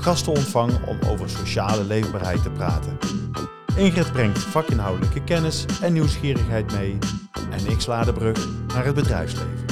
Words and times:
gasten 0.00 0.32
ontvang 0.32 0.86
om 0.86 0.98
over 1.08 1.30
sociale 1.30 1.84
leefbaarheid 1.84 2.42
te 2.42 2.50
praten. 2.50 2.98
Ingrid 3.76 4.12
brengt 4.12 4.38
vakinhoudelijke 4.38 5.24
kennis 5.24 5.66
en 5.82 5.92
nieuwsgierigheid 5.92 6.72
mee 6.72 6.98
en 7.50 7.66
ik 7.66 7.80
sla 7.80 8.04
de 8.04 8.12
brug 8.12 8.66
naar 8.66 8.84
het 8.84 8.94
bedrijfsleven. 8.94 9.66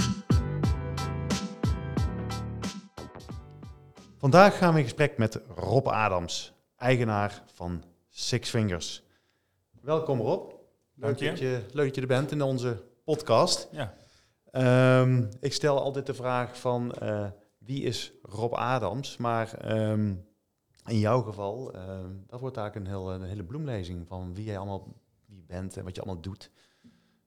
Vandaag 4.19 4.59
gaan 4.59 4.73
we 4.73 4.79
in 4.79 4.84
gesprek 4.84 5.19
met 5.19 5.41
Rob 5.55 5.87
Adams, 5.87 6.53
eigenaar 6.77 7.43
van 7.55 7.83
Six 8.11 8.51
Fingers. 8.51 9.03
Welkom 9.81 10.20
Rob. 10.20 10.51
Dank 10.95 11.20
Leuk 11.20 11.31
dat 11.31 11.39
je, 11.39 11.62
leuk 11.73 11.87
dat 11.87 11.95
je 11.95 12.01
er 12.01 12.06
bent 12.06 12.33
in 12.33 12.43
onze 12.43 12.83
podcast. 13.05 13.69
Ja. 13.70 13.95
Ehm, 14.51 15.25
ik 15.41 15.53
stel 15.53 15.81
altijd 15.81 16.06
de 16.06 16.15
vraag 16.15 16.59
van 16.59 16.93
eh, 16.93 17.27
wie 17.67 17.83
is 17.83 18.12
Rob 18.22 18.53
Adams? 18.53 19.17
Maar 19.17 19.55
ehm, 19.55 20.14
in 20.86 20.98
jouw 20.98 21.22
geval, 21.22 21.72
ehm, 21.72 22.11
dat 22.27 22.41
wordt 22.41 22.56
eigenlijk 22.56 22.86
een, 22.86 22.92
heel, 22.92 23.12
een 23.12 23.22
hele 23.22 23.45
bloemlezing 23.45 24.06
van 24.06 24.34
wie 24.34 24.45
jij 24.45 24.59
allemaal 24.59 24.95
wie 25.27 25.42
bent 25.42 25.77
en 25.77 25.84
wat 25.84 25.94
je 25.94 26.03
allemaal 26.03 26.22
doet. 26.22 26.50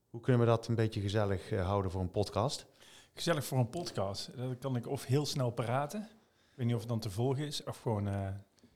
Hoe 0.09 0.21
kunnen 0.21 0.41
we 0.41 0.47
dat 0.47 0.67
een 0.67 0.75
beetje 0.75 1.01
gezellig 1.01 1.51
eh, 1.51 1.65
houden 1.65 1.91
voor 1.91 2.01
een 2.01 2.11
podcast? 2.11 2.65
Gezellig 3.13 3.45
voor 3.45 3.57
een 3.57 3.69
podcast. 3.69 4.37
Dat 4.37 4.57
kan 4.57 4.75
ik 4.75 4.87
of 4.87 5.05
heel 5.05 5.25
snel 5.25 5.51
praten. 5.51 6.01
Ik 6.49 6.55
weet 6.55 6.65
niet 6.65 6.75
of 6.75 6.79
het 6.81 6.89
dan 6.89 6.99
te 6.99 7.09
volgen 7.09 7.45
is. 7.45 7.63
Of 7.63 7.81
gewoon 7.81 8.07
eh, 8.07 8.27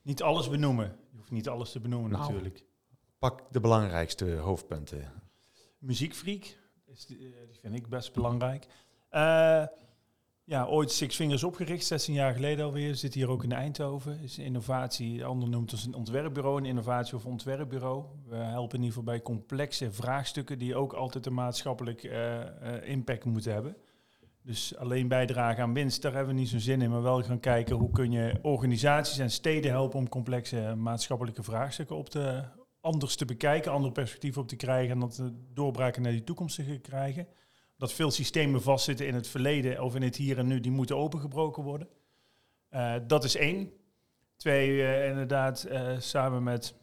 niet 0.01 0.21
alles 0.21 0.49
benoemen. 0.49 0.95
Je 1.11 1.17
hoeft 1.17 1.31
niet 1.31 1.49
alles 1.49 1.71
te 1.71 1.79
benoemen 1.79 2.11
Nou. 2.11 2.23
natuurlijk. 2.23 2.65
Pak 3.19 3.41
de 3.51 3.59
belangrijkste 3.59 4.35
hoofdpunten. 4.35 5.11
Muziekfreak. 5.79 6.57
Is 6.85 7.05
die, 7.05 7.17
eh, 7.17 7.47
die 7.47 7.59
vind 7.59 7.75
ik 7.75 7.87
best 7.87 8.13
belangrijk. 8.13 8.67
Eh, 9.09 9.65
ja, 10.45 10.65
ooit 10.65 10.91
Six 10.91 11.15
Fingers 11.15 11.43
opgericht, 11.43 11.85
16 11.85 12.13
jaar 12.13 12.33
geleden 12.33 12.65
alweer. 12.65 12.95
Zit 12.95 13.13
hier 13.13 13.29
ook 13.29 13.43
in 13.43 13.51
Eindhoven. 13.51 14.19
Is 14.19 14.37
innovatie, 14.37 15.17
de 15.17 15.23
ander 15.23 15.49
noemt 15.49 15.71
ons 15.71 15.85
een 15.85 15.93
ontwerpbureau, 15.93 16.57
een 16.57 16.65
innovatie 16.65 17.15
of 17.15 17.25
ontwerpbureau. 17.25 18.05
We 18.27 18.35
helpen 18.35 18.77
in 18.77 18.83
ieder 18.83 18.97
geval 18.97 19.13
bij 19.13 19.21
complexe 19.21 19.91
vraagstukken 19.91 20.59
die 20.59 20.75
ook 20.75 20.93
altijd 20.93 21.25
een 21.25 21.33
maatschappelijk 21.33 22.03
eh, 22.03 22.41
eh, 22.41 22.89
impact 22.89 23.25
moeten 23.25 23.53
hebben. 23.53 23.77
Dus 24.41 24.75
alleen 24.75 25.07
bijdragen 25.07 25.63
aan 25.63 25.73
winst, 25.73 26.01
daar 26.01 26.13
hebben 26.13 26.33
we 26.33 26.39
niet 26.39 26.49
zo'n 26.49 26.59
zin 26.59 26.81
in. 26.81 26.89
Maar 26.89 27.01
wel 27.01 27.23
gaan 27.23 27.39
kijken 27.39 27.75
hoe 27.75 27.91
kun 27.91 28.11
je 28.11 28.39
organisaties 28.41 29.17
en 29.17 29.31
steden 29.31 29.71
helpen 29.71 29.99
om 29.99 30.09
complexe 30.09 30.75
maatschappelijke 30.77 31.43
vraagstukken 31.43 31.95
op 31.95 32.09
te, 32.09 32.43
anders 32.81 33.15
te 33.15 33.25
bekijken, 33.25 33.71
andere 33.71 33.93
perspectieven 33.93 34.41
op 34.41 34.47
te 34.47 34.55
krijgen 34.55 34.93
en 34.93 34.99
dat 34.99 35.21
doorbraken 35.53 36.01
naar 36.01 36.11
die 36.11 36.23
toekomst 36.23 36.55
te 36.55 36.79
krijgen. 36.81 37.27
Dat 37.83 37.93
veel 37.93 38.11
systemen 38.11 38.61
vastzitten 38.61 39.07
in 39.07 39.13
het 39.13 39.27
verleden 39.27 39.83
of 39.83 39.95
in 39.95 40.01
het 40.01 40.15
hier 40.15 40.37
en 40.37 40.47
nu, 40.47 40.59
die 40.59 40.71
moeten 40.71 40.97
opengebroken 40.97 41.63
worden. 41.63 41.87
Eh, 42.69 42.95
dat 43.07 43.23
is 43.23 43.35
één. 43.35 43.71
Twee, 44.35 44.83
eh, 44.83 45.09
inderdaad, 45.09 45.63
eh, 45.63 45.99
samen 45.99 46.43
met 46.43 46.75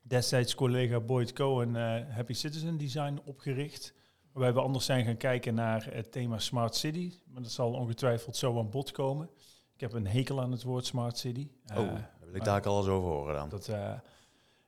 destijds 0.00 0.54
collega 0.54 1.00
Boyd 1.00 1.32
Cohen 1.32 1.74
Happy 2.10 2.32
Citizen 2.32 2.78
Design 2.78 3.20
opgericht. 3.24 3.94
Waarbij 4.32 4.52
we 4.52 4.60
anders 4.60 4.84
zijn 4.84 5.04
gaan 5.04 5.16
kijken 5.16 5.54
naar 5.54 5.86
het 5.90 6.12
thema 6.12 6.38
Smart 6.38 6.74
City. 6.74 7.12
Maar 7.26 7.42
dat 7.42 7.52
zal 7.52 7.72
ongetwijfeld 7.72 8.36
zo 8.36 8.58
aan 8.58 8.70
bod 8.70 8.90
komen. 8.90 9.30
Ik 9.74 9.80
heb 9.80 9.92
een 9.92 10.06
hekel 10.06 10.40
aan 10.40 10.50
het 10.52 10.62
woord 10.62 10.86
Smart 10.86 11.18
City. 11.18 11.48
oh, 11.66 11.76
daar 11.76 12.10
wil 12.20 12.34
ik 12.34 12.44
daar 12.44 12.66
eens 12.66 12.86
over 12.86 13.10
horen 13.10 13.34
dan. 13.34 13.48
dat, 13.48 13.68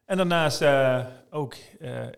en 0.05 0.17
daarnaast 0.17 0.65
ook 1.31 1.55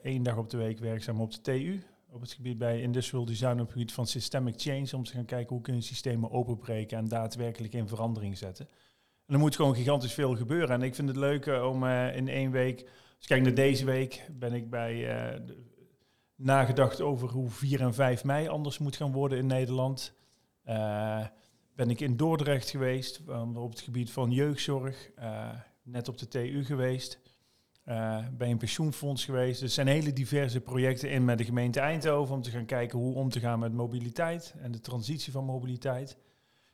één 0.02 0.22
dag 0.22 0.36
op 0.36 0.50
de 0.50 0.56
week 0.56 0.78
werkzaam 0.78 1.20
op 1.20 1.32
de 1.32 1.40
TU. 1.40 1.82
Op 2.16 2.22
het 2.22 2.32
gebied 2.32 2.58
bij 2.58 2.80
Industrial 2.80 3.24
Design 3.24 3.52
op 3.52 3.58
het 3.58 3.70
gebied 3.70 3.92
van 3.92 4.06
Systemic 4.06 4.54
Change. 4.60 4.96
Om 4.96 5.04
te 5.04 5.12
gaan 5.12 5.24
kijken 5.24 5.54
hoe 5.54 5.64
kun 5.64 5.74
je 5.74 5.80
systemen 5.80 6.30
openbreken 6.30 6.98
en 6.98 7.08
daadwerkelijk 7.08 7.72
in 7.72 7.88
verandering 7.88 8.38
zetten. 8.38 8.68
En 9.26 9.34
er 9.34 9.40
moet 9.40 9.56
gewoon 9.56 9.74
gigantisch 9.74 10.12
veel 10.12 10.36
gebeuren. 10.36 10.70
En 10.70 10.82
ik 10.82 10.94
vind 10.94 11.08
het 11.08 11.16
leuk 11.16 11.46
eh, 11.46 11.68
om 11.68 11.84
eh, 11.84 12.16
in 12.16 12.28
één 12.28 12.50
week... 12.50 12.80
Als 12.80 13.20
ik 13.20 13.26
kijk 13.26 13.42
naar 13.42 13.54
deze 13.54 13.84
week, 13.84 14.26
ben 14.32 14.52
ik 14.52 14.70
bij 14.70 15.16
eh, 15.16 15.40
nagedacht 16.34 17.00
over 17.00 17.28
hoe 17.28 17.50
4 17.50 17.80
en 17.80 17.94
5 17.94 18.24
mei 18.24 18.48
anders 18.48 18.78
moet 18.78 18.96
gaan 18.96 19.12
worden 19.12 19.38
in 19.38 19.46
Nederland. 19.46 20.14
Ben 21.74 21.90
ik 21.90 22.00
in 22.00 22.16
Dordrecht 22.16 22.70
geweest, 22.70 23.20
op 23.54 23.70
het 23.70 23.80
gebied 23.80 24.10
van 24.10 24.30
jeugdzorg. 24.30 25.10
net 25.82 26.08
op 26.08 26.18
de 26.18 26.28
TU 26.28 26.64
geweest. 26.64 27.20
Eh, 27.86 28.18
bij 28.32 28.50
een 28.50 28.58
pensioenfonds 28.58 29.24
geweest. 29.24 29.60
Dus 29.60 29.74
zijn 29.74 29.86
hele 29.86 30.12
diverse 30.12 30.60
projecten 30.60 31.10
in 31.10 31.24
met 31.24 31.38
de 31.38 31.44
gemeente 31.44 31.80
Eindhoven 31.80 32.34
om 32.34 32.42
te 32.42 32.50
gaan 32.50 32.64
kijken 32.64 32.98
hoe 32.98 33.14
om 33.14 33.30
te 33.30 33.40
gaan 33.40 33.58
met 33.58 33.72
mobiliteit 33.72 34.54
en 34.58 34.72
de 34.72 34.80
transitie 34.80 35.32
van 35.32 35.44
mobiliteit. 35.44 36.16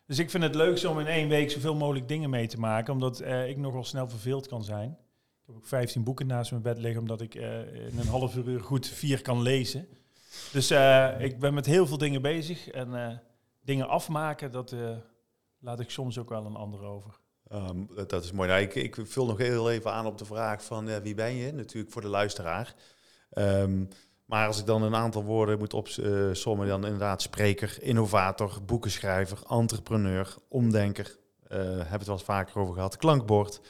Dus 0.06 0.18
ik 0.18 0.30
vind 0.30 0.42
het 0.42 0.54
leukste 0.54 0.88
om 0.88 0.98
in 0.98 1.06
één 1.06 1.28
week 1.28 1.50
zoveel 1.50 1.74
mogelijk 1.74 2.08
dingen 2.08 2.30
mee 2.30 2.46
te 2.46 2.58
maken, 2.58 2.92
omdat 2.92 3.20
eh, 3.20 3.48
ik 3.48 3.56
nogal 3.56 3.84
snel 3.84 4.08
verveeld 4.08 4.46
kan 4.46 4.64
zijn. 4.64 4.90
Ik 4.90 5.46
heb 5.46 5.56
ook 5.56 5.66
15 5.66 6.04
boeken 6.04 6.26
naast 6.26 6.50
mijn 6.50 6.62
bed 6.62 6.78
liggen, 6.78 7.00
omdat 7.00 7.20
ik 7.20 7.34
eh, 7.34 7.60
in 7.88 7.98
een 7.98 8.06
half 8.06 8.36
uur 8.36 8.60
goed 8.60 8.86
vier 8.86 9.22
kan 9.22 9.42
lezen. 9.42 9.88
Dus 10.52 10.70
ik 11.18 11.38
ben 11.38 11.54
met 11.54 11.66
heel 11.66 11.86
veel 11.86 11.98
dingen 11.98 12.22
bezig 12.22 12.68
en 12.68 13.22
dingen 13.64 13.88
afmaken, 13.88 14.50
dat 14.52 14.74
laat 15.58 15.80
ik 15.80 15.90
soms 15.90 16.18
ook 16.18 16.28
wel 16.28 16.46
een 16.46 16.56
ander 16.56 16.82
over. 16.82 17.20
Ehm, 17.52 17.84
dat- 17.94 18.10
dat 18.10 18.24
is 18.24 18.32
mooi. 18.32 18.48
Nou, 18.48 18.60
ik, 18.60 18.74
ik 18.74 18.96
vul 19.06 19.26
nog 19.26 19.38
heel 19.38 19.70
even 19.70 19.92
aan 19.92 20.06
op 20.06 20.18
de 20.18 20.24
vraag 20.24 20.64
van 20.64 20.88
eh, 20.88 20.96
wie 20.96 21.14
ben 21.14 21.34
je? 21.34 21.52
Natuurlijk 21.52 21.92
voor 21.92 22.02
de 22.02 22.08
luisteraar. 22.08 22.74
Ehm, 23.30 23.84
maar 24.24 24.46
als 24.46 24.58
ik 24.60 24.66
dan 24.66 24.82
een 24.82 24.94
aantal 24.94 25.24
woorden 25.24 25.58
moet 25.58 25.74
opsommen, 25.74 26.66
dan 26.66 26.84
inderdaad 26.84 27.22
spreker, 27.22 27.76
innovator, 27.82 28.62
boekenschrijver, 28.66 29.38
entrepreneur, 29.48 30.34
omdenker. 30.48 31.20
eh 31.48 31.58
hebben 31.58 31.88
we 31.88 31.94
het 31.96 32.06
wel 32.06 32.14
eens 32.16 32.24
vaker 32.24 32.58
over 32.58 32.74
gehad. 32.74 32.96
Klankbord. 32.96 33.60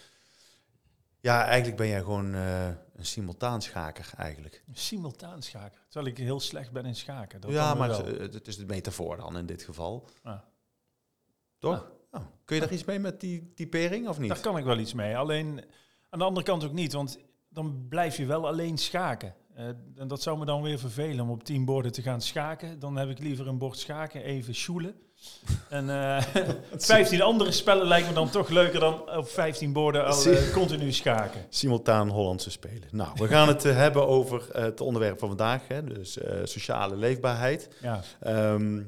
Ja, 1.20 1.44
eigenlijk 1.44 1.76
ben 1.76 1.88
jij 1.88 2.00
gewoon 2.00 2.34
eh, 2.34 2.66
een 2.66 3.04
simultaanschaker 3.06 4.10
eigenlijk. 4.16 4.64
Simultaan 4.72 5.42
schaken, 5.42 5.80
terwijl 5.88 6.12
ik 6.12 6.18
heel 6.18 6.40
slecht 6.40 6.72
ben 6.72 6.84
in 6.84 6.96
schaken. 6.96 7.40
Dat 7.40 7.50
ja, 7.50 7.74
maar 7.74 7.88
het, 7.90 8.34
het 8.34 8.48
is 8.48 8.56
de 8.56 8.66
metafoor 8.66 9.16
dan 9.16 9.36
in 9.38 9.46
dit 9.46 9.62
geval. 9.62 10.08
Ah. 10.22 10.38
Toch? 11.58 11.90
Oh, 12.12 12.20
kun 12.44 12.56
je 12.56 12.62
daar 12.62 12.72
iets 12.72 12.84
mee 12.84 12.98
met 12.98 13.20
die 13.20 13.52
typering 13.54 14.08
of 14.08 14.18
niet? 14.18 14.28
Daar 14.28 14.40
kan 14.40 14.58
ik 14.58 14.64
wel 14.64 14.78
iets 14.78 14.94
mee. 14.94 15.16
Alleen 15.16 15.64
aan 16.10 16.18
de 16.18 16.24
andere 16.24 16.46
kant 16.46 16.64
ook 16.64 16.72
niet, 16.72 16.92
want 16.92 17.18
dan 17.48 17.86
blijf 17.88 18.16
je 18.16 18.26
wel 18.26 18.46
alleen 18.46 18.78
schaken. 18.78 19.34
Eh, 19.54 19.66
en 19.96 20.08
dat 20.08 20.22
zou 20.22 20.38
me 20.38 20.44
dan 20.44 20.62
weer 20.62 20.78
vervelen 20.78 21.20
om 21.24 21.30
op 21.30 21.44
tien 21.44 21.64
borden 21.64 21.92
te 21.92 22.02
gaan 22.02 22.20
schaken. 22.20 22.78
Dan 22.78 22.96
heb 22.96 23.08
ik 23.08 23.18
liever 23.18 23.46
een 23.48 23.58
bord 23.58 23.78
schaken, 23.78 24.22
even 24.22 24.54
sjoelen. 24.54 24.94
En 25.68 25.90
eh 25.90 26.22
15 26.76 27.22
andere 27.22 27.52
spellen 27.52 27.86
lijkt 27.86 28.08
me 28.08 28.14
dan 28.14 28.30
toch 28.30 28.48
leuker 28.48 28.80
dan 28.80 29.16
op 29.16 29.28
15 29.28 29.72
borden 29.72 30.06
al 30.06 30.24
eh, 30.24 30.52
continu 30.52 30.92
schaken. 30.92 31.40
Simultaan 31.48 32.08
Hollandse 32.08 32.50
Spelen. 32.50 32.88
Nou, 32.90 33.10
we 33.14 33.28
gaan 33.28 33.48
het 33.48 33.62
hebben 33.62 34.06
over 34.06 34.48
het 34.52 34.80
onderwerp 34.80 35.18
van 35.18 35.28
vandaag, 35.28 35.68
hè, 35.68 35.84
dus 35.84 36.18
sociale 36.44 36.96
leefbaarheid. 36.96 37.68
Ja, 37.82 38.00
Ehm, 38.20 38.82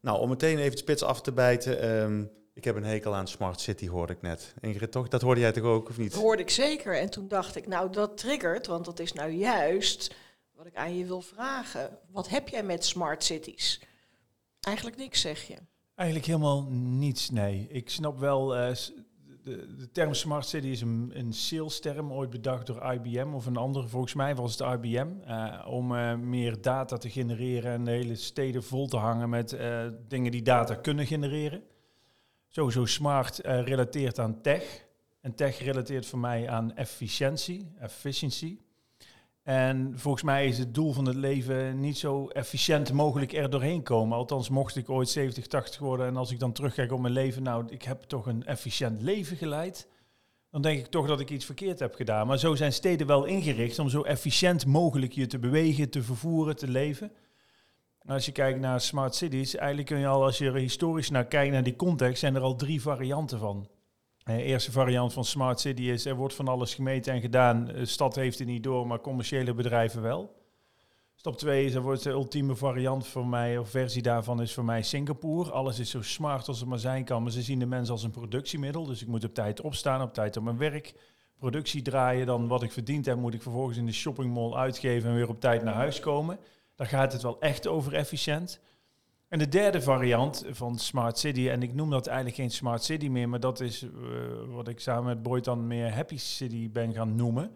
nou, 0.00 0.18
om 0.20 0.28
meteen 0.28 0.58
even 0.58 0.70
de 0.70 0.76
spits 0.78 1.02
af 1.02 1.20
te 1.20 1.32
bijten. 1.32 1.80
ehm, 1.80 2.24
ik 2.54 2.64
heb 2.64 2.76
een 2.76 2.84
hekel 2.84 3.14
aan 3.14 3.28
Smart 3.28 3.60
City, 3.60 3.88
hoorde 3.88 4.12
ik 4.12 4.22
net. 4.22 4.54
Ingrid, 4.60 4.92
toch? 4.92 5.08
Dat 5.08 5.22
hoorde 5.22 5.40
jij 5.40 5.52
toch 5.52 5.64
ook, 5.64 5.88
of 5.88 5.98
niet? 5.98 6.12
Dat 6.12 6.20
hoorde 6.20 6.42
ik 6.42 6.50
zeker. 6.50 6.98
En 6.98 7.10
toen 7.10 7.28
dacht 7.28 7.56
ik, 7.56 7.66
nou 7.66 7.92
dat 7.92 8.16
triggert, 8.16 8.66
want 8.66 8.84
dat 8.84 8.98
is 8.98 9.12
nou 9.12 9.30
juist 9.30 10.14
wat 10.54 10.66
ik 10.66 10.76
aan 10.76 10.96
je 10.96 11.04
wil 11.04 11.20
vragen. 11.20 11.98
Wat 12.10 12.28
heb 12.28 12.48
jij 12.48 12.62
met 12.62 12.84
smart 12.84 13.24
cities? 13.24 13.80
Eigenlijk 14.60 14.96
niks, 14.96 15.20
zeg 15.20 15.42
je. 15.42 15.56
eigenlijk 15.94 16.28
helemaal 16.28 16.62
niets, 16.70 17.30
nee. 17.30 17.66
Ik 17.70 17.90
snap 17.90 18.18
wel, 18.18 18.56
eh, 18.56 18.74
de, 19.44 19.74
de 19.76 19.90
term 19.92 20.14
smart 20.14 20.46
city 20.46 20.66
is 20.66 20.80
een, 20.80 21.10
een 21.14 21.32
sales 21.32 21.80
term, 21.80 22.12
ooit 22.12 22.30
bedacht 22.30 22.66
door 22.66 22.92
IBM 22.92 23.34
of 23.34 23.46
een 23.46 23.56
andere. 23.56 23.88
Volgens 23.88 24.14
mij 24.14 24.34
was 24.34 24.58
het 24.58 24.84
IBM, 24.84 25.08
eh, 25.24 25.66
om 25.66 25.96
eh, 25.96 26.14
meer 26.14 26.60
data 26.60 26.96
te 26.96 27.10
genereren 27.10 27.72
en 27.72 27.84
de 27.84 27.90
hele 27.90 28.14
steden 28.14 28.62
vol 28.62 28.86
te 28.88 28.96
hangen 28.96 29.28
met 29.28 29.52
eh, 29.52 29.86
dingen 30.08 30.30
die 30.30 30.42
data 30.42 30.74
kunnen 30.74 31.06
genereren. 31.06 31.62
Sowieso 32.54 32.86
smart 32.86 33.40
eh, 33.40 33.62
relateert 33.62 34.18
aan 34.18 34.40
tech. 34.40 34.84
En 35.20 35.34
tech 35.34 35.58
relateert 35.58 36.06
voor 36.06 36.18
mij 36.18 36.48
aan 36.48 36.76
efficiëntie, 36.76 37.72
efficiency. 37.78 38.58
En 39.42 39.92
volgens 39.96 40.22
mij 40.22 40.46
is 40.46 40.58
het 40.58 40.74
doel 40.74 40.92
van 40.92 41.06
het 41.06 41.16
leven 41.16 41.80
niet 41.80 41.98
zo 41.98 42.28
efficiënt 42.28 42.92
mogelijk 42.92 43.32
er 43.32 43.50
doorheen 43.50 43.82
komen. 43.82 44.16
Althans, 44.16 44.48
mocht 44.48 44.76
ik 44.76 44.90
ooit 44.90 45.08
70, 45.08 45.46
80 45.46 45.80
worden 45.80 46.06
en 46.06 46.16
als 46.16 46.30
ik 46.30 46.38
dan 46.38 46.52
terugkijk 46.52 46.92
op 46.92 47.00
mijn 47.00 47.12
leven, 47.12 47.42
nou, 47.42 47.64
ik 47.68 47.82
heb 47.82 48.02
toch 48.02 48.26
een 48.26 48.44
efficiënt 48.44 49.02
leven 49.02 49.36
geleid. 49.36 49.88
dan 50.50 50.62
denk 50.62 50.78
ik 50.78 50.86
toch 50.86 51.06
dat 51.06 51.20
ik 51.20 51.30
iets 51.30 51.44
verkeerd 51.44 51.78
heb 51.78 51.94
gedaan. 51.94 52.26
Maar 52.26 52.38
zo 52.38 52.54
zijn 52.54 52.72
steden 52.72 53.06
wel 53.06 53.24
ingericht 53.24 53.78
om 53.78 53.88
zo 53.88 54.02
efficiënt 54.02 54.66
mogelijk 54.66 55.12
je 55.12 55.26
te 55.26 55.38
bewegen, 55.38 55.90
te 55.90 56.02
vervoeren, 56.02 56.56
te 56.56 56.68
leven. 56.68 57.12
Als 58.06 58.26
je 58.26 58.32
kijkt 58.32 58.60
naar 58.60 58.80
smart 58.80 59.14
cities, 59.14 59.54
eigenlijk 59.56 59.88
kun 59.88 59.98
je 59.98 60.06
al, 60.06 60.22
als 60.22 60.38
je 60.38 60.46
er 60.46 60.54
historisch 60.54 61.10
naar 61.10 61.26
kijkt, 61.26 61.52
naar 61.52 61.62
die 61.62 61.76
context, 61.76 62.18
zijn 62.20 62.34
er 62.34 62.40
al 62.40 62.56
drie 62.56 62.82
varianten 62.82 63.38
van. 63.38 63.68
De 64.24 64.42
eerste 64.42 64.72
variant 64.72 65.12
van 65.12 65.24
smart 65.24 65.60
city 65.60 65.82
is, 65.82 66.04
er 66.04 66.16
wordt 66.16 66.34
van 66.34 66.48
alles 66.48 66.74
gemeten 66.74 67.12
en 67.12 67.20
gedaan. 67.20 67.64
De 67.64 67.86
stad 67.86 68.14
heeft 68.14 68.38
het 68.38 68.48
niet 68.48 68.62
door, 68.62 68.86
maar 68.86 69.00
commerciële 69.00 69.54
bedrijven 69.54 70.02
wel. 70.02 70.42
Stap 71.14 71.36
2 71.36 71.64
is, 71.64 71.74
er 71.74 71.82
wordt 71.82 72.02
de 72.02 72.10
ultieme 72.10 72.54
variant 72.54 73.06
voor 73.06 73.26
mij, 73.26 73.58
of 73.58 73.70
versie 73.70 74.02
daarvan 74.02 74.42
is 74.42 74.54
voor 74.54 74.64
mij 74.64 74.82
Singapore. 74.82 75.50
Alles 75.50 75.78
is 75.78 75.90
zo 75.90 76.02
smart 76.02 76.48
als 76.48 76.60
het 76.60 76.68
maar 76.68 76.78
zijn 76.78 77.04
kan, 77.04 77.22
maar 77.22 77.32
ze 77.32 77.42
zien 77.42 77.58
de 77.58 77.66
mensen 77.66 77.92
als 77.92 78.02
een 78.02 78.10
productiemiddel. 78.10 78.84
Dus 78.84 79.02
ik 79.02 79.08
moet 79.08 79.24
op 79.24 79.34
tijd 79.34 79.60
opstaan, 79.60 80.02
op 80.02 80.14
tijd 80.14 80.36
op 80.36 80.44
mijn 80.44 80.58
werk, 80.58 80.94
productie 81.38 81.82
draaien. 81.82 82.26
Dan 82.26 82.48
wat 82.48 82.62
ik 82.62 82.72
verdiend 82.72 83.06
heb, 83.06 83.16
moet 83.16 83.34
ik 83.34 83.42
vervolgens 83.42 83.78
in 83.78 83.86
de 83.86 83.92
shoppingmall 83.92 84.54
uitgeven 84.54 85.10
en 85.10 85.14
weer 85.14 85.28
op 85.28 85.40
tijd 85.40 85.62
naar 85.62 85.74
huis 85.74 86.00
komen. 86.00 86.38
Daar 86.74 86.86
gaat 86.86 87.12
het 87.12 87.22
wel 87.22 87.40
echt 87.40 87.66
over 87.66 87.94
efficiënt. 87.94 88.60
En 89.28 89.38
de 89.38 89.48
derde 89.48 89.82
variant 89.82 90.44
van 90.50 90.78
Smart 90.78 91.18
City, 91.18 91.48
en 91.48 91.62
ik 91.62 91.74
noem 91.74 91.90
dat 91.90 92.06
eigenlijk 92.06 92.36
geen 92.36 92.50
Smart 92.50 92.84
City 92.84 93.08
meer, 93.08 93.28
maar 93.28 93.40
dat 93.40 93.60
is 93.60 93.82
uh, 93.82 93.90
wat 94.48 94.68
ik 94.68 94.80
samen 94.80 95.04
met 95.04 95.22
Boyd 95.22 95.44
dan 95.44 95.66
meer 95.66 95.94
Happy 95.94 96.16
City 96.16 96.70
ben 96.70 96.92
gaan 96.92 97.14
noemen. 97.14 97.50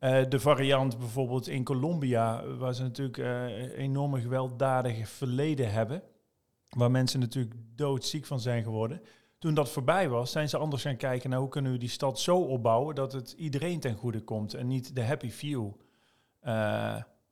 Uh, 0.00 0.24
de 0.28 0.40
variant 0.40 0.98
bijvoorbeeld 0.98 1.48
in 1.48 1.64
Colombia, 1.64 2.46
waar 2.46 2.74
ze 2.74 2.82
natuurlijk 2.82 3.16
uh, 3.16 3.78
enorme 3.78 4.20
gewelddadige 4.20 5.06
verleden 5.06 5.72
hebben, 5.72 6.02
waar 6.68 6.90
mensen 6.90 7.20
natuurlijk 7.20 7.54
doodziek 7.74 8.26
van 8.26 8.40
zijn 8.40 8.62
geworden. 8.62 9.02
Toen 9.38 9.54
dat 9.54 9.70
voorbij 9.70 10.08
was, 10.08 10.30
zijn 10.30 10.48
ze 10.48 10.56
anders 10.56 10.82
gaan 10.82 10.96
kijken 10.96 11.30
naar 11.30 11.38
hoe 11.38 11.48
kunnen 11.48 11.72
we 11.72 11.78
die 11.78 11.88
stad 11.88 12.20
zo 12.20 12.38
opbouwen 12.38 12.94
dat 12.94 13.12
het 13.12 13.32
iedereen 13.32 13.80
ten 13.80 13.94
goede 13.94 14.20
komt 14.20 14.54
en 14.54 14.66
niet 14.66 14.94
de 14.94 15.04
happy 15.04 15.30
few. 15.30 15.72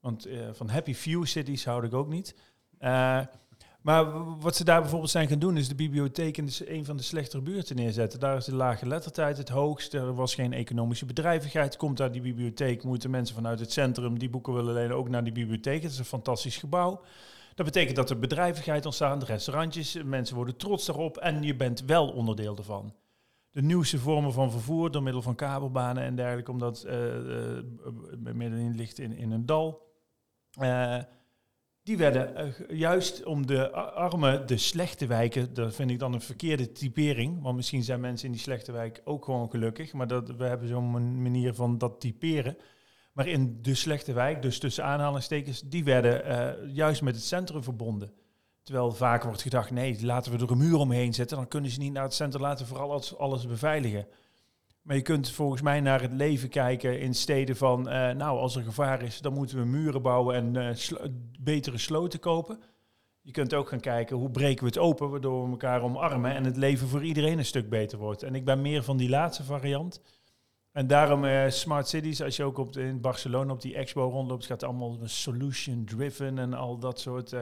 Want 0.05 0.29
van 0.53 0.69
happy 0.69 0.95
few 0.95 1.27
cities 1.27 1.65
houd 1.65 1.85
ik 1.85 1.95
ook 1.95 2.09
niet. 2.09 2.35
Maar 3.85 4.39
wat 4.39 4.57
ze 4.57 4.65
daar 4.65 4.81
bijvoorbeeld 4.81 5.11
zijn 5.11 5.29
gaan 5.29 5.39
doen, 5.39 5.57
is 5.57 5.69
de 5.69 5.75
bibliotheek 5.75 6.37
in 6.37 6.49
een 6.65 6.85
van 6.85 6.97
de 6.97 7.03
slechtere 7.03 7.43
buurten 7.43 7.77
neerzetten. 7.77 8.21
Daar 8.21 8.37
is 8.37 8.45
de 8.45 8.55
lage 8.55 8.87
lettertijd 8.87 9.37
het 9.37 9.49
hoogst. 9.49 9.95
Er 9.95 10.15
was 10.15 10.35
geen 10.35 10.53
economische 10.53 11.07
bedrijvigheid. 11.07 11.77
Komt 11.77 11.97
daar 11.97 12.13
die 12.13 12.21
bibliotheek, 12.21 12.85
moeten 12.85 13.11
mensen 13.11 13.35
vanuit 13.35 13.61
het 13.61 13.73
centrum 13.73 14.19
die 14.19 14.31
boeken 14.31 14.55
willen 14.55 14.75
lenen 14.75 14.97
ook 14.97 15.09
naar 15.09 15.25
die 15.25 15.33
bibliotheek. 15.33 15.83
Het 15.83 15.93
is 15.93 15.99
een 15.99 16.05
fantastisch 16.05 16.57
gebouw. 16.57 17.01
Dat 17.55 17.67
betekent 17.67 17.97
dat 17.97 18.11
er 18.11 18.19
bedrijvigheid 18.19 18.87
ontstaat, 18.87 19.21
de 19.21 19.27
restaurantjes, 19.27 20.03
mensen 20.05 20.37
worden 20.37 20.57
trots 20.57 20.87
daarop 20.87 21.17
en 21.17 21.43
je 21.43 21.57
bent 21.57 21.83
wel 21.87 22.09
onderdeel 22.09 22.57
ervan. 22.57 22.95
De 23.51 23.63
nieuwste 23.63 23.99
vormen 23.99 24.33
van 24.33 24.51
vervoer 24.51 24.91
door 24.91 25.03
middel 25.03 25.23
van 25.23 25.35
kabelbanen 25.35 26.03
en 26.03 26.15
dergelijke, 26.15 26.51
omdat 26.51 26.85
uh, 26.87 26.93
uh, 26.93 27.59
middenin 28.33 28.75
ligt 28.75 28.99
in, 28.99 29.17
in 29.17 29.31
een 29.31 29.47
dal. 29.47 29.83
Uh, 30.61 30.99
die 31.83 31.97
werden 31.97 32.47
uh, 32.47 32.79
juist 32.79 33.25
om 33.25 33.47
de 33.47 33.71
arme, 33.73 34.45
de 34.45 34.57
slechte 34.57 35.07
wijken, 35.07 35.55
dat 35.55 35.75
vind 35.75 35.91
ik 35.91 35.99
dan 35.99 36.13
een 36.13 36.21
verkeerde 36.21 36.73
typering. 36.73 37.43
Want 37.43 37.57
misschien 37.57 37.83
zijn 37.83 38.01
mensen 38.01 38.27
in 38.27 38.33
die 38.33 38.41
slechte 38.41 38.73
wijk 38.73 39.01
ook 39.05 39.25
gewoon 39.25 39.51
gelukkig. 39.51 39.93
Maar 39.93 40.07
dat, 40.07 40.31
we 40.37 40.45
hebben 40.45 40.69
zo'n 40.69 41.23
manier 41.23 41.55
van 41.55 41.79
dat 41.79 42.01
typeren. 42.01 42.57
Maar 43.13 43.27
in 43.27 43.59
de 43.63 43.75
slechte 43.75 44.13
wijk, 44.13 44.43
dus 44.43 44.59
tussen 44.59 44.85
aanhalingstekens, 44.85 45.61
die 45.61 45.85
werden 45.85 46.27
uh, 46.27 46.75
juist 46.75 47.03
met 47.03 47.15
het 47.15 47.25
centrum 47.25 47.63
verbonden. 47.63 48.13
Terwijl 48.63 48.93
vaak 48.93 49.23
wordt 49.23 49.43
gedacht, 49.43 49.71
nee, 49.71 50.05
laten 50.05 50.33
we 50.33 50.45
er 50.45 50.51
een 50.51 50.59
muur 50.59 50.77
omheen 50.77 51.15
zetten. 51.15 51.37
Dan 51.37 51.49
kunnen 51.49 51.71
ze 51.71 51.79
niet 51.79 51.93
naar 51.93 52.03
het 52.03 52.15
centrum 52.15 52.43
laten, 52.43 52.67
vooral 52.67 52.91
alles, 52.91 53.19
alles 53.19 53.47
beveiligen. 53.47 54.07
Maar 54.85 54.97
je 54.97 55.03
kunt 55.03 55.31
volgens 55.31 55.63
mij 55.63 55.81
naar 55.81 56.01
het 56.01 56.13
leven 56.13 56.49
kijken 56.49 57.01
in 57.01 57.15
steden 57.15 57.57
van, 57.57 57.81
uh, 57.81 58.11
nou, 58.11 58.39
als 58.39 58.57
er 58.57 58.63
gevaar 58.63 59.03
is, 59.03 59.21
dan 59.21 59.33
moeten 59.33 59.59
we 59.59 59.65
muren 59.65 60.03
bouwen 60.03 60.57
en 60.57 60.77
sl 60.79 60.97
betere 61.41 61.79
sloten 61.79 62.21
kopen. 62.21 62.61
Je 63.21 63.31
kunt 63.31 63.55
ook 63.55 63.69
gaan 63.69 63.81
kijken 63.81 64.17
hoe 64.17 64.31
breken 64.31 64.61
we 64.61 64.67
het 64.67 64.79
open, 64.79 65.11
waardoor 65.11 65.45
we 65.45 65.51
elkaar 65.51 65.83
omarmen 65.83 66.35
en 66.35 66.45
het 66.45 66.57
leven 66.57 66.89
voor 66.89 67.05
iedereen 67.05 67.39
een 67.39 67.45
stuk 67.45 67.69
beter 67.69 67.99
wordt. 67.99 68.23
En 68.23 68.35
ik 68.35 68.45
ben 68.45 68.63
meer 68.63 68.83
van 68.83 68.97
die 68.97 69.09
laatste 69.09 69.45
variant. 69.45 70.01
En 70.73 70.87
daarom 70.87 71.25
uh, 71.25 71.49
smart 71.49 71.89
cities, 71.89 72.23
als 72.23 72.37
je 72.37 72.45
ook 72.45 72.59
op 72.59 72.77
in 72.77 73.01
Barcelona 73.01 73.53
op 73.53 73.63
die 73.63 73.75
expo 73.75 74.09
rondloopt, 74.09 74.47
gaat 74.47 74.63
allemaal 74.63 74.99
solution 75.03 75.85
driven 75.85 76.39
en 76.39 76.55
al 76.55 76.79
dat 76.79 77.01
soort 77.01 77.33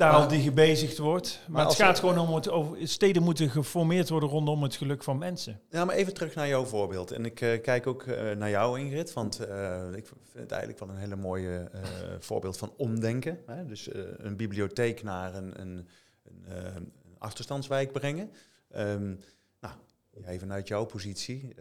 taal 0.00 0.28
die 0.28 0.42
gebezigd 0.42 0.98
wordt. 0.98 1.40
Maar, 1.42 1.50
maar 1.50 1.66
het 1.66 1.74
gaat 1.74 1.98
gewoon 1.98 2.18
om 2.18 2.34
het 2.34 2.48
over. 2.48 2.88
Steden 2.88 3.22
moeten 3.22 3.50
geformeerd 3.50 4.08
worden 4.08 4.28
rondom 4.28 4.62
het 4.62 4.74
geluk 4.74 5.02
van 5.02 5.18
mensen. 5.18 5.60
Ja, 5.70 5.84
maar 5.84 5.94
even 5.94 6.14
terug 6.14 6.34
naar 6.34 6.48
jouw 6.48 6.64
voorbeeld. 6.64 7.10
En 7.10 7.24
ik 7.24 7.40
uh, 7.40 7.62
kijk 7.62 7.86
ook 7.86 8.04
uh, 8.04 8.30
naar 8.30 8.50
jou, 8.50 8.80
Ingrid. 8.80 9.12
Want 9.12 9.40
uh, 9.40 9.82
ik 9.92 10.06
vind 10.06 10.20
het 10.32 10.50
eigenlijk 10.50 10.80
wel 10.80 10.88
een 10.88 10.96
hele 10.96 11.16
mooie 11.16 11.70
voorbeeld 12.18 12.56
van 12.56 12.72
omdenken. 12.76 13.38
Hè? 13.46 13.66
Dus 13.66 13.88
een 14.16 14.36
bibliotheek 14.36 15.02
naar 15.02 15.34
een, 15.34 15.60
een, 15.60 15.88
een, 16.22 16.52
een 16.74 16.92
achterstandswijk 17.18 17.92
brengen. 17.92 18.30
Um, 18.76 19.20
nou, 19.60 19.74
even 20.24 20.40
vanuit 20.40 20.68
jouw 20.68 20.84
positie. 20.84 21.54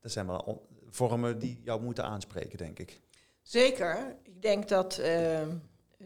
dat 0.00 0.12
zijn 0.12 0.26
wel 0.26 0.66
vormen 0.90 1.38
die 1.38 1.60
jou 1.62 1.82
moeten 1.82 2.04
aanspreken, 2.04 2.58
denk 2.58 2.78
ik. 2.78 3.00
Zeker. 3.42 4.16
Ik 4.22 4.42
denk 4.42 4.68
dat 4.68 5.00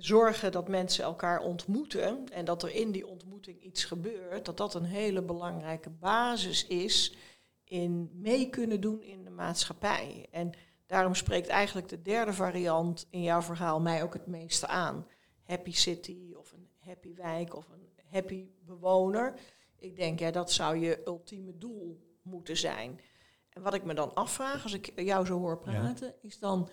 zorgen 0.04 0.52
dat 0.52 0.68
mensen 0.68 1.04
elkaar 1.04 1.40
ontmoeten 1.40 2.28
en 2.28 2.44
dat 2.44 2.62
er 2.62 2.74
in 2.74 2.92
die 2.92 3.06
ontmoeting 3.06 3.62
iets 3.62 3.84
gebeurt, 3.84 4.44
dat 4.44 4.56
dat 4.56 4.74
een 4.74 4.84
hele 4.84 5.22
belangrijke 5.22 5.90
basis 5.90 6.66
is 6.66 7.16
in 7.64 8.10
mee 8.12 8.48
kunnen 8.50 8.80
doen 8.80 9.02
in 9.02 9.24
de 9.24 9.30
maatschappij. 9.30 10.26
En 10.30 10.52
daarom 10.86 11.14
spreekt 11.14 11.48
eigenlijk 11.48 11.88
de 11.88 12.02
derde 12.02 12.32
variant 12.32 13.06
in 13.10 13.22
jouw 13.22 13.42
verhaal 13.42 13.80
mij 13.80 14.02
ook 14.02 14.12
het 14.12 14.26
meeste 14.26 14.66
aan. 14.66 15.06
Happy 15.42 15.72
city 15.72 16.32
of 16.36 16.52
een 16.52 16.68
happy 16.78 17.14
wijk 17.14 17.56
of 17.56 17.68
een 17.68 17.88
happy 18.10 18.48
bewoner. 18.66 19.34
Ik 19.76 19.96
denk, 19.96 20.18
ja, 20.18 20.30
dat 20.30 20.52
zou 20.52 20.76
je 20.76 21.02
ultieme 21.06 21.58
doel 21.58 22.00
moeten 22.22 22.56
zijn. 22.56 23.00
En 23.48 23.62
wat 23.62 23.74
ik 23.74 23.84
me 23.84 23.94
dan 23.94 24.14
afvraag, 24.14 24.62
als 24.62 24.72
ik 24.72 25.00
jou 25.00 25.26
zo 25.26 25.38
hoor 25.38 25.58
praten, 25.58 26.06
ja. 26.06 26.28
is 26.28 26.38
dan 26.38 26.68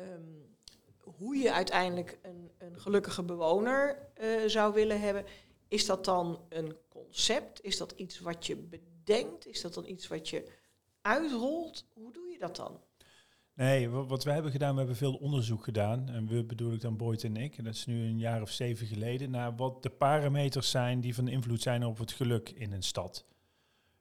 um, 0.00 0.56
hoe 1.04 1.36
je 1.36 1.52
uiteindelijk 1.52 2.18
een, 2.22 2.50
een 2.58 2.80
gelukkige 2.80 3.22
bewoner 3.22 4.08
uh, 4.20 4.28
zou 4.46 4.74
willen 4.74 5.00
hebben. 5.00 5.24
Is 5.68 5.86
dat 5.86 6.04
dan 6.04 6.40
een 6.48 6.76
concept? 6.88 7.62
Is 7.62 7.76
dat 7.76 7.92
iets 7.92 8.20
wat 8.20 8.46
je 8.46 8.56
bedenkt? 8.56 9.46
Is 9.46 9.60
dat 9.60 9.74
dan 9.74 9.86
iets 9.86 10.08
wat 10.08 10.28
je 10.28 10.52
uitrolt? 11.00 11.86
Hoe 11.92 12.12
doe 12.12 12.28
je 12.28 12.38
dat 12.38 12.56
dan? 12.56 12.80
Nee, 13.54 13.88
wat 13.88 14.24
wij 14.24 14.34
hebben 14.34 14.52
gedaan, 14.52 14.72
we 14.72 14.78
hebben 14.78 14.96
veel 14.96 15.14
onderzoek 15.14 15.64
gedaan. 15.64 16.08
En 16.08 16.26
we 16.26 16.44
bedoel 16.44 16.72
ik 16.72 16.80
dan 16.80 16.96
Boyd 16.96 17.24
en 17.24 17.36
ik. 17.36 17.58
En 17.58 17.64
dat 17.64 17.74
is 17.74 17.86
nu 17.86 18.04
een 18.04 18.18
jaar 18.18 18.42
of 18.42 18.50
zeven 18.50 18.86
geleden. 18.86 19.30
Naar 19.30 19.56
wat 19.56 19.82
de 19.82 19.90
parameters 19.90 20.70
zijn 20.70 21.00
die 21.00 21.14
van 21.14 21.28
invloed 21.28 21.62
zijn 21.62 21.84
op 21.84 21.98
het 21.98 22.12
geluk 22.12 22.50
in 22.50 22.72
een 22.72 22.82
stad 22.82 23.24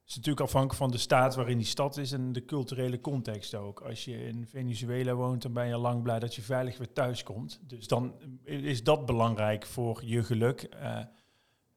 is 0.05 0.15
natuurlijk 0.15 0.45
afhankelijk 0.45 0.79
van 0.79 0.91
de 0.91 0.97
staat 0.97 1.35
waarin 1.35 1.57
die 1.57 1.67
stad 1.67 1.97
is 1.97 2.11
en 2.11 2.31
de 2.31 2.45
culturele 2.45 2.99
context 2.99 3.55
ook. 3.55 3.81
Als 3.81 4.05
je 4.05 4.25
in 4.25 4.47
Venezuela 4.47 5.13
woont, 5.13 5.41
dan 5.41 5.53
ben 5.53 5.67
je 5.67 5.77
lang 5.77 6.03
blij 6.03 6.19
dat 6.19 6.35
je 6.35 6.41
veilig 6.41 6.77
weer 6.77 6.93
thuis 6.93 7.23
komt. 7.23 7.59
Dus 7.67 7.87
dan 7.87 8.13
is 8.43 8.83
dat 8.83 9.05
belangrijk 9.05 9.65
voor 9.65 10.01
je 10.05 10.23
geluk. 10.23 10.69
Uh, 10.73 10.99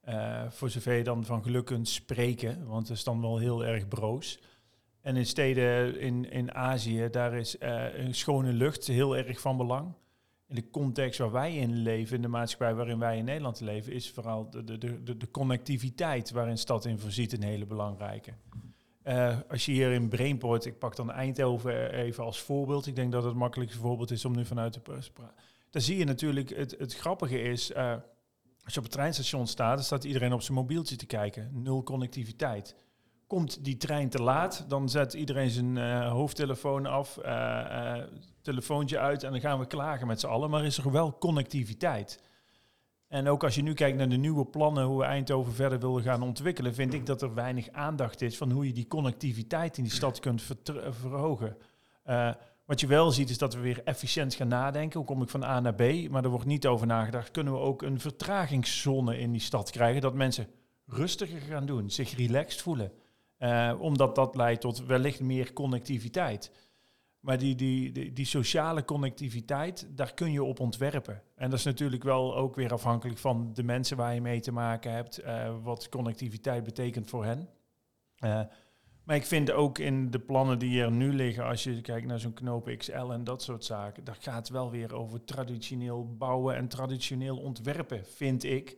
uh, 0.08 0.50
voor 0.50 0.70
zover 0.70 0.94
je 0.94 1.04
dan 1.04 1.24
van 1.24 1.42
geluk 1.42 1.64
kunt 1.64 1.88
spreken, 1.88 2.66
want 2.66 2.88
het 2.88 2.96
is 2.96 3.04
dan 3.04 3.20
wel 3.20 3.38
heel 3.38 3.64
erg 3.64 3.88
broos. 3.88 4.38
En 5.00 5.16
in 5.16 5.26
steden 5.26 6.00
in, 6.00 6.30
in 6.30 6.54
Azië, 6.54 7.08
daar 7.10 7.34
is 7.34 7.56
uh, 7.60 7.98
een 7.98 8.14
schone 8.14 8.52
lucht 8.52 8.86
heel 8.86 9.16
erg 9.16 9.40
van 9.40 9.56
belang 9.56 9.94
de 10.54 10.70
context 10.70 11.18
waar 11.18 11.32
wij 11.32 11.56
in 11.56 11.76
leven, 11.76 12.16
in 12.16 12.22
de 12.22 12.28
maatschappij 12.28 12.74
waarin 12.74 12.98
wij 12.98 13.18
in 13.18 13.24
Nederland 13.24 13.60
leven, 13.60 13.92
is 13.92 14.10
vooral 14.10 14.50
de, 14.50 14.64
de, 14.64 15.02
de, 15.02 15.16
de 15.16 15.30
connectiviteit 15.30 16.30
waarin 16.30 16.58
stad 16.58 16.84
in 16.84 16.98
voorziet 16.98 17.32
een 17.32 17.42
hele 17.42 17.66
belangrijke. 17.66 18.32
Uh, 19.04 19.38
als 19.48 19.66
je 19.66 19.72
hier 19.72 19.92
in 19.92 20.08
Brainport, 20.08 20.64
ik 20.64 20.78
pak 20.78 20.96
dan 20.96 21.10
Eindhoven 21.10 21.92
even 21.92 22.24
als 22.24 22.40
voorbeeld. 22.40 22.86
Ik 22.86 22.96
denk 22.96 23.12
dat 23.12 23.24
het 23.24 23.34
makkelijkste 23.34 23.78
voorbeeld 23.78 24.10
is 24.10 24.24
om 24.24 24.36
nu 24.36 24.44
vanuit 24.44 24.72
te 24.72 24.80
praten. 24.80 25.12
Dan 25.70 25.82
zie 25.82 25.96
je 25.96 26.04
natuurlijk, 26.04 26.56
het, 26.56 26.74
het 26.78 26.94
grappige 26.94 27.40
is, 27.40 27.70
uh, 27.70 27.94
als 28.64 28.72
je 28.72 28.78
op 28.78 28.84
het 28.84 28.92
treinstation 28.92 29.46
staat, 29.46 29.74
dan 29.74 29.84
staat 29.84 30.04
iedereen 30.04 30.32
op 30.32 30.42
zijn 30.42 30.58
mobieltje 30.58 30.96
te 30.96 31.06
kijken. 31.06 31.50
Nul 31.52 31.82
connectiviteit. 31.82 32.76
Komt 33.26 33.64
die 33.64 33.76
trein 33.76 34.08
te 34.08 34.22
laat, 34.22 34.64
dan 34.68 34.88
zet 34.88 35.14
iedereen 35.14 35.50
zijn 35.50 35.76
uh, 35.76 36.10
hoofdtelefoon 36.10 36.86
af, 36.86 37.18
uh, 37.24 37.96
telefoontje 38.42 38.98
uit 38.98 39.22
en 39.22 39.30
dan 39.30 39.40
gaan 39.40 39.58
we 39.58 39.66
klagen 39.66 40.06
met 40.06 40.20
z'n 40.20 40.26
allen. 40.26 40.50
Maar 40.50 40.64
is 40.64 40.78
er 40.78 40.92
wel 40.92 41.18
connectiviteit? 41.18 42.20
En 43.08 43.28
ook 43.28 43.44
als 43.44 43.54
je 43.54 43.62
nu 43.62 43.74
kijkt 43.74 43.98
naar 43.98 44.08
de 44.08 44.16
nieuwe 44.16 44.44
plannen, 44.44 44.84
hoe 44.84 44.98
we 44.98 45.04
Eindhoven 45.04 45.52
verder 45.52 45.78
willen 45.80 46.02
gaan 46.02 46.22
ontwikkelen, 46.22 46.74
vind 46.74 46.94
ik 46.94 47.06
dat 47.06 47.22
er 47.22 47.34
weinig 47.34 47.70
aandacht 47.70 48.22
is 48.22 48.36
van 48.36 48.50
hoe 48.50 48.66
je 48.66 48.72
die 48.72 48.86
connectiviteit 48.86 49.76
in 49.76 49.82
die 49.84 49.92
stad 49.92 50.20
kunt 50.20 50.42
verhogen. 50.90 51.56
Wat 52.66 52.80
je 52.80 52.86
wel 52.86 53.10
ziet 53.10 53.30
is 53.30 53.38
dat 53.38 53.54
we 53.54 53.60
weer 53.60 53.82
efficiënt 53.84 54.34
gaan 54.34 54.48
nadenken. 54.48 54.98
Hoe 54.98 55.08
kom 55.08 55.22
ik 55.22 55.28
van 55.28 55.44
A 55.44 55.60
naar 55.60 55.74
B? 55.74 56.10
Maar 56.10 56.24
er 56.24 56.30
wordt 56.30 56.46
niet 56.46 56.66
over 56.66 56.86
nagedacht. 56.86 57.30
Kunnen 57.30 57.52
we 57.52 57.58
ook 57.58 57.82
een 57.82 58.00
vertragingszone 58.00 59.18
in 59.18 59.32
die 59.32 59.40
stad 59.40 59.70
krijgen? 59.70 60.00
Dat 60.00 60.14
mensen 60.14 60.46
rustiger 60.86 61.40
gaan 61.40 61.66
doen, 61.66 61.90
zich 61.90 62.16
relaxed 62.16 62.62
voelen. 62.62 62.92
Uh, 63.38 63.74
omdat 63.78 64.14
dat 64.14 64.36
leidt 64.36 64.60
tot 64.60 64.86
wellicht 64.86 65.20
meer 65.20 65.52
connectiviteit. 65.52 66.50
Maar 67.20 67.38
die, 67.38 67.54
die, 67.54 68.12
die, 68.12 68.26
sociale 68.26 68.84
connectiviteit, 68.84 69.86
daar 69.90 70.14
kun 70.14 70.32
je 70.32 70.42
op 70.42 70.60
ontwerpen. 70.60 71.22
En 71.34 71.50
dat 71.50 71.58
is 71.58 71.64
natuurlijk 71.64 72.02
wel 72.02 72.36
ook 72.36 72.54
weer 72.54 72.72
afhankelijk 72.72 73.18
van 73.18 73.50
de 73.54 73.62
mensen 73.62 73.96
waar 73.96 74.14
je 74.14 74.20
mee 74.20 74.40
te 74.40 74.52
maken 74.52 74.92
hebt, 74.92 75.24
uh, 75.24 75.54
wat 75.62 75.88
connectiviteit 75.88 76.64
betekent 76.64 77.08
voor 77.08 77.24
hen. 77.24 77.48
Uh, 78.24 78.40
maar 79.04 79.16
ik 79.16 79.24
vind 79.24 79.50
ook 79.50 79.78
in 79.78 80.10
de 80.10 80.18
plannen 80.18 80.58
die 80.58 80.82
er 80.82 80.90
nu 80.90 81.12
liggen, 81.12 81.44
als 81.44 81.64
je 81.64 81.80
kijkt 81.80 82.06
naar 82.06 82.20
zo'n 82.20 82.32
knopen 82.32 82.76
XL 82.76 83.12
en 83.12 83.24
dat 83.24 83.42
soort 83.42 83.64
zaken, 83.64 84.04
daar 84.04 84.18
gaat 84.20 84.48
wel 84.48 84.70
weer 84.70 84.94
over 84.94 85.24
traditioneel 85.24 86.16
bouwen 86.16 86.56
en 86.56 86.68
traditioneel 86.68 87.36
ontwerpen, 87.36 88.04
vind 88.04 88.44
ik. 88.44 88.76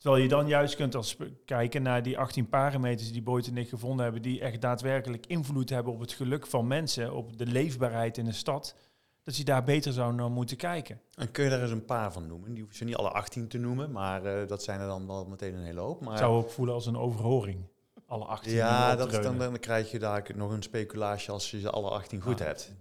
Terwijl 0.00 0.22
je 0.22 0.28
dan 0.28 0.48
juist 0.48 0.76
kunt 0.76 0.94
als 0.94 1.16
kijken 1.44 1.82
naar 1.82 2.02
die 2.02 2.18
18 2.18 2.48
parameters 2.48 3.12
die 3.12 3.22
Boyd 3.22 3.46
en 3.46 3.56
ik 3.56 3.68
gevonden 3.68 4.04
hebben, 4.04 4.22
die 4.22 4.40
echt 4.40 4.60
daadwerkelijk 4.60 5.26
invloed 5.26 5.70
hebben 5.70 5.92
op 5.92 6.00
het 6.00 6.12
geluk 6.12 6.46
van 6.46 6.66
mensen, 6.66 7.12
op 7.12 7.38
de 7.38 7.46
leefbaarheid 7.46 8.18
in 8.18 8.24
de 8.24 8.32
stad, 8.32 8.74
dat 9.22 9.36
je 9.36 9.44
daar 9.44 9.64
beter 9.64 9.92
zou 9.92 10.14
naar 10.14 10.30
moeten 10.30 10.56
kijken. 10.56 11.00
En 11.14 11.30
kun 11.30 11.44
je 11.44 11.50
daar 11.50 11.62
eens 11.62 11.70
een 11.70 11.84
paar 11.84 12.12
van 12.12 12.26
noemen? 12.26 12.54
Die 12.54 12.62
hoef 12.62 12.78
je 12.78 12.84
niet 12.84 12.96
alle 12.96 13.10
18 13.10 13.48
te 13.48 13.58
noemen, 13.58 13.92
maar 13.92 14.24
uh, 14.24 14.48
dat 14.48 14.62
zijn 14.62 14.80
er 14.80 14.86
dan 14.86 15.06
wel 15.06 15.24
meteen 15.24 15.54
een 15.54 15.64
hele 15.64 15.80
hoop. 15.80 16.00
Maar... 16.00 16.18
zou 16.18 16.36
ook 16.36 16.50
voelen 16.50 16.74
als 16.74 16.86
een 16.86 16.96
overhoring. 16.96 17.64
Alle 18.06 18.24
18. 18.24 18.52
Ja, 18.52 18.96
dat 18.96 19.12
is 19.12 19.22
dan, 19.22 19.38
dan 19.38 19.58
krijg 19.58 19.90
je 19.90 19.98
daar 19.98 20.30
nog 20.34 20.50
een 20.50 20.62
speculatie 20.62 21.30
als 21.30 21.50
je 21.50 21.60
ze 21.60 21.70
alle 21.70 21.90
18 21.90 22.20
goed 22.20 22.40
ah. 22.40 22.46
hebt. 22.46 22.72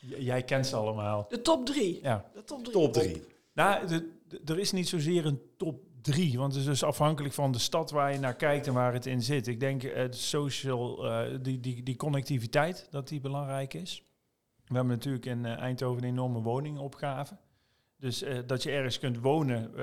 Jij 0.30 0.42
kent 0.42 0.66
ze 0.66 0.76
allemaal. 0.76 1.26
De 1.28 1.42
top 1.42 1.66
3. 1.66 1.98
Ja. 2.02 2.24
De 2.34 2.44
top 2.44 2.64
3. 2.64 2.72
Top 2.72 2.92
3. 2.92 3.22
Nou, 3.52 3.86
de, 3.86 4.10
er 4.44 4.58
is 4.58 4.72
niet 4.72 4.88
zozeer 4.88 5.26
een 5.26 5.40
top 5.56 5.80
3, 6.00 6.38
want 6.38 6.52
het 6.52 6.60
is 6.60 6.68
dus 6.68 6.84
afhankelijk 6.84 7.34
van 7.34 7.52
de 7.52 7.58
stad 7.58 7.90
waar 7.90 8.12
je 8.12 8.18
naar 8.18 8.36
kijkt 8.36 8.66
en 8.66 8.72
waar 8.72 8.92
het 8.92 9.06
in 9.06 9.22
zit. 9.22 9.46
Ik 9.46 9.60
denk 9.60 9.82
uh, 9.82 10.04
social, 10.10 11.06
uh, 11.06 11.38
die, 11.42 11.60
die, 11.60 11.82
die 11.82 11.96
connectiviteit, 11.96 12.86
dat 12.90 13.08
die 13.08 13.20
belangrijk 13.20 13.74
is. 13.74 14.02
We 14.66 14.74
hebben 14.74 14.94
natuurlijk 14.94 15.26
in 15.26 15.44
uh, 15.44 15.58
Eindhoven 15.58 16.02
een 16.02 16.08
enorme 16.08 16.40
woningopgave. 16.40 17.36
Dus 17.98 18.24
dat 18.46 18.62
je 18.62 18.70
ergens 18.70 18.98
kunt 18.98 19.18
wonen 19.18 19.74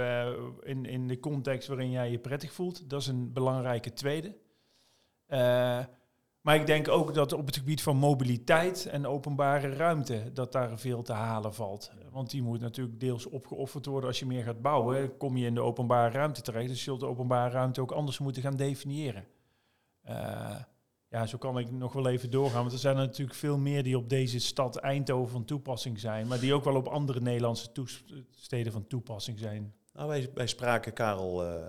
in, 0.63 0.85
in 0.85 1.07
de 1.07 1.19
context 1.19 1.67
waarin 1.67 1.91
jij 1.91 2.11
je 2.11 2.19
prettig 2.19 2.53
voelt, 2.53 2.89
dat 2.89 3.01
is 3.01 3.07
een 3.07 3.33
belangrijke 3.33 3.93
tweede. 3.93 4.35
Maar 6.49 6.57
ik 6.57 6.67
denk 6.67 6.87
ook 6.87 7.13
dat 7.13 7.33
op 7.33 7.45
het 7.45 7.57
gebied 7.57 7.81
van 7.81 7.97
mobiliteit 7.97 8.85
en 8.85 9.07
openbare 9.07 9.69
ruimte, 9.69 10.31
dat 10.33 10.51
daar 10.51 10.79
veel 10.79 11.01
te 11.01 11.13
halen 11.13 11.53
valt. 11.53 11.91
Want 12.11 12.29
die 12.29 12.41
moet 12.41 12.59
natuurlijk 12.59 12.99
deels 12.99 13.25
opgeofferd 13.25 13.85
worden 13.85 14.09
als 14.09 14.19
je 14.19 14.25
meer 14.25 14.43
gaat 14.43 14.61
bouwen. 14.61 15.17
Kom 15.17 15.37
je 15.37 15.45
in 15.45 15.53
de 15.53 15.61
openbare 15.61 16.11
ruimte 16.11 16.41
terecht, 16.41 16.67
dus 16.67 16.77
je 16.77 16.83
zult 16.83 16.99
de 16.99 17.05
openbare 17.05 17.49
ruimte 17.49 17.81
ook 17.81 17.91
anders 17.91 18.19
moeten 18.19 18.41
gaan 18.41 18.55
definiëren. 18.55 19.25
Uh, 20.09 20.55
ja, 21.09 21.25
zo 21.25 21.37
kan 21.37 21.59
ik 21.59 21.71
nog 21.71 21.93
wel 21.93 22.07
even 22.07 22.29
doorgaan. 22.29 22.61
Want 22.61 22.73
er 22.73 22.79
zijn 22.79 22.95
natuurlijk 22.95 23.37
veel 23.37 23.57
meer 23.57 23.83
die 23.83 23.97
op 23.97 24.09
deze 24.09 24.39
stad 24.39 24.75
Eindhoven 24.75 25.31
van 25.31 25.45
toepassing 25.45 25.99
zijn. 25.99 26.27
Maar 26.27 26.39
die 26.39 26.53
ook 26.53 26.63
wel 26.63 26.75
op 26.75 26.87
andere 26.87 27.19
Nederlandse 27.21 27.69
steden 28.29 28.71
van 28.71 28.87
toepassing 28.87 29.39
zijn. 29.39 29.73
Nou, 29.93 30.07
wij, 30.07 30.29
wij 30.33 30.47
spraken 30.47 30.93
Karel 30.93 31.45
uh, 31.45 31.65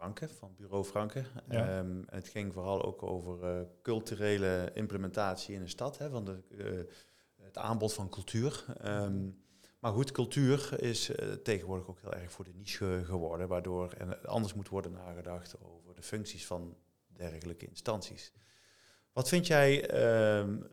Franke 0.00 0.28
van 0.28 0.54
Bureau 0.56 0.84
Franke. 0.84 1.24
Ehm, 1.48 2.02
het 2.06 2.28
ging 2.28 2.52
vooral 2.52 2.84
ook 2.84 3.02
over 3.02 3.58
uh, 3.58 3.66
culturele 3.82 4.70
implementatie 4.74 5.54
in 5.54 5.60
de 5.60 5.68
stad, 5.68 5.98
hè, 5.98 6.10
van 6.10 6.24
de, 6.24 6.42
uh, 6.48 6.94
het 7.42 7.58
aanbod 7.58 7.92
van 7.92 8.08
cultuur. 8.08 8.64
Um, 8.84 9.42
maar 9.78 9.92
goed, 9.92 10.12
cultuur 10.12 10.82
is 10.82 11.10
uh, 11.10 11.32
tegenwoordig 11.32 11.88
ook 11.88 12.00
heel 12.00 12.12
erg 12.12 12.32
voor 12.32 12.44
de 12.44 12.54
niche 12.54 13.02
geworden, 13.04 13.48
waardoor 13.48 13.92
er 13.92 14.26
anders 14.26 14.54
moet 14.54 14.68
worden 14.68 14.92
nagedacht 14.92 15.54
over 15.62 15.94
de 15.94 16.02
functies 16.02 16.46
van 16.46 16.76
dergelijke 17.06 17.66
instanties. 17.66 18.32
Wat 19.12 19.28
vind 19.28 19.46
jij 19.46 19.90
um, 20.38 20.66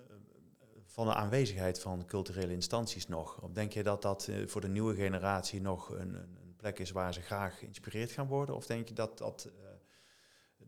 van 0.86 1.05
de 1.05 1.13
aanwezigheid 1.13 1.79
van 1.79 2.05
culturele 2.05 2.53
instanties 2.53 3.07
nog? 3.07 3.41
Of 3.41 3.51
denk 3.51 3.72
je 3.72 3.84
dat 3.84 4.01
dat 4.01 4.29
voor 4.46 4.62
de 4.62 4.69
nieuwe 4.69 4.96
generatie 4.96 5.62
nog 5.62 5.89
een, 5.89 6.15
een 6.15 6.47
plek 6.57 6.79
is 6.79 6.91
waar 6.91 7.13
ze 7.13 7.21
graag 7.21 7.59
geïnspireerd 7.59 8.11
gaan 8.11 8.27
worden? 8.27 8.55
Of 8.55 8.65
denk 8.65 8.87
je 8.87 8.93
dat, 8.93 9.17
dat 9.17 9.49
uh, 9.49 9.67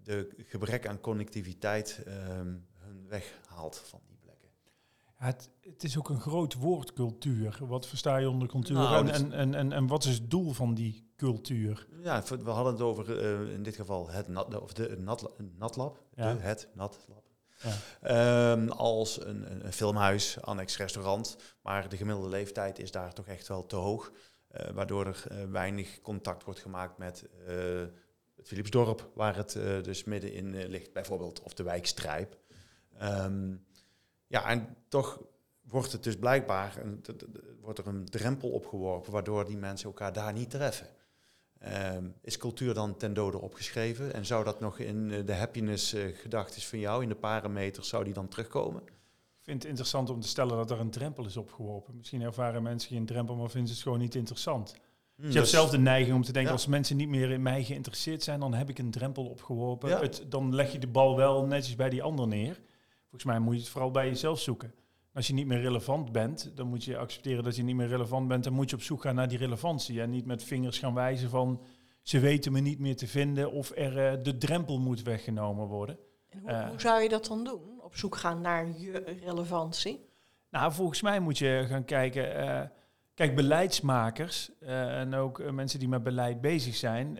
de 0.03 0.29
gebrek 0.37 0.87
aan 0.87 0.99
connectiviteit 0.99 2.03
um, 2.07 2.67
hun 2.77 3.07
weghaalt 3.07 3.77
van 3.77 3.99
die 4.07 4.17
plekken? 4.21 4.49
het, 5.15 5.49
het, 5.61 5.83
is 5.83 5.97
ook 5.97 6.09
een 6.09 6.19
groot 6.19 6.53
woord, 6.53 6.93
cultuur. 6.93 7.57
Wat 7.59 7.87
versta 7.87 8.17
je 8.17 8.29
onder 8.29 8.47
cultuur 8.47 8.75
nou, 8.75 9.07
en, 9.07 9.31
en, 9.31 9.53
en, 9.53 9.71
en, 9.71 9.87
wat 9.87 10.03
is 10.03 10.13
het 10.13 10.31
doel 10.31 10.53
van 10.53 10.73
die 10.73 11.11
cultuur? 11.15 11.87
Ja, 12.03 12.23
we 12.23 12.49
hadden 12.49 12.73
het 12.73 12.81
over 12.81 13.23
uh, 13.23 13.53
in 13.53 13.63
dit 13.63 13.75
geval 13.75 14.09
het 14.09 14.27
nat, 14.27 14.61
of 14.61 14.73
de 14.73 14.95
nat, 14.99 15.31
natlab, 15.57 16.03
ja. 16.15 16.33
de, 16.33 16.39
het 16.39 16.67
natlab. 16.73 17.27
Ja. 18.01 18.51
Um, 18.51 18.69
als 18.69 19.25
een, 19.25 19.65
een, 19.65 19.73
filmhuis, 19.73 20.41
annex 20.41 20.77
restaurant. 20.77 21.37
Maar 21.61 21.89
de 21.89 21.97
gemiddelde 21.97 22.29
leeftijd 22.29 22.79
is 22.79 22.91
daar 22.91 23.13
toch 23.13 23.27
echt 23.27 23.47
wel 23.47 23.65
te 23.65 23.75
hoog. 23.75 24.11
Uh, 24.57 24.69
waardoor 24.69 25.05
er 25.05 25.23
uh, 25.31 25.43
weinig 25.51 26.01
contact 26.01 26.43
wordt 26.43 26.59
gemaakt 26.59 26.97
met 26.97 27.29
uh, 27.47 27.85
het 28.35 28.47
Philipsdorp, 28.47 29.09
waar 29.13 29.35
het 29.35 29.51
dus 29.83 30.03
middenin 30.03 30.67
ligt, 30.67 30.93
bijvoorbeeld, 30.93 31.41
of 31.41 31.53
de 31.53 31.63
wijkstrijp. 31.63 32.37
Um, 33.01 33.65
ja, 34.27 34.49
en 34.49 34.75
toch 34.87 35.21
wordt 35.61 35.91
het 35.91 36.03
dus 36.03 36.17
blijkbaar, 36.17 36.77
een, 36.77 37.03
wordt 37.61 37.79
er 37.79 37.87
een 37.87 38.05
drempel 38.05 38.49
opgeworpen, 38.49 39.11
waardoor 39.11 39.45
die 39.45 39.57
mensen 39.57 39.87
elkaar 39.87 40.13
daar 40.13 40.33
niet 40.33 40.49
treffen. 40.49 40.87
Um, 41.95 42.15
is 42.21 42.37
cultuur 42.37 42.73
dan 42.73 42.97
ten 42.97 43.13
dode 43.13 43.37
opgeschreven? 43.37 44.13
En 44.13 44.25
zou 44.25 44.43
dat 44.43 44.59
nog 44.59 44.79
in 44.79 45.25
de 45.25 45.33
happiness-gedachtes 45.33 46.67
van 46.67 46.79
jou, 46.79 47.03
in 47.03 47.09
de 47.09 47.15
parameters, 47.15 47.89
zou 47.89 48.03
die 48.03 48.13
dan 48.13 48.27
terugkomen? 48.27 48.83
Vind 49.49 49.61
het 49.61 49.71
interessant 49.71 50.09
om 50.09 50.19
te 50.19 50.27
stellen 50.27 50.57
dat 50.57 50.71
er 50.71 50.79
een 50.79 50.89
drempel 50.89 51.25
is 51.25 51.37
opgeworpen. 51.37 51.97
Misschien 51.97 52.21
ervaren 52.21 52.63
mensen 52.63 52.89
geen 52.89 53.05
drempel, 53.05 53.35
maar 53.35 53.49
vinden 53.49 53.67
ze 53.67 53.73
het 53.73 53.83
gewoon 53.83 53.99
niet 53.99 54.15
interessant. 54.15 54.71
Hmm, 55.15 55.23
dus 55.23 55.33
je 55.33 55.39
hebt 55.39 55.51
zelf 55.51 55.69
de 55.69 55.77
neiging 55.77 56.15
om 56.15 56.23
te 56.23 56.31
denken, 56.31 56.51
als 56.51 56.67
mensen 56.67 56.97
niet 56.97 57.09
meer 57.09 57.31
in 57.31 57.41
mij 57.41 57.63
geïnteresseerd 57.63 58.23
zijn, 58.23 58.39
dan 58.39 58.53
heb 58.53 58.69
ik 58.69 58.79
een 58.79 58.91
drempel 58.91 59.25
opgeworpen. 59.25 59.99
Het, 59.99 60.25
dan 60.29 60.55
leg 60.55 60.71
je 60.71 60.79
de 60.79 60.87
bal 60.87 61.15
wel 61.15 61.45
netjes 61.45 61.75
bij 61.75 61.89
die 61.89 62.03
ander 62.03 62.27
neer. 62.27 62.61
Volgens 63.01 63.23
mij 63.23 63.39
moet 63.39 63.53
je 63.53 63.59
het 63.59 63.69
vooral 63.69 63.91
bij 63.91 64.07
jezelf 64.07 64.39
zoeken. 64.39 64.73
Als 65.13 65.27
je 65.27 65.33
niet 65.33 65.47
meer 65.47 65.61
relevant 65.61 66.11
bent, 66.11 66.51
dan 66.55 66.67
moet 66.67 66.83
je 66.83 66.97
accepteren 66.97 67.43
dat 67.43 67.55
je 67.55 67.63
niet 67.63 67.75
meer 67.75 67.87
relevant 67.87 68.27
bent. 68.27 68.43
Dan 68.43 68.53
moet 68.53 68.69
je 68.69 68.75
op 68.75 68.81
zoek 68.81 69.01
gaan 69.01 69.15
naar 69.15 69.27
die 69.27 69.37
relevantie. 69.37 70.01
En 70.01 70.09
niet 70.09 70.25
met 70.25 70.43
vingers 70.43 70.79
gaan 70.79 70.93
wijzen 70.93 71.29
van 71.29 71.61
ze 72.01 72.19
weten 72.19 72.51
me 72.51 72.59
niet 72.59 72.79
meer 72.79 72.95
te 72.95 73.07
vinden 73.07 73.51
of 73.51 73.71
er 73.75 74.13
uh, 74.13 74.23
de 74.23 74.37
drempel 74.37 74.79
moet 74.79 75.01
weggenomen 75.01 75.67
worden. 75.67 75.97
En 76.29 76.39
hoe, 76.39 76.51
uh, 76.51 76.69
hoe 76.69 76.81
zou 76.81 77.01
je 77.01 77.09
dat 77.09 77.25
dan 77.25 77.43
doen? 77.43 77.78
Op 77.89 77.97
zoek 77.97 78.15
gaan 78.15 78.41
naar 78.41 78.67
je 78.77 79.17
relevantie? 79.23 80.09
Nou, 80.49 80.73
volgens 80.73 81.01
mij 81.01 81.19
moet 81.19 81.37
je 81.37 81.65
gaan 81.67 81.85
kijken. 81.85 82.43
Uh, 82.43 82.61
kijk, 83.13 83.35
beleidsmakers 83.35 84.51
uh, 84.61 84.99
en 84.99 85.13
ook 85.13 85.39
uh, 85.39 85.49
mensen 85.51 85.79
die 85.79 85.87
met 85.87 86.03
beleid 86.03 86.41
bezig 86.41 86.75
zijn. 86.75 87.15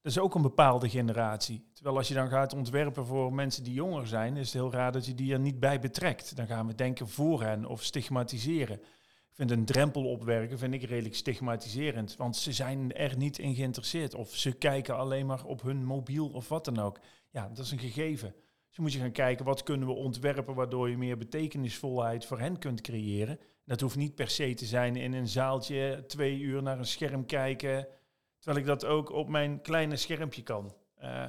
dat 0.00 0.12
is 0.12 0.18
ook 0.18 0.34
een 0.34 0.42
bepaalde 0.42 0.88
generatie. 0.88 1.70
Terwijl 1.72 1.96
als 1.96 2.08
je 2.08 2.14
dan 2.14 2.28
gaat 2.28 2.54
ontwerpen 2.54 3.06
voor 3.06 3.32
mensen 3.32 3.64
die 3.64 3.72
jonger 3.72 4.06
zijn, 4.06 4.36
is 4.36 4.44
het 4.44 4.62
heel 4.62 4.72
raar 4.72 4.92
dat 4.92 5.06
je 5.06 5.14
die 5.14 5.32
er 5.32 5.40
niet 5.40 5.60
bij 5.60 5.80
betrekt. 5.80 6.36
Dan 6.36 6.46
gaan 6.46 6.66
we 6.66 6.74
denken 6.74 7.08
voor 7.08 7.42
hen 7.42 7.64
of 7.64 7.82
stigmatiseren. 7.82 8.80
Ik 9.30 9.40
vind 9.40 9.50
een 9.50 9.64
drempel 9.64 10.04
opwerken 10.04 10.58
vind 10.58 10.74
ik 10.74 10.82
redelijk 10.82 11.14
stigmatiserend. 11.14 12.16
Want 12.16 12.36
ze 12.36 12.52
zijn 12.52 12.92
er 12.92 13.16
niet 13.16 13.38
in 13.38 13.54
geïnteresseerd. 13.54 14.14
Of 14.14 14.34
ze 14.34 14.52
kijken 14.52 14.96
alleen 14.96 15.26
maar 15.26 15.44
op 15.44 15.62
hun 15.62 15.84
mobiel 15.84 16.28
of 16.28 16.48
wat 16.48 16.64
dan 16.64 16.78
ook. 16.78 16.98
Ja, 17.30 17.48
dat 17.48 17.64
is 17.64 17.70
een 17.70 17.78
gegeven. 17.78 18.34
Dus 18.74 18.82
moet 18.82 18.92
je 18.92 18.98
gaan 18.98 19.12
kijken 19.12 19.44
wat 19.44 19.62
kunnen 19.62 19.88
we 19.88 19.94
ontwerpen 19.94 20.54
waardoor 20.54 20.90
je 20.90 20.96
meer 20.96 21.18
betekenisvolheid 21.18 22.26
voor 22.26 22.38
hen 22.38 22.58
kunt 22.58 22.80
creëren. 22.80 23.38
Dat 23.64 23.80
hoeft 23.80 23.96
niet 23.96 24.14
per 24.14 24.28
se 24.28 24.54
te 24.54 24.64
zijn 24.64 24.96
in 24.96 25.12
een 25.12 25.28
zaaltje 25.28 26.04
twee 26.06 26.38
uur 26.38 26.62
naar 26.62 26.78
een 26.78 26.86
scherm 26.86 27.26
kijken, 27.26 27.86
terwijl 28.38 28.60
ik 28.60 28.66
dat 28.66 28.84
ook 28.84 29.10
op 29.10 29.28
mijn 29.28 29.60
kleine 29.60 29.96
schermpje 29.96 30.42
kan. 30.42 30.74
Uh, 31.02 31.24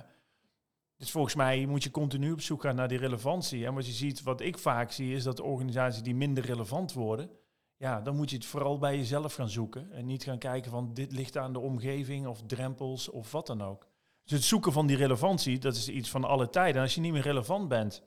dus 0.98 1.12
volgens 1.12 1.36
mij 1.36 1.66
moet 1.66 1.84
je 1.84 1.92
continu 1.92 2.32
op 2.32 2.42
zoek 2.42 2.62
gaan 2.62 2.76
naar 2.76 2.88
die 2.88 2.98
relevantie. 2.98 3.66
En 3.66 3.74
wat 3.74 3.86
je 3.86 3.92
ziet, 3.92 4.24
wat 4.24 4.42
ik 4.42 4.58
vaak 4.58 4.92
zie, 4.92 5.16
is 5.16 5.24
dat 5.24 5.40
organisaties 5.40 6.02
die 6.02 6.16
minder 6.16 6.46
relevant 6.46 6.94
worden, 6.94 7.30
ja, 7.78 8.02
dan 8.02 8.16
moet 8.16 8.30
je 8.30 8.36
het 8.36 8.46
vooral 8.46 8.78
bij 8.78 8.98
jezelf 8.98 9.34
gaan 9.34 9.50
zoeken. 9.50 9.92
En 9.92 10.06
niet 10.06 10.24
gaan 10.24 10.38
kijken 10.38 10.72
van 10.72 10.94
dit 10.94 11.12
ligt 11.12 11.38
aan 11.38 11.54
de 11.54 11.60
omgeving 11.60 12.28
of 12.28 12.42
drempels 12.42 13.10
of 13.10 13.32
wat 13.32 13.48
dan 13.48 13.62
ook. 13.62 13.88
Dus 14.26 14.38
het 14.38 14.44
zoeken 14.44 14.72
van 14.72 14.88
die 14.88 14.98
relevantie, 14.98 15.60
dat 15.60 15.76
is 15.76 15.90
iets 15.90 16.10
van 16.10 16.24
alle 16.24 16.50
tijden. 16.50 16.76
En 16.76 16.82
als 16.82 16.96
je 16.96 17.02
niet 17.02 17.12
meer 17.12 17.22
relevant 17.22 17.68
bent, 17.68 18.04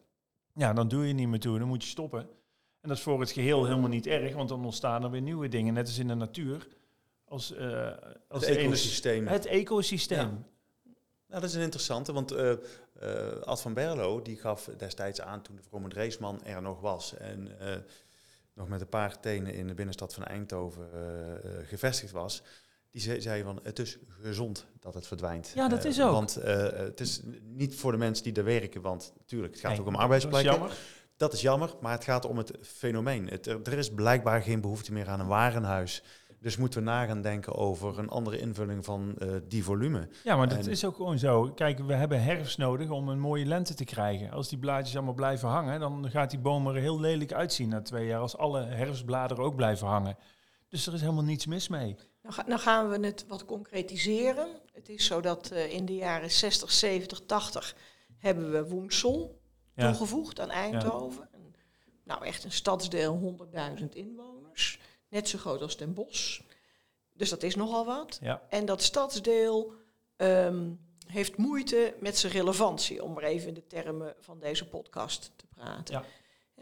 ja, 0.54 0.72
dan 0.72 0.88
doe 0.88 1.06
je 1.06 1.12
niet 1.12 1.28
meer 1.28 1.40
toe. 1.40 1.58
Dan 1.58 1.68
moet 1.68 1.82
je 1.82 1.88
stoppen. 1.88 2.20
En 2.80 2.88
dat 2.88 2.96
is 2.96 3.02
voor 3.02 3.20
het 3.20 3.30
geheel 3.30 3.64
helemaal 3.64 3.88
niet 3.88 4.06
erg, 4.06 4.34
want 4.34 4.48
dan 4.48 4.64
ontstaan 4.64 5.04
er 5.04 5.10
weer 5.10 5.22
nieuwe 5.22 5.48
dingen. 5.48 5.74
Net 5.74 5.86
als 5.86 5.98
in 5.98 6.08
de 6.08 6.14
natuur. 6.14 6.68
Als, 7.24 7.52
uh, 7.52 7.90
als 8.28 8.46
het 8.46 8.56
ecosysteem. 8.56 9.26
Het 9.26 9.46
ecosysteem. 9.46 10.46
Nou, 11.26 11.40
dat 11.40 11.42
is 11.42 11.54
een 11.54 11.62
interessante, 11.62 12.12
want 12.12 12.32
uh, 12.32 12.52
uh, 13.02 13.42
Ad 13.42 13.60
van 13.60 13.74
Berlo 13.74 14.22
die 14.22 14.36
gaf 14.36 14.70
destijds 14.76 15.20
aan 15.20 15.42
toen 15.42 15.56
de 15.56 15.62
Vrome 15.62 15.88
Dreesman 15.88 16.44
er 16.44 16.62
nog 16.62 16.80
was 16.80 17.16
en 17.16 17.48
nog 18.52 18.68
met 18.68 18.80
een 18.80 18.88
paar 18.88 19.20
tenen 19.20 19.54
in 19.54 19.66
de 19.66 19.74
binnenstad 19.74 20.14
van 20.14 20.24
Eindhoven 20.24 20.88
gevestigd 21.66 22.12
was 22.12 22.42
die 22.90 23.00
zei, 23.02 23.20
zei 23.20 23.42
van 23.42 23.60
het 23.62 23.78
is 23.78 23.98
gezond 24.20 24.66
dat 24.80 24.94
het 24.94 25.06
verdwijnt. 25.06 25.52
Ja, 25.54 25.68
dat 25.68 25.84
Eh, 25.84 25.90
is 25.90 26.02
ook. 26.02 26.12
Want 26.12 26.36
eh, 26.36 26.62
het 26.72 27.00
is 27.00 27.20
niet 27.42 27.74
voor 27.74 27.92
de 27.92 27.98
mensen 27.98 28.24
die 28.24 28.32
er 28.32 28.44
werken, 28.44 28.80
want 28.82 29.12
natuurlijk, 29.18 29.52
het 29.52 29.60
gaat 29.62 29.70
Nee, 29.70 29.80
ook 29.80 29.86
om 29.86 29.92
Dat 29.92 30.00
is 30.00 30.04
arbeidsplekken. 30.04 30.52
jammer. 30.52 30.76
Dat 31.16 31.32
is 31.32 31.40
jammer, 31.40 31.74
maar 31.80 31.92
het 31.92 32.04
gaat 32.04 32.24
om 32.26 32.36
het 32.38 32.52
fenomeen. 32.62 33.26
Het, 33.28 33.46
er, 33.46 33.78
is 33.78 33.90
blijkbaar 33.94 34.42
geen 34.42 34.60
behoefte 34.60 34.92
meer 34.92 35.08
aan 35.08 35.20
een 35.20 35.26
warenhuis. 35.26 36.02
Dus 36.40 36.56
moeten 36.56 36.78
we 36.78 36.84
na 36.84 37.04
gaan 37.06 37.22
denken 37.22 37.54
over 37.54 37.98
een 37.98 38.08
andere 38.08 38.38
invulling 38.38 38.84
van 38.84 39.14
eh, 39.18 39.28
die 39.48 39.64
volume. 39.64 40.08
Ja, 40.24 40.36
maar 40.36 40.48
dat 40.48 40.58
En- 40.66 40.70
is 40.70 40.84
ook 40.84 40.96
gewoon 40.96 41.18
zo. 41.18 41.50
Kijk, 41.54 41.78
we 41.78 41.94
hebben 41.94 42.22
herfst 42.22 42.58
nodig 42.58 42.90
om 42.90 43.08
een 43.08 43.18
mooie 43.20 43.46
lente 43.46 43.74
te 43.74 43.84
krijgen. 43.84 44.30
Als 44.30 44.48
die 44.48 44.58
blaadjes 44.58 44.96
allemaal 44.96 45.14
blijven 45.14 45.48
hangen, 45.48 45.80
dan 45.80 46.10
gaat 46.10 46.30
die 46.30 46.38
boom 46.38 46.66
er 46.66 46.74
heel 46.74 47.00
lelijk 47.00 47.32
uitzien 47.32 47.68
na 47.68 47.82
twee 47.82 48.06
jaar. 48.06 48.20
Als 48.20 48.36
alle 48.36 48.62
herfstbladeren 48.64 49.44
ook 49.44 49.56
blijven 49.56 49.86
hangen. 49.86 50.16
Dus 50.68 50.86
er 50.86 50.94
is 50.94 51.00
helemaal 51.00 51.24
niets 51.24 51.46
mis 51.46 51.68
mee. 51.68 51.96
Nou, 52.28 52.40
ga- 52.50 52.56
gaan 52.58 52.88
we 52.88 53.06
het 53.06 53.24
wat 53.28 53.44
concretiseren. 53.44 54.48
Het 54.72 54.88
is 54.88 55.04
zo 55.06 55.20
dat 55.20 55.50
eh, 55.50 55.72
in 55.72 55.84
de 55.86 55.94
jaren 55.94 56.30
60, 56.30 56.72
70, 56.72 57.20
80 57.26 57.76
hebben 58.18 58.50
we 58.52 58.68
Woensel 58.68 59.40
Ja. 59.74 59.86
toegevoegd 59.90 60.40
aan 60.40 60.50
Eindhoven. 60.50 61.28
Nou, 62.04 62.24
echt 62.24 62.44
een 62.44 62.52
stadsdeel, 62.52 63.14
100.000 63.80 63.94
inwoners. 63.96 64.80
Net 65.08 65.28
zo 65.28 65.38
groot 65.38 65.62
als 65.62 65.76
Den 65.76 65.94
Bosch. 65.94 66.40
Dus 67.14 67.28
dat 67.30 67.42
is 67.42 67.54
nogal 67.54 67.84
wat. 67.86 68.18
Ja. 68.20 68.42
En 68.48 68.64
dat 68.66 68.82
stadsdeel 68.82 69.72
ehm, 70.16 70.70
heeft 71.06 71.36
moeite 71.36 71.94
met 72.00 72.18
zijn 72.18 72.32
relevantie, 72.32 73.02
om 73.02 73.12
maar 73.12 73.22
even 73.22 73.48
in 73.48 73.54
de 73.54 73.66
termen 73.66 74.14
van 74.20 74.38
deze 74.38 74.68
podcast 74.68 75.30
te 75.36 75.46
praten. 75.46 76.04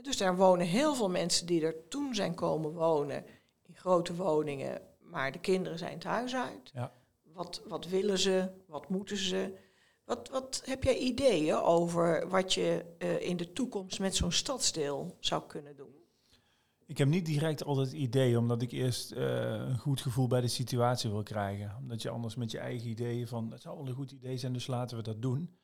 Dus 0.03 0.17
daar 0.17 0.37
wonen 0.37 0.67
heel 0.67 0.95
veel 0.95 1.11
mensen 1.11 1.47
die 1.47 1.63
er 1.67 1.89
toen 1.89 2.15
zijn 2.15 2.35
komen 2.35 2.73
wonen 2.73 3.25
in 3.63 3.77
grote 3.77 4.15
woningen, 4.15 4.81
maar 5.11 5.33
de 5.33 5.41
kinderen 5.41 5.79
zijn 5.79 5.99
thuis 5.99 6.35
uit. 6.35 6.71
Ja. 6.75 6.93
Wat, 7.23 7.63
wat 7.69 7.87
willen 7.87 8.19
ze? 8.19 8.51
Wat 8.67 8.89
moeten 8.89 9.17
ze? 9.17 9.59
Wat, 10.05 10.29
wat 10.29 10.63
heb 10.65 10.83
jij 10.83 10.99
ideeën 10.99 11.55
over 11.55 12.29
wat 12.29 12.55
je 12.55 12.85
eh, 12.99 13.21
in 13.21 13.37
de 13.37 13.53
toekomst 13.53 14.01
met 14.01 14.17
zo'n 14.17 14.33
stadsdeel 14.33 15.17
zou 15.21 15.43
kunnen 15.47 15.77
doen? 15.77 15.95
Ik 16.87 16.99
heb 16.99 17.09
niet 17.09 17.27
direct 17.27 17.65
altijd 17.65 17.87
het 17.87 17.97
idee, 17.97 18.39
omdat 18.39 18.63
ik 18.63 18.73
eerst 18.73 19.13
eh, 19.13 19.25
een 19.53 19.79
goed 19.79 20.01
gevoel 20.01 20.27
bij 20.27 20.41
de 20.41 20.49
situatie 20.49 21.11
wil 21.11 21.23
krijgen. 21.23 21.77
Omdat 21.79 22.03
je 22.03 22.11
anders 22.11 22.35
met 22.35 22.51
je 22.51 22.59
eigen 22.59 22.89
ideeën 22.89 23.29
van, 23.29 23.51
het 23.51 23.63
zou 23.63 23.77
wel 23.77 23.87
een 23.87 23.95
goed 23.95 24.13
idee 24.13 24.37
zijn, 24.37 24.53
dus 24.53 24.67
laten 24.67 24.97
we 24.97 25.03
dat 25.03 25.23
doen. 25.23 25.57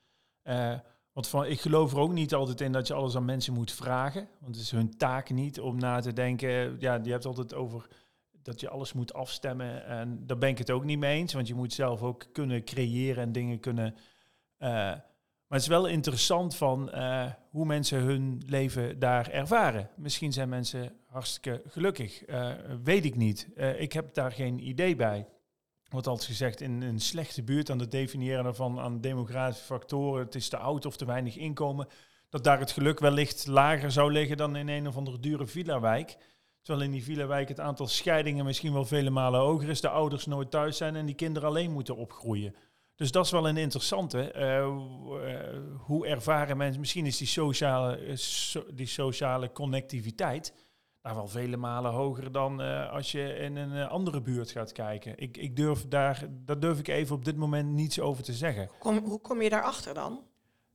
Eh, 0.42 0.78
want 1.12 1.28
van, 1.28 1.46
ik 1.46 1.61
geloof 1.61 1.92
er 1.92 1.99
ook 1.99 2.12
niet 2.12 2.34
altijd 2.34 2.61
in 2.61 2.72
dat 2.72 2.87
je 2.87 2.94
alles 2.94 3.16
aan 3.16 3.25
mensen 3.25 3.54
moet 3.54 3.72
vragen. 3.72 4.28
Want 4.40 4.54
het 4.54 4.64
is 4.64 4.70
hun 4.70 4.96
taak 4.96 5.30
niet 5.30 5.61
om 5.61 5.78
na 5.78 6.00
te 6.00 6.12
denken. 6.12 6.80
Ja, 6.80 7.00
je 7.02 7.11
hebt 7.11 7.26
altijd 7.26 7.54
over 7.54 7.88
dat 8.42 8.61
je 8.61 8.68
alles 8.68 8.92
moet 8.92 9.12
afstemmen. 9.12 9.87
En 9.87 10.26
daar 10.26 10.38
ben 10.38 10.49
ik 10.49 10.58
het 10.58 10.70
ook 10.70 10.84
niet 10.84 10.99
mee 10.99 11.18
eens. 11.18 11.32
Want 11.32 11.49
je 11.49 11.54
moet 11.54 11.72
zelf 11.72 12.02
ook 12.02 12.26
kunnen 12.32 12.64
creëren 12.64 13.22
en 13.22 13.32
dingen 13.32 13.61
kunnen. 13.61 13.94
eh, 14.58 14.68
maar 15.46 15.61
het 15.61 15.70
is 15.70 15.76
wel 15.76 15.87
interessant 15.87 16.56
van 16.56 16.90
eh, 16.90 17.30
hoe 17.50 17.66
mensen 17.66 17.99
hun 18.00 18.42
leven 18.46 18.99
daar 18.99 19.28
ervaren. 19.30 19.90
Misschien 19.96 20.32
zijn 20.32 20.49
mensen 20.49 20.92
hartstikke 21.06 21.62
gelukkig. 21.68 22.25
eh, 22.25 22.50
weet 22.82 23.04
ik 23.04 23.16
niet. 23.16 23.49
Ik 23.76 23.92
heb 23.92 24.14
daar 24.14 24.32
geen 24.32 24.68
idee 24.68 24.96
bij. 24.96 25.26
Wordt 25.88 26.06
altijd 26.06 26.26
gezegd 26.28 26.61
in 26.61 26.82
een 26.82 27.00
slechte 27.00 27.42
buurt 27.42 27.70
aan 27.70 27.78
het 27.78 27.90
definiëren 27.90 28.44
daarvan 28.44 28.78
aan 28.80 29.00
demografische 29.00 29.64
factoren. 29.64 30.25
Het 30.25 30.34
is 30.34 30.49
te 30.49 30.56
oud 30.56 30.87
of 30.87 30.96
te 30.96 31.04
weinig 31.04 31.37
inkomen. 31.37 31.88
Dat 32.28 32.44
daar 32.44 32.58
het 32.58 32.70
geluk 32.70 32.99
wellicht 32.99 33.46
lager 33.46 33.90
zou 33.90 34.12
liggen 34.12 34.37
dan 34.37 34.56
in 34.56 34.68
een 34.68 34.87
of 34.88 34.96
andere 34.96 35.18
dure 35.18 35.46
villa-wijk. 35.46 36.16
Terwijl 36.62 36.87
in 36.87 36.92
die 36.92 37.04
villa-wijk 37.04 37.49
het 37.49 37.61
aantal 37.61 37.87
scheidingen 37.87 38.45
misschien 38.45 38.73
wel 38.73 38.85
vele 38.85 39.11
malen 39.11 39.40
hoger 39.40 39.68
is. 39.68 39.81
De 39.81 39.88
ouders 39.88 40.27
nooit 40.27 40.51
thuis 40.51 40.77
zijn 40.77 40.96
en 40.96 41.07
die 41.07 41.14
kinderen 41.14 41.48
alleen 41.48 41.72
moeten 41.72 41.96
opgroeien. 41.96 42.55
Dus 42.96 43.11
dat 43.12 43.25
is 43.25 43.31
wel 43.31 43.48
een 43.48 43.57
interessante. 43.57 44.31
eh, 44.33 44.59
eh, 44.59 44.68
hoe 45.79 46.07
ervaren 46.07 46.57
mensen, 46.57 46.81
misschien 46.81 47.07
is 47.07 47.16
die 47.16 47.27
sociale, 47.27 47.96
eh, 47.96 48.16
so- 48.16 48.64
die 48.75 48.87
sociale 48.87 49.53
connectiviteit 49.53 50.55
daar 51.01 51.14
wel 51.14 51.29
vele 51.29 51.57
malen 51.57 51.90
hoger 51.92 52.33
dan 52.33 52.61
als 52.90 53.12
je 53.12 53.35
in 53.35 53.57
een 53.57 53.88
andere 53.88 54.20
buurt 54.20 54.51
gaat 54.51 54.72
kijken. 54.72 55.18
Ik, 55.18 55.37
ik 55.37 55.57
durf 55.57 55.88
daar, 55.88 56.27
daar 56.31 56.61
durf 56.61 56.79
ik 56.79 56.88
even 56.88 57.16
op 57.16 57.25
dit 57.25 57.37
moment 57.37 57.68
niets 57.72 58.01
over 58.01 58.22
te 58.22 58.33
zeggen. 58.33 58.68
Kom, 58.79 58.98
hoe 58.98 59.20
kom 59.20 59.42
je 59.42 59.51
daarachter 59.51 59.94
dan? 59.94 60.20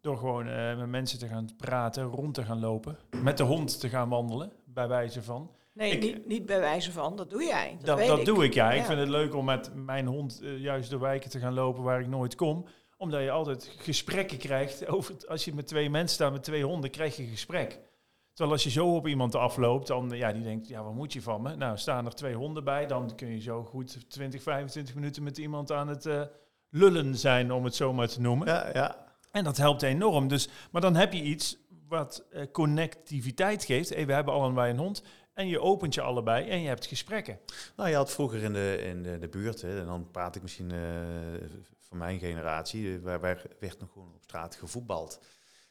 Door 0.02 0.18
gewoon 0.18 0.46
met 0.78 0.88
mensen 0.90 1.20
te 1.20 1.28
gaan 1.28 1.50
praten, 1.58 2.04
rond 2.04 2.34
te 2.34 2.44
gaan 2.44 2.60
lopen, 2.60 2.98
met 3.24 3.38
de 3.38 3.44
hond 3.44 3.80
te 3.80 3.90
gaan 3.90 4.10
wandelen, 4.10 4.52
bij 4.66 4.88
wijze 4.88 5.24
van. 5.24 5.52
Nee, 5.78 5.92
Ik- 5.92 6.02
niet, 6.02 6.28
niet 6.28 6.46
bij 6.46 6.60
wijze 6.60 6.92
van, 6.92 7.16
dat 7.16 7.30
doe 7.30 7.44
jij. 7.44 7.72
Dat, 7.78 7.86
Dat, 7.86 7.98
weet 7.98 8.08
dat 8.08 8.20
ik. 8.20 8.26
doe 8.26 8.44
ik, 8.46 8.54
ja. 8.54 8.72
Ik 8.72 8.84
vind 8.84 9.00
het 9.00 9.10
leuk 9.10 9.36
om 9.36 9.46
met 9.46 9.72
mijn 9.76 10.06
hond 10.06 10.42
eh, 10.44 10.60
juist 10.60 10.90
door 10.90 11.00
wijken 11.00 11.30
te 11.30 11.40
gaan 11.40 11.54
lopen 11.54 11.84
waar 11.84 12.00
ik 12.00 12.08
nooit 12.08 12.36
kom. 12.36 12.66
Omdat 12.98 13.22
je 13.22 13.32
altijd 13.32 13.76
gesprekken 13.78 14.38
krijgt. 14.38 14.88
Over, 14.88 15.14
het- 15.14 15.28
als 15.28 15.46
je 15.46 15.54
met 15.54 15.68
twee 15.68 15.90
mensen 15.90 16.16
staat, 16.16 16.32
met 16.32 16.44
twee 16.44 16.64
honden, 16.64 16.90
krijg 16.90 17.16
je 17.18 17.24
gesprek. 17.26 17.80
Terwijl 18.34 18.56
als 18.56 18.64
je 18.64 18.70
zo 18.80 18.96
op 18.96 19.08
iemand 19.08 19.36
afloopt, 19.36 19.88
dan 19.88 20.10
ja, 20.14 20.32
die 20.34 20.44
denkt, 20.44 20.68
ja, 20.68 20.84
wat 20.84 20.94
moet 20.94 21.14
je 21.14 21.22
van 21.22 21.42
me? 21.42 21.56
Nou, 21.56 21.78
staan 21.78 22.06
er 22.06 22.16
twee 22.16 22.34
honden 22.36 22.64
bij, 22.64 22.86
dan 22.86 23.16
kun 23.16 23.28
je 23.32 23.40
zo 23.42 23.64
goed 23.64 24.10
20, 24.10 24.42
25 24.44 24.96
minuten 24.96 25.24
met 25.24 25.38
iemand 25.38 25.72
aan 25.72 25.88
het 25.88 26.06
eh, 26.06 26.22
lullen 26.70 27.16
zijn, 27.18 27.52
om 27.52 27.64
het 27.64 27.76
zo 27.76 27.94
maar 27.94 28.08
te 28.08 28.22
noemen. 28.22 28.48
Ja, 28.48 28.70
ja. 28.74 29.06
En 29.32 29.44
dat 29.44 29.58
helpt 29.58 29.82
enorm. 29.82 30.28
Dus, 30.28 30.50
maar 30.72 30.82
dan 30.82 30.96
heb 30.96 31.14
je 31.14 31.22
iets 31.24 31.58
wat 31.88 32.26
eh, 32.32 32.42
connectiviteit 32.52 33.64
geeft. 33.64 33.90
Hey, 33.90 34.06
we 34.06 34.14
hebben 34.14 34.34
allebei 34.34 34.72
een 34.72 34.78
hond. 34.78 35.04
En 35.38 35.48
je 35.48 35.62
opent 35.62 35.94
je 35.94 36.02
allebei 36.02 36.50
en 36.50 36.62
je 36.62 36.68
hebt 36.68 36.86
gesprekken. 36.86 37.40
Nou, 37.76 37.90
je 37.90 37.96
had 37.96 38.12
vroeger 38.12 38.44
in 38.44 38.54
de, 38.54 38.82
in 38.84 39.04
de, 39.04 39.18
de 39.18 39.28
buurt, 39.28 39.62
hè, 39.62 39.80
en 39.80 39.86
dan 39.86 40.12
praat 40.12 40.36
ik 40.36 40.42
misschien 40.42 40.72
eh, 40.72 40.80
van 41.80 41.98
mijn 41.98 42.20
generatie, 42.20 42.96
eh, 42.96 43.02
waar, 43.02 43.20
waar 43.20 43.42
werd 43.60 43.80
nog 43.80 43.92
gewoon 43.92 44.14
op 44.16 44.24
straat 44.24 44.56
gevoetbald. 44.56 45.22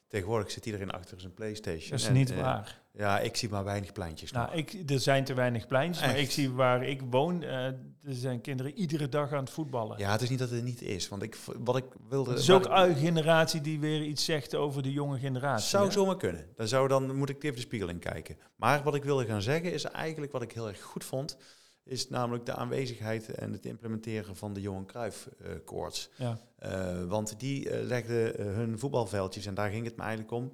Tegenwoordig 0.08 0.50
zit 0.50 0.66
iedereen 0.66 0.90
achter 0.90 1.20
zijn 1.20 1.34
Playstation. 1.34 1.90
Dat 1.90 1.98
is 1.98 2.06
En, 2.06 2.12
niet 2.12 2.30
eh, 2.30 2.40
waar. 2.40 2.80
Ja, 2.96 3.18
ik 3.20 3.36
zie 3.36 3.48
maar 3.48 3.64
weinig 3.64 3.92
pleintjes 3.92 4.32
nog. 4.32 4.46
Nou, 4.46 4.56
ik, 4.56 4.90
er 4.90 5.00
zijn 5.00 5.24
te 5.24 5.34
weinig 5.34 5.66
pleintjes, 5.66 6.06
maar 6.06 6.18
ik 6.18 6.30
zie 6.30 6.50
waar 6.50 6.84
ik 6.84 7.00
woon, 7.10 7.42
eh, 7.42 7.64
er 7.66 7.78
zijn 8.02 8.40
kinderen 8.40 8.72
iedere 8.72 9.08
dag 9.08 9.32
aan 9.32 9.40
het 9.44 9.50
voetballen. 9.50 9.98
Ja, 9.98 10.12
het 10.12 10.22
is 10.22 10.28
niet 10.30 10.38
dat 10.38 10.50
het 10.50 10.64
niet 10.64 10.82
is, 10.82 11.08
want 11.08 11.22
ik, 11.22 11.36
wat 11.58 11.76
ik 11.76 11.84
wilde... 12.08 12.30
Het 12.30 12.38
is 12.38 12.50
ook 12.50 12.64
ik- 12.66 12.72
een 12.72 12.96
generatie 12.96 13.60
die 13.60 13.80
weer 13.80 14.02
iets 14.02 14.24
zegt 14.24 14.54
over 14.54 14.82
de 14.82 14.92
jonge 14.92 15.18
generatie. 15.18 15.68
zou 15.68 15.86
hè? 15.86 15.92
zomaar 15.92 16.16
kunnen. 16.16 16.46
Dan, 16.54 16.68
zou, 16.68 16.88
dan 16.88 17.16
moet 17.16 17.28
ik 17.28 17.42
even 17.42 17.56
de 17.56 17.62
spiegel 17.62 17.88
in 17.88 17.98
kijken. 17.98 18.36
Maar 18.56 18.82
wat 18.82 18.94
ik 18.94 19.04
wilde 19.04 19.24
gaan 19.26 19.42
zeggen 19.42 19.72
is 19.72 19.84
eigenlijk 19.84 20.32
wat 20.32 20.42
ik 20.42 20.52
heel 20.52 20.68
erg 20.68 20.82
goed 20.82 21.04
vond, 21.04 21.36
is 21.84 22.08
namelijk 22.08 22.46
de 22.46 22.54
aanwezigheid 22.54 23.34
en 23.34 23.52
het 23.52 23.66
implementeren 23.66 24.36
van 24.36 24.52
de 24.52 24.60
Johan 24.60 24.86
Cruijff 24.86 25.28
koorts. 25.64 26.10
Ja. 26.16 26.38
Eh, 26.58 27.04
want 27.04 27.40
die 27.40 27.82
legden 27.84 28.46
hun 28.54 28.78
voetbalveldjes, 28.78 29.46
en 29.46 29.54
daar 29.54 29.70
ging 29.70 29.84
het 29.84 29.96
me 29.96 30.02
eigenlijk 30.02 30.32
om, 30.32 30.52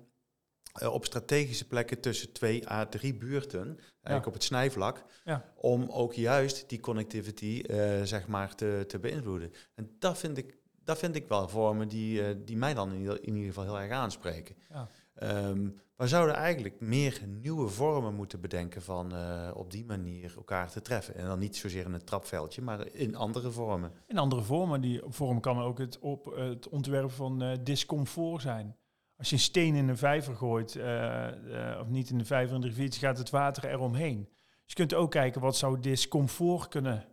eh, 0.72 0.92
op 0.92 1.04
strategische 1.04 1.66
plekken 1.66 2.00
tussen 2.00 2.32
twee 2.32 2.70
à 2.70 2.87
drie 2.87 3.14
buurten, 3.14 3.66
eigenlijk 3.66 4.24
Ja. 4.24 4.26
op 4.26 4.32
het 4.32 4.42
snijvlak, 4.44 5.04
Ja. 5.24 5.44
om 5.56 5.88
ook 5.90 6.12
juist 6.14 6.68
die 6.68 6.80
connectivity 6.80 7.62
eh, 7.66 8.02
zeg 8.02 8.26
maar 8.28 8.54
te, 8.54 8.85
te 8.88 8.98
beïnvloeden. 8.98 9.52
En 9.74 9.90
dat 9.98 10.18
vind 10.18 10.37
ik, 10.38 10.56
dat 10.85 10.98
vind 10.98 11.14
ik 11.16 11.28
wel 11.28 11.48
vormen 11.48 11.88
die, 11.88 12.26
eh, 12.26 12.35
die 12.44 12.56
mij 12.56 12.74
dan 12.74 12.92
in 12.92 12.98
ieder, 13.00 13.22
in 13.22 13.35
ieder 13.35 13.48
geval 13.52 13.64
heel 13.64 13.80
erg 13.80 13.90
aanspreken. 13.92 14.56
Ja. 14.70 14.88
Ehm, 15.14 15.68
we 15.96 16.06
zouden 16.08 16.35
eigenlijk 16.35 16.80
meer 16.80 17.20
nieuwe 17.26 17.68
vormen 17.68 18.14
moeten 18.14 18.40
bedenken 18.40 18.82
van 18.82 19.14
eh, 19.14 19.50
op 19.54 19.70
die 19.70 19.85
manier 19.85 20.32
elkaar 20.37 20.70
te 20.70 20.82
treffen. 20.82 21.14
En 21.14 21.26
dan 21.26 21.38
niet 21.38 21.56
zozeer 21.56 21.85
in 21.85 21.92
een 21.92 22.04
trapveldje, 22.04 22.62
maar 22.62 22.87
in 22.92 23.14
andere 23.16 23.50
vormen. 23.50 23.92
In 24.06 24.18
andere 24.18 24.42
vormen. 24.42 24.80
Die 24.80 25.00
vorm 25.06 25.40
kan 25.40 25.58
ook 25.61 25.78
het, 25.78 25.98
op, 25.98 26.24
het 26.37 26.68
ontwerpen 26.68 27.11
van 27.11 27.42
eh, 27.42 27.56
discomfort 27.62 28.42
zijn. 28.42 28.76
Als 29.22 29.30
je 29.30 29.37
een 29.37 29.42
steen 29.42 29.74
in 29.74 29.88
een 29.88 29.96
vijver 29.96 30.37
gooit, 30.37 30.76
eh, 30.76 31.72
eh, 31.72 31.80
of 31.80 31.88
niet 31.88 32.11
in 32.11 32.18
de 32.18 32.24
vijver 32.24 32.54
in 32.54 32.61
de 32.61 32.66
riviertje, 32.66 33.00
gaat 33.00 33.18
het 33.18 33.30
water 33.30 33.64
eromheen. 33.64 34.28
Dus 34.35 34.64
je 34.66 34.74
kunt 34.74 34.94
ook 34.94 35.11
kijken 35.11 35.40
wat 35.40 35.56
zou 35.56 35.80
discomfort 35.80 36.68
kunnen 36.68 37.08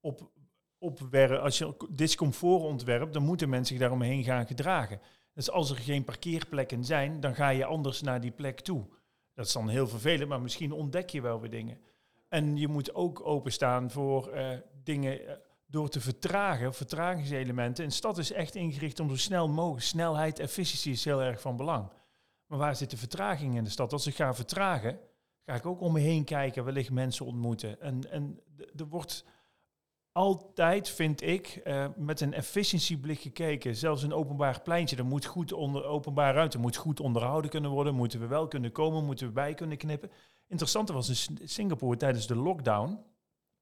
op, 0.00 0.30
opwerpen. 0.78 1.42
Als 1.42 1.58
je 1.58 1.74
discomfort 1.90 2.62
ontwerpt, 2.62 3.12
dan 3.12 3.22
moeten 3.22 3.48
mensen 3.48 3.66
zich 3.66 3.78
daaromheen 3.78 4.24
gaan 4.24 4.46
gedragen. 4.46 5.00
Dus 5.34 5.50
als 5.50 5.70
er 5.70 5.76
geen 5.76 6.04
parkeerplekken 6.04 6.84
zijn, 6.84 7.20
dan 7.20 7.34
ga 7.34 7.48
je 7.48 7.64
anders 7.64 8.00
naar 8.00 8.20
die 8.20 8.30
plek 8.30 8.60
toe. 8.60 8.86
Dat 9.34 9.46
is 9.46 9.52
dan 9.52 9.68
heel 9.68 9.88
vervelend, 9.88 10.28
maar 10.28 10.42
misschien 10.42 10.72
ontdek 10.72 11.10
je 11.10 11.20
wel 11.20 11.40
weer 11.40 11.50
dingen. 11.50 11.80
En 12.28 12.56
je 12.56 12.68
moet 12.68 12.94
ook 12.94 13.26
openstaan 13.26 13.90
voor 13.90 14.28
eh, 14.28 14.58
dingen 14.84 15.40
door 15.72 15.88
te 15.88 16.00
vertragen, 16.00 16.74
vertragingselementen. 16.74 17.84
Een 17.84 17.92
stad 17.92 18.18
is 18.18 18.32
echt 18.32 18.54
ingericht 18.54 19.00
om 19.00 19.08
zo 19.08 19.16
snel 19.16 19.48
mogelijk. 19.48 19.84
Snelheid, 19.84 20.38
efficiëntie 20.38 20.92
is 20.92 21.04
heel 21.04 21.22
erg 21.22 21.40
van 21.40 21.56
belang. 21.56 21.88
Maar 22.46 22.58
waar 22.58 22.76
zit 22.76 22.90
de 22.90 22.96
vertraging 22.96 23.56
in 23.56 23.64
de 23.64 23.70
stad? 23.70 23.92
Als 23.92 24.06
ik 24.06 24.14
ga 24.14 24.34
vertragen, 24.34 24.98
ga 25.44 25.54
ik 25.54 25.66
ook 25.66 25.80
om 25.80 25.92
me 25.92 26.00
heen 26.00 26.24
kijken, 26.24 26.64
wellicht 26.64 26.90
mensen 26.90 27.26
ontmoeten. 27.26 27.80
En, 27.80 28.10
en 28.10 28.40
er 28.76 28.88
wordt 28.88 29.24
altijd, 30.12 30.88
vind 30.88 31.22
ik, 31.22 31.46
eh, 31.46 31.86
met 31.96 32.20
een 32.20 32.34
efficiëntieblik 32.34 33.20
gekeken. 33.20 33.76
Zelfs 33.76 34.02
een 34.02 34.12
openbaar 34.12 34.60
pleintje, 34.62 34.96
dat 34.96 35.06
moet 35.06 35.24
goed 35.24 35.52
onder 35.52 35.84
openbaar 35.84 36.34
ruimte, 36.34 36.58
moet 36.58 36.76
goed 36.76 37.00
onderhouden 37.00 37.50
kunnen 37.50 37.70
worden. 37.70 37.94
Moeten 37.94 38.20
we 38.20 38.26
wel 38.26 38.48
kunnen 38.48 38.72
komen, 38.72 39.04
moeten 39.04 39.26
we 39.26 39.32
bij 39.32 39.54
kunnen 39.54 39.76
knippen. 39.76 40.10
Interessante 40.48 40.92
was 40.92 41.28
in 41.28 41.38
Singapore 41.48 41.96
tijdens 41.96 42.26
de 42.26 42.36
lockdown. 42.36 42.98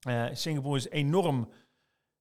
Eh, 0.01 0.27
Singapore 0.33 0.77
is 0.77 0.89
enorm 0.89 1.49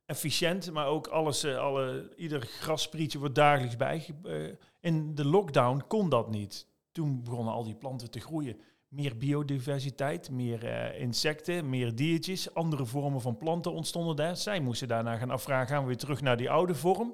efficiënt, 0.10 0.72
maar 0.72 0.88
ook 0.88 1.08
alles, 1.08 1.44
eh, 1.44 1.58
alle, 1.58 2.14
ieder 2.16 2.42
grassprietje 2.42 3.20
wordt 3.20 3.36
dagelijks 3.36 3.76
bij. 3.76 4.06
eh, 4.24 4.34
in 4.80 5.16
de 5.16 5.26
lockdown 5.26 5.84
kon 5.88 6.10
dat 6.10 6.30
niet. 6.30 6.68
Toen 6.92 7.24
begonnen 7.24 7.54
al 7.54 7.64
die 7.64 7.76
planten 7.76 8.12
te 8.12 8.20
groeien. 8.20 8.58
Meer 8.88 9.18
biodiversiteit, 9.18 10.30
meer 10.32 10.66
eh, 10.66 11.02
insecten, 11.02 11.70
meer 11.70 11.96
diertjes, 11.96 12.54
andere 12.54 12.86
vormen 12.86 13.22
van 13.22 13.38
planten 13.38 13.72
ontstonden 13.72 14.16
daar. 14.16 14.38
Zij 14.38 14.60
moesten 14.60 14.88
daarna 14.88 15.18
gaan 15.18 15.30
afvragen, 15.30 15.68
gaan 15.68 15.82
we 15.82 15.88
weer 15.88 15.98
terug 15.98 16.22
naar 16.22 16.38
die 16.38 16.50
oude 16.50 16.76
vorm? 16.76 17.14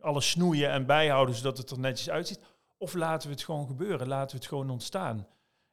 Alles 0.00 0.30
snoeien 0.30 0.70
en 0.70 0.86
bijhouden 0.86 1.34
zodat 1.34 1.58
het 1.58 1.70
er 1.70 1.78
netjes 1.78 2.10
uitziet. 2.10 2.40
Of 2.78 2.94
laten 2.94 3.28
we 3.28 3.34
het 3.34 3.44
gewoon 3.44 3.66
gebeuren, 3.66 4.08
laten 4.08 4.30
we 4.30 4.42
het 4.42 4.46
gewoon 4.46 4.70
ontstaan. 4.70 5.26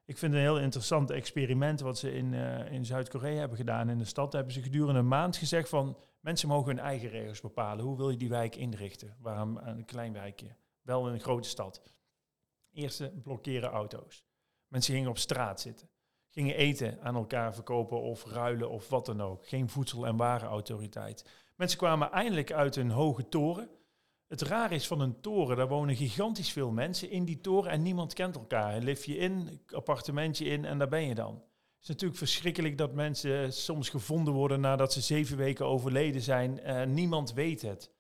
Ik 0.06 0.18
vind 0.18 0.34
het 0.34 0.42
een 0.42 0.48
heel 0.48 0.60
interessant 0.60 1.10
experiment 1.10 1.80
wat 1.80 1.98
ze 1.98 2.14
in, 2.14 2.34
in 2.72 2.86
Zuid-Korea 2.86 3.40
hebben 3.40 3.58
gedaan. 3.58 3.90
In 3.90 3.98
de 3.98 4.06
stad 4.06 4.34
hebben 4.34 4.54
ze 4.54 4.62
gedurende 4.62 5.00
een 5.00 5.08
maand 5.08 5.38
gezegd 5.38 5.70
van... 5.70 5.98
mensen 6.22 6.48
mogen 6.48 6.76
hun 6.76 6.86
eigen 6.86 7.10
regels 7.10 7.42
bepalen. 7.42 7.86
Hoe 7.86 7.98
wil 7.98 8.10
je 8.10 8.18
die 8.18 8.30
wijk 8.30 8.56
inrichten? 8.56 9.18
Waarom 9.20 9.58
een 9.58 9.86
klein 9.86 10.14
wijkje? 10.14 10.56
Wel 10.82 11.10
een 11.10 11.20
grote 11.20 11.50
stad. 11.50 11.82
Eerste, 12.72 13.20
blokkeren 13.24 13.70
auto's. 13.70 14.26
Mensen 14.68 14.94
gingen 14.94 15.10
op 15.10 15.18
straat 15.18 15.62
zitten. 15.62 15.90
Gingen 16.30 16.56
eten 16.56 17.02
aan 17.02 17.16
elkaar 17.16 17.54
verkopen 17.54 18.02
of 18.02 18.26
ruilen 18.26 18.70
of 18.70 18.90
wat 18.90 19.06
dan 19.06 19.22
ook. 19.22 19.48
Geen 19.48 19.70
voedsel- 19.70 20.08
en 20.08 20.18
warenautoriteit. 20.18 21.26
Mensen 21.56 21.78
kwamen 21.78 22.12
eindelijk 22.12 22.52
uit 22.52 22.76
een 22.76 22.90
hoge 22.90 23.30
toren. 23.30 23.70
Het 24.28 24.42
raar 24.42 24.72
is 24.72 24.88
van 24.88 25.00
een 25.00 25.22
toren, 25.22 25.58
daar 25.58 25.68
wonen 25.68 25.96
gigantisch 25.96 26.52
veel 26.52 26.72
mensen 26.72 27.10
in 27.10 27.26
die 27.26 27.42
toren 27.42 27.72
en 27.72 27.82
niemand 27.82 28.14
kent 28.14 28.36
elkaar. 28.36 28.76
Een 28.76 28.84
liftje 28.84 29.18
in, 29.18 29.62
appartementje 29.68 30.46
in 30.46 30.66
en 30.66 30.78
daar 30.78 30.90
ben 30.90 31.08
je 31.08 31.16
dan. 31.16 31.44
Het 31.82 31.90
is 31.90 31.96
natuurlijk 31.96 32.20
verschrikkelijk 32.20 32.78
dat 32.78 32.94
mensen 32.94 33.54
soms 33.54 33.90
gevonden 33.90 34.34
worden 34.34 34.62
nadat 34.62 34.94
ze 34.94 35.02
zeven 35.02 35.38
weken 35.38 35.66
overleden 35.66 36.22
zijn. 36.22 36.60
Uh, 36.66 36.84
niemand 36.84 37.34
weet 37.34 37.62
het. 37.62 37.92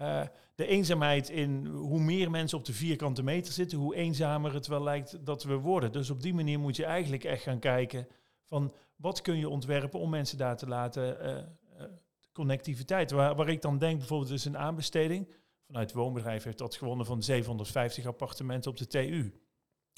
Uh, 0.00 0.22
de 0.54 0.66
eenzaamheid 0.66 1.28
in 1.28 1.66
hoe 1.66 2.00
meer 2.00 2.30
mensen 2.30 2.58
op 2.58 2.64
de 2.64 2.72
vierkante 2.72 3.22
meter 3.22 3.52
zitten, 3.52 3.78
hoe 3.78 3.94
eenzamer 3.94 4.54
het 4.54 4.66
wel 4.66 4.82
lijkt 4.82 5.26
dat 5.26 5.42
we 5.42 5.54
worden. 5.54 5.92
Dus 5.92 6.10
op 6.10 6.22
die 6.22 6.34
manier 6.34 6.58
moet 6.58 6.76
je 6.76 6.84
eigenlijk 6.84 7.24
echt 7.24 7.42
gaan 7.42 7.58
kijken 7.58 8.08
van 8.44 8.74
wat 8.96 9.20
kun 9.20 9.38
je 9.38 9.48
ontwerpen 9.48 10.00
om 10.00 10.10
mensen 10.10 10.38
daar 10.38 10.56
te 10.56 10.68
laten 10.68 11.26
uh, 11.26 11.84
connectiviteit. 12.32 13.10
Waar, 13.10 13.34
waar, 13.34 13.48
ik 13.48 13.62
dan 13.62 13.78
denk 13.78 13.98
bijvoorbeeld 13.98 14.30
is 14.30 14.44
een 14.44 14.58
aanbesteding. 14.58 15.34
Vanuit 15.66 15.90
het 15.90 15.98
woonbedrijf 15.98 16.44
heeft 16.44 16.58
dat 16.58 16.74
gewonnen 16.74 17.06
van 17.06 17.22
750 17.22 18.06
appartementen 18.06 18.70
op 18.70 18.76
de 18.76 18.86
TU. 18.86 19.40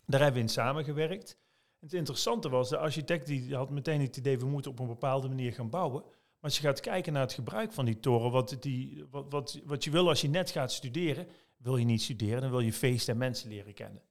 Daar 0.07 0.21
hebben 0.21 0.41
we 0.41 0.47
in 0.47 0.53
samengewerkt. 0.53 1.39
Het 1.81 1.93
interessante 1.93 2.49
was, 2.49 2.69
de 2.69 2.79
architect 2.79 3.27
die 3.27 3.55
had 3.55 3.71
meteen 3.71 4.01
het 4.01 4.17
idee, 4.17 4.39
we 4.39 4.47
moeten 4.47 4.71
op 4.71 4.79
een 4.79 4.87
bepaalde 4.87 5.29
manier 5.29 5.53
gaan 5.53 5.71
bouwen. 5.71 6.03
Maar 6.03 6.51
als 6.51 6.57
je 6.57 6.63
gaat 6.63 6.81
kijken 6.81 7.13
naar 7.13 7.23
het 7.23 7.33
gebruik 7.33 7.73
van 7.73 7.85
die 7.85 8.01
toren, 8.01 8.31
wat, 8.31 8.57
die, 8.61 9.05
wat, 9.11 9.27
wat, 9.29 9.61
wat 9.65 9.85
je 9.85 9.91
wil 9.91 10.09
als 10.09 10.21
je 10.21 10.29
net 10.29 10.51
gaat 10.51 10.73
studeren, 10.73 11.27
wil 11.57 11.77
je 11.77 11.85
niet 11.85 12.03
studeren, 12.03 12.41
dan 12.41 12.51
wil 12.51 12.61
je 12.61 12.73
feesten 12.73 13.13
en 13.13 13.19
mensen 13.19 13.49
leren 13.49 13.75
kennen. 13.75 14.03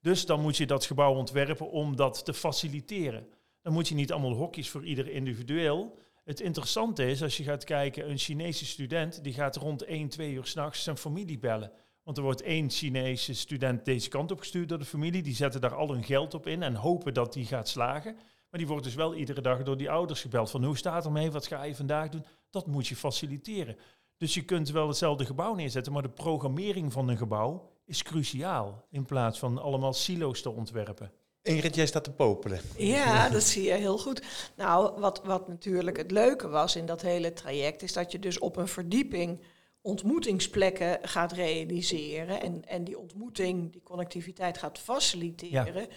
Dus 0.00 0.26
dan 0.26 0.40
moet 0.40 0.56
je 0.56 0.66
dat 0.66 0.84
gebouw 0.84 1.14
ontwerpen 1.14 1.70
om 1.70 1.96
dat 1.96 2.24
te 2.24 2.34
faciliteren. 2.34 3.28
Dan 3.60 3.72
moet 3.72 3.88
je 3.88 3.94
niet 3.94 4.12
allemaal 4.12 4.34
hokjes 4.34 4.70
voor 4.70 4.84
ieder 4.84 5.08
individueel. 5.08 5.98
Het 6.24 6.40
interessante 6.40 7.06
is, 7.06 7.22
als 7.22 7.36
je 7.36 7.42
gaat 7.42 7.64
kijken, 7.64 8.10
een 8.10 8.18
Chinese 8.18 8.66
student, 8.66 9.24
die 9.24 9.32
gaat 9.32 9.56
rond 9.56 9.82
1, 9.82 10.08
2 10.08 10.32
uur 10.32 10.46
s'nachts 10.46 10.82
zijn 10.82 10.96
familie 10.96 11.38
bellen. 11.38 11.72
Want 12.02 12.16
er 12.16 12.22
wordt 12.22 12.42
één 12.42 12.70
Chinese 12.70 13.34
student 13.34 13.84
deze 13.84 14.08
kant 14.08 14.30
op 14.30 14.38
gestuurd 14.38 14.68
door 14.68 14.78
de 14.78 14.84
familie. 14.84 15.22
Die 15.22 15.34
zetten 15.34 15.60
daar 15.60 15.74
al 15.74 15.92
hun 15.92 16.04
geld 16.04 16.34
op 16.34 16.46
in 16.46 16.62
en 16.62 16.74
hopen 16.74 17.14
dat 17.14 17.32
die 17.32 17.46
gaat 17.46 17.68
slagen. 17.68 18.14
Maar 18.50 18.60
die 18.60 18.66
wordt 18.66 18.84
dus 18.84 18.94
wel 18.94 19.14
iedere 19.14 19.40
dag 19.40 19.62
door 19.62 19.76
die 19.76 19.90
ouders 19.90 20.20
gebeld 20.20 20.50
van 20.50 20.64
hoe 20.64 20.76
staat 20.76 20.94
het 20.94 21.04
ermee, 21.04 21.30
wat 21.30 21.46
ga 21.46 21.62
je 21.62 21.74
vandaag 21.74 22.08
doen? 22.08 22.24
Dat 22.50 22.66
moet 22.66 22.86
je 22.86 22.96
faciliteren. 22.96 23.76
Dus 24.16 24.34
je 24.34 24.44
kunt 24.44 24.70
wel 24.70 24.88
hetzelfde 24.88 25.24
gebouw 25.24 25.54
neerzetten, 25.54 25.92
maar 25.92 26.02
de 26.02 26.08
programmering 26.08 26.92
van 26.92 27.08
een 27.08 27.16
gebouw 27.16 27.68
is 27.84 28.02
cruciaal. 28.02 28.86
In 28.90 29.04
plaats 29.04 29.38
van 29.38 29.58
allemaal 29.58 29.92
silo's 29.92 30.42
te 30.42 30.50
ontwerpen. 30.50 31.12
Ingrid, 31.42 31.74
jij 31.74 31.86
staat 31.86 32.04
te 32.04 32.12
popelen. 32.12 32.60
Ja, 32.76 33.28
dat 33.28 33.42
zie 33.42 33.62
je 33.62 33.72
heel 33.72 33.98
goed. 33.98 34.22
Nou, 34.56 35.00
wat, 35.00 35.22
wat 35.24 35.48
natuurlijk 35.48 35.96
het 35.96 36.10
leuke 36.10 36.48
was 36.48 36.76
in 36.76 36.86
dat 36.86 37.02
hele 37.02 37.32
traject, 37.32 37.82
is 37.82 37.92
dat 37.92 38.12
je 38.12 38.18
dus 38.18 38.38
op 38.38 38.56
een 38.56 38.68
verdieping 38.68 39.40
ontmoetingsplekken 39.82 40.98
gaat 41.02 41.32
realiseren 41.32 42.40
en, 42.40 42.64
en 42.66 42.84
die 42.84 42.98
ontmoeting, 42.98 43.72
die 43.72 43.82
connectiviteit 43.82 44.58
gaat 44.58 44.78
faciliteren. 44.78 45.82
Ja. 45.82 45.96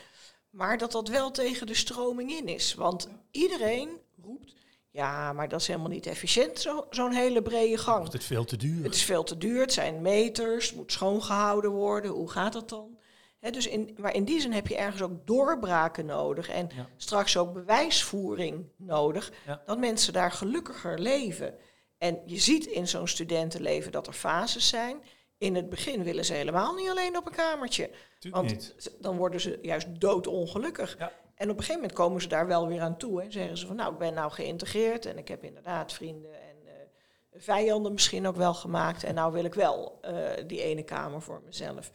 Maar 0.49 0.77
dat 0.77 0.91
dat 0.91 1.07
wel 1.07 1.31
tegen 1.31 1.67
de 1.67 1.73
stroming 1.73 2.31
in 2.31 2.47
is. 2.47 2.73
Want 2.73 3.09
iedereen 3.31 3.89
roept, 4.21 4.55
ja, 4.89 5.33
maar 5.33 5.49
dat 5.49 5.61
is 5.61 5.67
helemaal 5.67 5.89
niet 5.89 6.05
efficiënt, 6.05 6.59
zo, 6.59 6.87
zo'n 6.89 7.13
hele 7.13 7.41
brede 7.41 7.77
gang. 7.77 8.03
Het 8.03 8.13
is 8.13 8.25
veel 8.25 8.45
te 8.45 8.57
duur. 8.57 8.83
Het 8.83 8.95
is 8.95 9.03
veel 9.03 9.23
te 9.23 9.37
duur, 9.37 9.61
het 9.61 9.73
zijn 9.73 10.01
meters, 10.01 10.67
het 10.67 10.75
moet 10.75 10.91
schoongehouden 10.91 11.71
worden. 11.71 12.11
Hoe 12.11 12.29
gaat 12.29 12.53
dat 12.53 12.69
dan? 12.69 12.97
He, 13.39 13.51
dus 13.51 13.67
in, 13.67 13.95
maar 13.97 14.13
in 14.13 14.23
die 14.23 14.41
zin 14.41 14.53
heb 14.53 14.67
je 14.67 14.77
ergens 14.77 15.01
ook 15.01 15.27
doorbraken 15.27 16.05
nodig 16.05 16.49
en 16.49 16.69
ja. 16.75 16.89
straks 16.97 17.37
ook 17.37 17.53
bewijsvoering 17.53 18.65
nodig, 18.77 19.31
ja. 19.45 19.61
dat 19.65 19.79
mensen 19.79 20.13
daar 20.13 20.31
gelukkiger 20.31 20.99
leven. 20.99 21.53
En 21.97 22.21
je 22.25 22.39
ziet 22.39 22.65
in 22.65 22.87
zo'n 22.87 23.07
studentenleven 23.07 23.91
dat 23.91 24.07
er 24.07 24.13
fases 24.13 24.67
zijn. 24.67 25.03
In 25.37 25.55
het 25.55 25.69
begin 25.69 26.03
willen 26.03 26.25
ze 26.25 26.33
helemaal 26.33 26.73
niet 26.73 26.89
alleen 26.89 27.17
op 27.17 27.25
een 27.25 27.31
kamertje. 27.31 27.89
Tuurlijk 28.19 28.47
want 28.47 28.59
niet. 28.77 28.95
dan 28.99 29.17
worden 29.17 29.41
ze 29.41 29.59
juist 29.61 29.87
doodongelukkig. 29.99 30.97
Ja. 30.97 31.11
En 31.35 31.49
op 31.49 31.57
een 31.57 31.63
gegeven 31.63 31.81
moment 31.81 31.93
komen 31.93 32.21
ze 32.21 32.27
daar 32.27 32.47
wel 32.47 32.67
weer 32.67 32.81
aan 32.81 32.97
toe. 32.97 33.21
En 33.21 33.31
zeggen 33.31 33.57
ze 33.57 33.67
van 33.67 33.75
nou, 33.75 33.93
ik 33.93 33.99
ben 33.99 34.13
nou 34.13 34.31
geïntegreerd 34.31 35.05
en 35.05 35.17
ik 35.17 35.27
heb 35.27 35.43
inderdaad 35.43 35.93
vrienden 35.93 36.33
en 36.33 36.55
uh, 36.63 36.71
vijanden 37.41 37.91
misschien 37.91 38.27
ook 38.27 38.35
wel 38.35 38.53
gemaakt. 38.53 39.03
En 39.03 39.15
nou 39.15 39.33
wil 39.33 39.43
ik 39.43 39.53
wel 39.53 39.99
uh, 40.05 40.29
die 40.47 40.61
ene 40.61 40.83
kamer 40.83 41.21
voor 41.21 41.41
mezelf. 41.45 41.91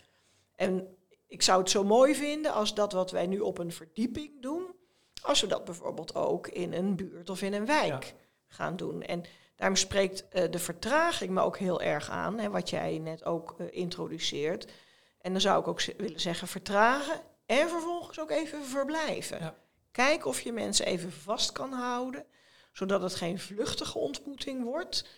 En 0.57 0.97
ik 1.27 1.43
zou 1.43 1.61
het 1.61 1.71
zo 1.71 1.85
mooi 1.85 2.15
vinden 2.15 2.53
als 2.53 2.75
dat 2.75 2.93
wat 2.93 3.11
wij 3.11 3.27
nu 3.27 3.39
op 3.39 3.59
een 3.59 3.73
verdieping 3.73 4.43
doen, 4.43 4.75
als 5.23 5.41
we 5.41 5.47
dat 5.47 5.65
bijvoorbeeld 5.65 6.15
ook 6.15 6.49
in 6.49 6.73
een 6.73 6.97
buurt 6.97 7.31
of 7.31 7.43
in 7.43 7.53
een 7.53 7.67
wijk 7.67 8.05
ja. 8.05 8.13
gaan 8.47 8.77
doen. 8.77 9.03
En 9.03 9.25
daarom 9.61 9.79
spreekt 9.79 10.25
uh, 10.33 10.51
de 10.51 10.59
vertraging 10.59 11.31
me 11.31 11.41
ook 11.41 11.59
heel 11.59 11.81
erg 11.81 12.11
aan, 12.11 12.39
hè, 12.39 12.51
wat 12.51 12.71
jij 12.71 12.99
net 12.99 13.25
ook 13.25 13.55
uh, 13.59 13.67
introduceert. 13.71 14.73
En 15.21 15.33
dan 15.33 15.41
zou 15.41 15.61
ik 15.61 15.69
ook 15.69 15.83
willen 15.83 16.21
zeggen 16.21 16.49
vertragen 16.49 17.21
en 17.47 17.69
vervolgens 17.69 18.21
ook 18.21 18.31
even 18.31 18.65
verblijven. 18.65 19.39
Ja. 19.39 19.55
Kijk 19.91 20.27
of 20.27 20.41
je 20.41 20.53
mensen 20.53 20.87
even 20.87 21.13
vast 21.13 21.53
kan 21.53 21.73
houden, 21.73 22.25
zodat 22.73 23.03
het 23.03 23.15
geen 23.15 23.39
vluchtige 23.39 23.99
ontmoeting 23.99 24.65
wordt. 24.65 25.09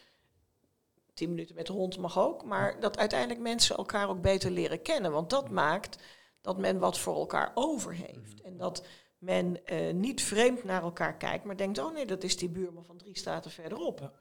Tien 1.14 1.28
minuten 1.28 1.54
met 1.54 1.66
de 1.66 1.72
hond 1.72 1.98
mag 1.98 2.18
ook, 2.18 2.44
maar 2.44 2.80
dat 2.80 2.98
uiteindelijk 2.98 3.40
mensen 3.40 3.76
elkaar 3.76 4.08
ook 4.08 4.22
beter 4.22 4.50
leren 4.50 4.82
kennen. 4.82 5.12
Want 5.12 5.30
dat 5.30 5.50
maakt 5.50 6.02
dat 6.40 6.58
men 6.58 6.78
wat 6.78 6.98
voor 6.98 7.14
elkaar 7.14 7.50
over 7.54 7.94
heeft. 7.94 8.40
En 8.40 8.56
dat 8.56 8.86
men 9.18 9.60
uh, 9.72 9.92
niet 9.92 10.22
vreemd 10.22 10.64
naar 10.64 10.82
elkaar 10.82 11.16
kijkt, 11.16 11.44
maar 11.44 11.56
denkt, 11.56 11.78
oh 11.78 11.92
nee, 11.92 12.06
dat 12.06 12.22
is 12.22 12.36
die 12.36 12.48
buurman 12.48 12.84
van 12.84 12.96
drie 12.96 13.18
staten 13.18 13.50
verderop. 13.50 13.98
Ja. 13.98 14.12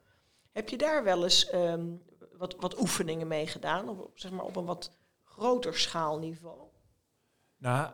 Heb 0.52 0.68
je 0.68 0.76
daar 0.78 1.04
wel 1.04 1.22
eens 1.22 1.54
um, 1.54 2.02
wat, 2.38 2.56
wat 2.58 2.80
oefeningen 2.80 3.26
mee 3.26 3.46
gedaan, 3.46 3.88
op, 3.88 4.10
zeg 4.14 4.30
maar 4.30 4.44
op 4.44 4.56
een 4.56 4.64
wat 4.64 4.98
groter 5.24 5.78
schaalniveau? 5.78 6.60
Nou, 7.56 7.90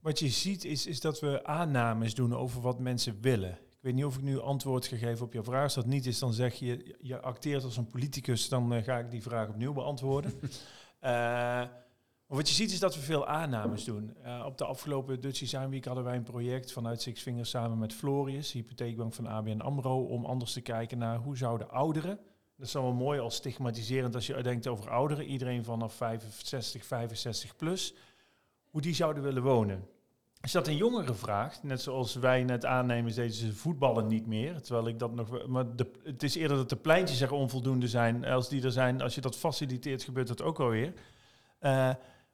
wat 0.00 0.18
je 0.18 0.28
ziet 0.28 0.64
is, 0.64 0.86
is 0.86 1.00
dat 1.00 1.20
we 1.20 1.44
aannames 1.44 2.14
doen 2.14 2.36
over 2.36 2.60
wat 2.60 2.78
mensen 2.78 3.20
willen. 3.20 3.50
Ik 3.50 3.78
weet 3.80 3.94
niet 3.94 4.04
of 4.04 4.16
ik 4.16 4.22
nu 4.22 4.40
antwoord 4.40 4.86
gegeven 4.86 5.26
op 5.26 5.32
je 5.32 5.42
vraag. 5.42 5.62
Als 5.62 5.74
dat 5.74 5.86
niet 5.86 6.06
is, 6.06 6.18
dan 6.18 6.32
zeg 6.32 6.54
je, 6.54 6.96
je 7.00 7.20
acteert 7.20 7.64
als 7.64 7.76
een 7.76 7.86
politicus, 7.86 8.48
dan 8.48 8.74
uh, 8.74 8.82
ga 8.82 8.98
ik 8.98 9.10
die 9.10 9.22
vraag 9.22 9.48
opnieuw 9.48 9.72
beantwoorden. 9.72 10.40
uh, 11.02 11.62
wat 12.36 12.48
je 12.48 12.54
ziet 12.54 12.72
is 12.72 12.78
dat 12.78 12.94
we 12.94 13.00
veel 13.00 13.26
aannames 13.26 13.84
doen. 13.84 14.16
Uh, 14.24 14.42
op 14.46 14.58
de 14.58 14.64
afgelopen 14.64 15.20
Dutch 15.20 15.38
Design 15.38 15.68
Week 15.68 15.84
hadden 15.84 16.04
wij 16.04 16.16
een 16.16 16.22
project 16.22 16.72
vanuit 16.72 17.02
Six 17.02 17.22
Fingers 17.22 17.50
samen 17.50 17.78
met 17.78 17.92
Florius, 17.92 18.52
hypotheekbank 18.52 19.14
van 19.14 19.26
ABN 19.26 19.60
AMRO, 19.60 20.04
om 20.04 20.24
anders 20.24 20.52
te 20.52 20.60
kijken 20.60 20.98
naar 20.98 21.18
hoe 21.18 21.36
zouden 21.36 21.70
ouderen, 21.70 22.18
dat 22.56 22.66
is 22.66 22.72
wel 22.72 22.92
mooi 22.92 23.20
als 23.20 23.34
stigmatiserend 23.34 24.14
als 24.14 24.26
je 24.26 24.42
denkt 24.42 24.66
over 24.66 24.90
ouderen, 24.90 25.24
iedereen 25.24 25.64
vanaf 25.64 25.94
65, 25.94 26.84
65 26.84 27.56
plus, 27.56 27.94
hoe 28.70 28.80
die 28.80 28.94
zouden 28.94 29.22
willen 29.22 29.42
wonen. 29.42 29.88
Als 30.40 30.52
dat 30.52 30.66
een 30.66 30.76
jongere 30.76 31.14
vraagt, 31.14 31.62
net 31.62 31.80
zoals 31.80 32.14
wij 32.14 32.44
net 32.44 32.64
aannemen, 32.64 33.14
deden 33.14 33.32
ze 33.32 33.54
voetballen 33.54 34.06
niet 34.06 34.26
meer. 34.26 34.60
Terwijl 34.60 34.88
ik 34.88 34.98
dat 34.98 35.14
nog. 35.14 35.46
Maar 35.46 35.76
de, 35.76 35.90
het 36.04 36.22
is 36.22 36.34
eerder 36.34 36.56
dat 36.56 36.68
de 36.68 36.76
pleintjes 36.76 37.20
er 37.20 37.32
onvoldoende 37.32 37.88
zijn. 37.88 38.24
Als 38.24 38.48
die 38.48 38.62
er 38.62 38.72
zijn, 38.72 39.00
als 39.00 39.14
je 39.14 39.20
dat 39.20 39.36
faciliteert, 39.36 40.02
gebeurt 40.02 40.28
dat 40.28 40.42
ook 40.42 40.60
alweer. 40.60 40.92
Uh, 41.60 41.90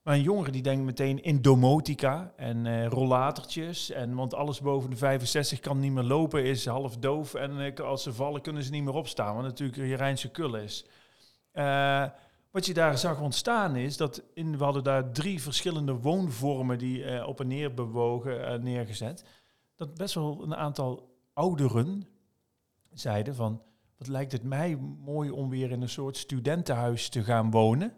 maar 0.06 0.14
een 0.14 0.22
jongere 0.22 0.50
die 0.50 0.62
denkt 0.62 0.84
meteen 0.84 1.22
in 1.22 1.42
domotica 1.42 2.32
en 2.36 2.64
uh, 2.64 2.86
rollatertjes. 2.86 3.90
En, 3.90 4.14
want 4.14 4.34
alles 4.34 4.60
boven 4.60 4.90
de 4.90 4.96
65 4.96 5.60
kan 5.60 5.80
niet 5.80 5.92
meer 5.92 6.02
lopen, 6.02 6.44
is 6.44 6.66
half 6.66 6.96
doof. 6.96 7.34
En 7.34 7.58
uh, 7.58 7.74
als 7.74 8.02
ze 8.02 8.12
vallen, 8.12 8.40
kunnen 8.40 8.62
ze 8.62 8.70
niet 8.70 8.84
meer 8.84 8.94
opstaan. 8.94 9.34
Wat 9.34 9.44
natuurlijk 9.44 9.78
een 9.78 9.94
Rijnse 9.94 10.30
kul 10.30 10.56
is. 10.56 10.86
Uh, 11.52 12.04
wat 12.50 12.66
je 12.66 12.74
daar 12.74 12.98
zag 12.98 13.20
ontstaan 13.20 13.76
is 13.76 13.96
dat 13.96 14.22
in, 14.34 14.58
we 14.58 14.64
hadden 14.64 14.84
daar 14.84 15.12
drie 15.12 15.42
verschillende 15.42 15.92
woonvormen 15.92 16.78
die 16.78 17.26
op 17.26 17.40
en 17.40 17.46
neer 17.46 17.74
bewogen, 17.74 18.62
neergezet. 18.62 19.24
Dat 19.76 19.94
best 19.94 20.14
wel 20.14 20.42
een 20.42 20.56
aantal 20.56 21.16
ouderen 21.32 22.06
zeiden 22.92 23.34
van, 23.34 23.62
wat 23.98 24.08
lijkt 24.08 24.32
het 24.32 24.42
mij 24.42 24.76
mooi 25.04 25.30
om 25.30 25.48
weer 25.48 25.70
in 25.70 25.82
een 25.82 25.88
soort 25.88 26.16
studentenhuis 26.16 27.08
te 27.08 27.24
gaan 27.24 27.50
wonen. 27.50 27.92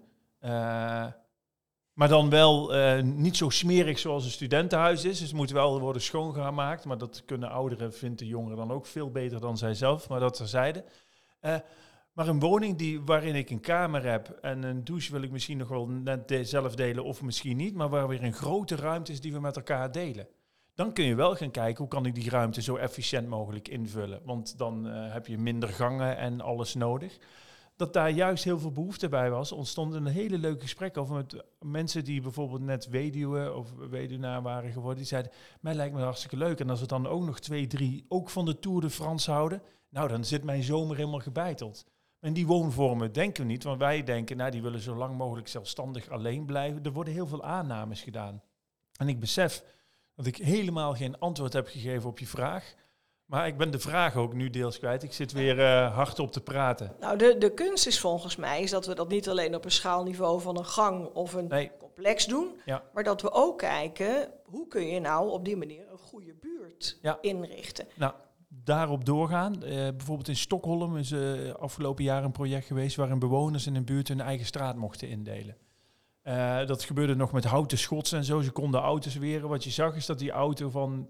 Maar 1.99 2.09
dan 2.09 2.31
wel 2.31 2.77
uh, 2.77 3.03
niet 3.03 3.37
zo 3.37 3.49
smerig 3.49 3.99
zoals 3.99 4.25
een 4.25 4.31
studentenhuis 4.31 5.05
is. 5.05 5.19
Dus 5.19 5.29
het 5.29 5.37
moet 5.37 5.51
wel 5.51 5.81
worden 5.81 6.03
schoongemaakt. 6.03 6.85
Maar 6.85 6.99
dat 6.99 7.23
kunnen 7.25 7.51
ouderen, 7.51 7.93
vindt 7.93 8.19
de 8.19 8.27
jongeren 8.27 8.57
dan 8.57 8.71
ook 8.71 8.87
veel 8.87 9.11
beter 9.11 9.41
dan 9.41 9.59
zijzelf. 9.59 10.09
Maar 10.09 10.21
dat 10.21 10.35
terzijde. 10.35 10.85
Uh, 11.43 11.57
maar 12.13 12.29
een 12.29 12.41
woning 12.41 12.77
die, 12.77 13.01
waarin 13.01 13.35
ik 13.35 13.51
een 13.51 13.61
kamer 13.61 14.05
heb 14.05 14.39
en 14.41 14.63
een 14.63 14.85
douche 14.85 15.13
wil 15.13 15.23
ik 15.23 15.31
misschien 15.31 15.59
nog 15.59 15.69
wel 15.69 15.87
net 15.87 16.39
zelf 16.43 16.75
delen 16.75 17.05
of 17.05 17.23
misschien 17.23 17.57
niet. 17.57 17.75
Maar 17.75 17.89
waar 17.89 18.09
weer 18.09 18.25
een 18.25 18.33
grote 18.33 18.77
ruimte 18.77 19.13
is 19.13 19.21
die 19.21 19.33
we 19.33 19.41
met 19.41 19.57
elkaar 19.57 19.93
delen. 19.93 20.29
Dan 20.75 20.93
kun 20.93 21.05
je 21.05 21.15
wel 21.15 21.37
gaan 21.37 21.51
kijken 21.51 21.79
hoe 21.79 21.89
kan 21.89 22.07
ik 22.07 22.15
die 22.15 22.31
ruimte 22.31 22.63
zo 22.63 22.77
efficiënt 22.77 23.29
mogelijk 23.29 23.69
invullen. 23.69 24.21
Want 24.25 24.59
dan 24.59 24.87
uh, 24.87 25.13
heb 25.13 25.27
je 25.27 25.39
minder 25.39 25.69
gangen 25.69 26.17
en 26.17 26.41
alles 26.41 26.75
nodig 26.75 27.19
dat 27.79 27.93
daar 27.93 28.11
juist 28.11 28.45
heel 28.45 28.59
veel 28.59 28.73
behoefte 28.73 29.09
bij 29.09 29.31
was. 29.31 29.53
Ontstond 29.53 29.95
een 29.95 30.07
hele 30.07 30.39
leuke 30.39 30.61
gesprek 30.61 30.97
over 30.97 31.15
met 31.15 31.45
mensen 31.61 32.05
die 32.05 32.21
bijvoorbeeld 32.21 32.61
net 32.61 32.89
weduwe 32.89 33.55
of 33.55 33.73
weduwnaar 33.91 34.43
waren 34.43 34.73
geworden. 34.73 34.99
Die 34.99 35.07
zeiden, 35.07 35.33
mij 35.61 35.75
lijkt 35.75 35.95
me 35.95 36.03
hartstikke 36.03 36.37
leuk. 36.37 36.61
En 36.61 36.71
als 36.71 36.81
we 36.81 36.87
dan 36.87 37.07
ook 37.07 37.25
nog 37.25 37.41
twee, 37.41 37.67
drie 37.67 38.05
ook 38.09 38.31
van 38.31 38.45
de 38.45 38.59
Tour 38.59 38.81
de 38.81 38.91
France 38.91 39.31
houden, 39.31 39.63
nou 39.89 40.09
dan 40.09 40.25
zit 40.25 40.45
mijn 40.45 40.63
zomer 40.63 40.97
helemaal 40.97 41.21
gebeiteld. 41.21 41.87
En 42.21 42.33
die 42.33 42.47
woonvormen 42.47 43.13
denken 43.13 43.43
we 43.43 43.49
niet, 43.49 43.63
want 43.63 43.79
wij 43.79 44.05
denken, 44.05 44.37
nou 44.37 44.51
die 44.51 44.63
willen 44.63 44.81
zo 44.81 44.95
lang 44.95 45.17
mogelijk 45.17 45.49
zelfstandig 45.49 46.09
alleen 46.09 46.47
blijven. 46.47 46.83
Er 46.83 46.93
worden 46.93 47.15
heel 47.15 47.27
veel 47.27 47.45
aannames 47.45 48.03
gedaan. 48.03 48.43
En 48.97 49.09
ik 49.09 49.21
besef 49.21 49.65
dat 50.15 50.27
ik 50.27 50.37
helemaal 50.37 50.95
geen 50.95 51.19
antwoord 51.19 51.53
heb 51.53 51.69
gegeven 51.69 52.09
op 52.09 52.19
je 52.19 52.27
vraag. 52.27 52.75
Maar 53.29 53.47
ik 53.47 53.57
ben 53.57 53.71
de 53.71 53.79
vraag 53.79 54.17
ook 54.17 54.35
nu 54.35 54.51
deels 54.51 54.79
kwijt. 54.79 55.03
Ik 55.03 55.13
zit 55.13 55.33
weer 55.33 55.59
uh, 55.59 55.95
hard 55.95 56.19
op 56.19 56.33
te 56.33 56.41
praten. 56.41 56.93
Nou, 57.01 57.19
de, 57.19 57.37
de 57.39 57.55
kunst 57.55 57.87
is 57.87 58.01
volgens 58.01 58.37
mij 58.37 58.63
is 58.63 58.71
dat 58.71 58.87
we 58.87 58.95
dat 58.95 59.09
niet 59.09 59.29
alleen 59.29 59.55
op 59.55 59.65
een 59.65 59.71
schaalniveau 59.71 60.41
van 60.41 60.59
een 60.59 60.65
gang 60.65 61.07
of 61.07 61.33
een 61.33 61.71
complex 61.79 62.27
doen. 62.27 62.61
Maar 62.93 63.05
dat 63.05 63.23
we 63.23 63.33
ook 63.33 63.59
kijken, 63.59 64.31
hoe 64.45 64.69
kun 64.69 64.87
je 64.87 65.01
nou 65.01 65.31
op 65.31 65.45
die 65.45 65.57
manier 65.57 65.85
een 65.91 65.99
goede 65.99 66.35
buurt 66.41 66.99
inrichten. 67.21 67.87
Nou, 67.95 68.13
daarop 68.49 69.05
doorgaan. 69.05 69.55
Uh, 69.55 69.71
bijvoorbeeld 69.71 70.29
in 70.29 70.37
Stockholm 70.37 70.97
is 70.97 71.11
uh, 71.11 71.55
afgelopen 71.55 72.05
jaar 72.05 72.25
een 72.25 72.33
project 72.33 72.67
geweest... 72.67 72.97
waarin 72.97 73.19
bewoners 73.19 73.67
in 73.67 73.75
een 73.75 73.85
buurt 73.85 74.09
hun 74.09 74.21
eigen 74.21 74.47
straat 74.47 74.77
mochten 74.77 75.09
indelen. 75.09 75.57
Uh, 76.29 76.67
dat 76.67 76.85
gebeurde 76.85 77.15
nog 77.15 77.33
met 77.33 77.45
houten 77.45 77.79
schots 77.79 78.13
en 78.13 78.25
zo. 78.25 78.41
Ze 78.41 78.51
konden 78.51 78.81
auto's 78.81 79.17
weren. 79.17 79.49
Wat 79.49 79.65
je 79.65 79.71
zag 79.71 79.97
is 79.97 80.07
dat 80.07 80.19
die 80.19 80.31
auto 80.31 80.71
van 80.71 81.07
80% 81.07 81.09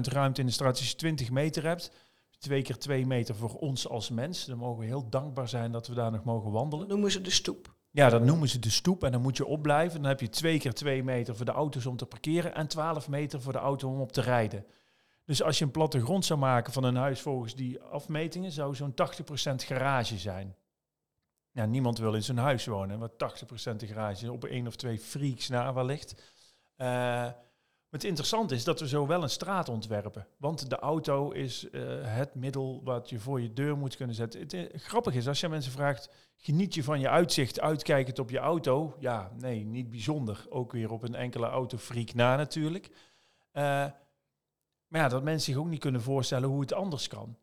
ruimte 0.00 0.40
in 0.40 0.46
de 0.46 0.52
straat, 0.52 0.78
als 0.78 0.90
je 0.90 0.96
20 0.96 1.30
meter 1.30 1.64
hebt, 1.64 1.90
twee 2.38 2.62
keer 2.62 2.78
twee 2.78 3.06
meter 3.06 3.34
voor 3.34 3.54
ons 3.54 3.88
als 3.88 4.10
mens. 4.10 4.44
Dan 4.44 4.58
mogen 4.58 4.80
we 4.80 4.86
heel 4.86 5.08
dankbaar 5.08 5.48
zijn 5.48 5.72
dat 5.72 5.86
we 5.86 5.94
daar 5.94 6.10
nog 6.10 6.24
mogen 6.24 6.50
wandelen. 6.50 6.78
Dat 6.78 6.88
noemen 6.88 7.10
ze 7.10 7.20
de 7.20 7.30
stoep. 7.30 7.74
Ja, 7.90 8.08
dat 8.08 8.22
noemen 8.22 8.48
ze 8.48 8.58
de 8.58 8.70
stoep. 8.70 9.04
En 9.04 9.12
dan 9.12 9.22
moet 9.22 9.36
je 9.36 9.46
opblijven. 9.46 10.00
Dan 10.00 10.10
heb 10.10 10.20
je 10.20 10.28
twee 10.28 10.58
keer 10.58 10.74
twee 10.74 11.04
meter 11.04 11.36
voor 11.36 11.46
de 11.46 11.52
auto's 11.52 11.86
om 11.86 11.96
te 11.96 12.06
parkeren 12.06 12.54
en 12.54 12.66
12 12.66 13.08
meter 13.08 13.40
voor 13.40 13.52
de 13.52 13.58
auto 13.58 13.88
om 13.88 14.00
op 14.00 14.12
te 14.12 14.20
rijden. 14.20 14.66
Dus 15.24 15.42
als 15.42 15.58
je 15.58 15.64
een 15.64 15.70
plattegrond 15.70 16.24
zou 16.24 16.38
maken 16.38 16.72
van 16.72 16.84
een 16.84 16.96
huis 16.96 17.20
volgens 17.20 17.54
die 17.54 17.80
afmetingen, 17.80 18.52
zou 18.52 18.74
zo'n 18.74 18.94
80% 18.94 18.94
garage 19.54 20.18
zijn 20.18 20.56
ja, 21.52 21.66
niemand 21.66 21.98
wil 21.98 22.14
in 22.14 22.22
zijn 22.22 22.38
huis 22.38 22.66
wonen, 22.66 22.98
wat 22.98 23.12
80% 23.72 23.76
de 23.76 23.86
garage 23.86 24.32
op 24.32 24.44
één 24.44 24.66
of 24.66 24.76
twee 24.76 24.98
freaks 24.98 25.48
na 25.48 25.72
wellicht. 25.72 26.14
Uh, 26.76 27.30
het 27.90 28.04
interessante 28.04 28.54
is 28.54 28.64
dat 28.64 28.80
we 28.80 28.88
zo 28.88 29.06
wel 29.06 29.22
een 29.22 29.30
straat 29.30 29.68
ontwerpen. 29.68 30.26
Want 30.36 30.70
de 30.70 30.76
auto 30.76 31.30
is 31.30 31.68
uh, 31.70 31.82
het 32.02 32.34
middel 32.34 32.80
wat 32.84 33.10
je 33.10 33.18
voor 33.18 33.40
je 33.40 33.52
deur 33.52 33.76
moet 33.76 33.96
kunnen 33.96 34.14
zetten. 34.14 34.40
Het, 34.40 34.52
uh, 34.52 34.64
grappig 34.74 35.14
is, 35.14 35.28
als 35.28 35.40
je 35.40 35.48
mensen 35.48 35.72
vraagt, 35.72 36.10
geniet 36.36 36.74
je 36.74 36.84
van 36.84 37.00
je 37.00 37.08
uitzicht 37.08 37.60
uitkijkend 37.60 38.18
op 38.18 38.30
je 38.30 38.38
auto? 38.38 38.96
Ja, 38.98 39.32
nee, 39.38 39.64
niet 39.64 39.90
bijzonder. 39.90 40.46
Ook 40.48 40.72
weer 40.72 40.90
op 40.90 41.02
een 41.02 41.14
enkele 41.14 41.46
autofreak 41.46 42.14
na 42.14 42.36
natuurlijk. 42.36 42.90
maar 43.52 45.00
ja, 45.00 45.08
dat 45.08 45.22
mensen 45.22 45.52
zich 45.52 45.62
ook 45.62 45.68
niet 45.68 45.80
kunnen 45.80 46.02
voorstellen 46.02 46.48
hoe 46.48 46.60
het 46.60 46.72
anders 46.72 47.08
kan. 47.08 47.36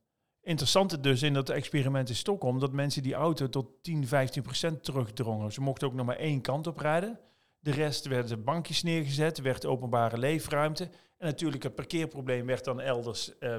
Interessant 0.50 1.04
dus 1.04 1.24
in 1.24 1.34
dat 1.34 1.50
experiment 1.50 2.10
in 2.10 2.16
Stockholm, 2.16 2.60
dat 2.60 2.72
mensen 2.72 3.04
die 3.04 3.14
auto 3.14 3.50
tot 3.50 3.68
10, 3.82 4.08
15 4.08 4.42
procent 4.44 4.84
terugdrongen. 4.84 5.52
Ze 5.52 5.62
mochten 5.62 5.88
ook 5.88 5.94
nog 5.94 6.06
maar 6.06 6.16
één 6.16 6.42
kant 6.42 6.68
op 6.68 6.78
rijden. 6.78 7.20
De 7.60 7.72
rest 7.72 8.08
werden 8.08 8.44
bankjes 8.44 8.84
neergezet, 8.84 9.42
werd 9.42 9.66
openbare 9.66 10.18
leefruimte. 10.18 10.84
En 11.18 11.28
natuurlijk 11.28 11.64
het 11.64 11.76
parkeerprobleem 11.76 12.46
werd 12.46 12.64
dan 12.64 12.82
elders 12.82 13.32
uh, 13.40 13.56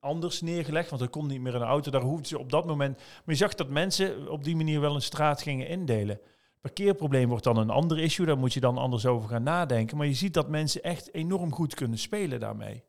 anders 0.00 0.40
neergelegd, 0.40 0.90
want 0.90 1.02
er 1.02 1.08
kon 1.08 1.26
niet 1.26 1.40
meer 1.40 1.54
een 1.54 1.62
auto. 1.62 1.90
Daar 1.90 2.02
hoefden 2.02 2.26
ze 2.26 2.38
op 2.38 2.50
dat 2.50 2.66
moment... 2.66 2.96
Maar 2.96 3.34
je 3.34 3.34
zag 3.34 3.54
dat 3.54 3.68
mensen 3.68 4.28
op 4.30 4.44
die 4.44 4.56
manier 4.56 4.80
wel 4.80 4.94
een 4.94 5.02
straat 5.02 5.42
gingen 5.42 5.68
indelen. 5.68 6.20
Parkeerprobleem 6.60 7.28
wordt 7.28 7.44
dan 7.44 7.56
een 7.56 7.70
ander 7.70 7.98
issue, 7.98 8.26
daar 8.26 8.38
moet 8.38 8.54
je 8.54 8.60
dan 8.60 8.78
anders 8.78 9.06
over 9.06 9.28
gaan 9.28 9.42
nadenken. 9.42 9.96
Maar 9.96 10.06
je 10.06 10.14
ziet 10.14 10.34
dat 10.34 10.48
mensen 10.48 10.82
echt 10.82 11.14
enorm 11.14 11.52
goed 11.52 11.74
kunnen 11.74 11.98
spelen 11.98 12.40
daarmee. 12.40 12.84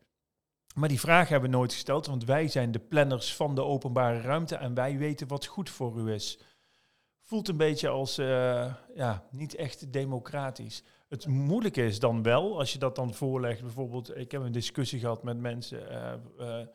Maar 0.77 0.89
die 0.89 0.99
vraag 0.99 1.29
hebben 1.29 1.49
we 1.49 1.55
nooit 1.55 1.73
gesteld, 1.73 2.05
want 2.05 2.25
wij 2.25 2.47
zijn 2.47 2.71
de 2.71 2.79
planners 2.79 3.35
van 3.35 3.55
de 3.55 3.63
openbare 3.63 4.21
ruimte 4.21 4.55
en 4.55 4.73
wij 4.73 4.97
weten 4.97 5.27
wat 5.27 5.45
goed 5.45 5.69
voor 5.69 5.99
u 5.99 6.13
is. 6.13 6.39
Voelt 7.21 7.47
een 7.47 7.57
beetje 7.57 7.89
als 7.89 8.19
uh, 8.19 8.73
ja, 8.95 9.23
niet 9.31 9.55
echt 9.55 9.93
democratisch. 9.93 10.83
Het 11.09 11.27
moeilijke 11.27 11.85
is 11.85 11.99
dan 11.99 12.23
wel, 12.23 12.57
als 12.57 12.73
je 12.73 12.79
dat 12.79 12.95
dan 12.95 13.13
voorlegt, 13.13 13.61
bijvoorbeeld, 13.61 14.17
ik 14.17 14.31
heb 14.31 14.41
een 14.41 14.51
discussie 14.51 14.99
gehad 14.99 15.23
met 15.23 15.37
mensen, 15.37 15.81
uh, 15.91 16.13
uh, 16.39 16.65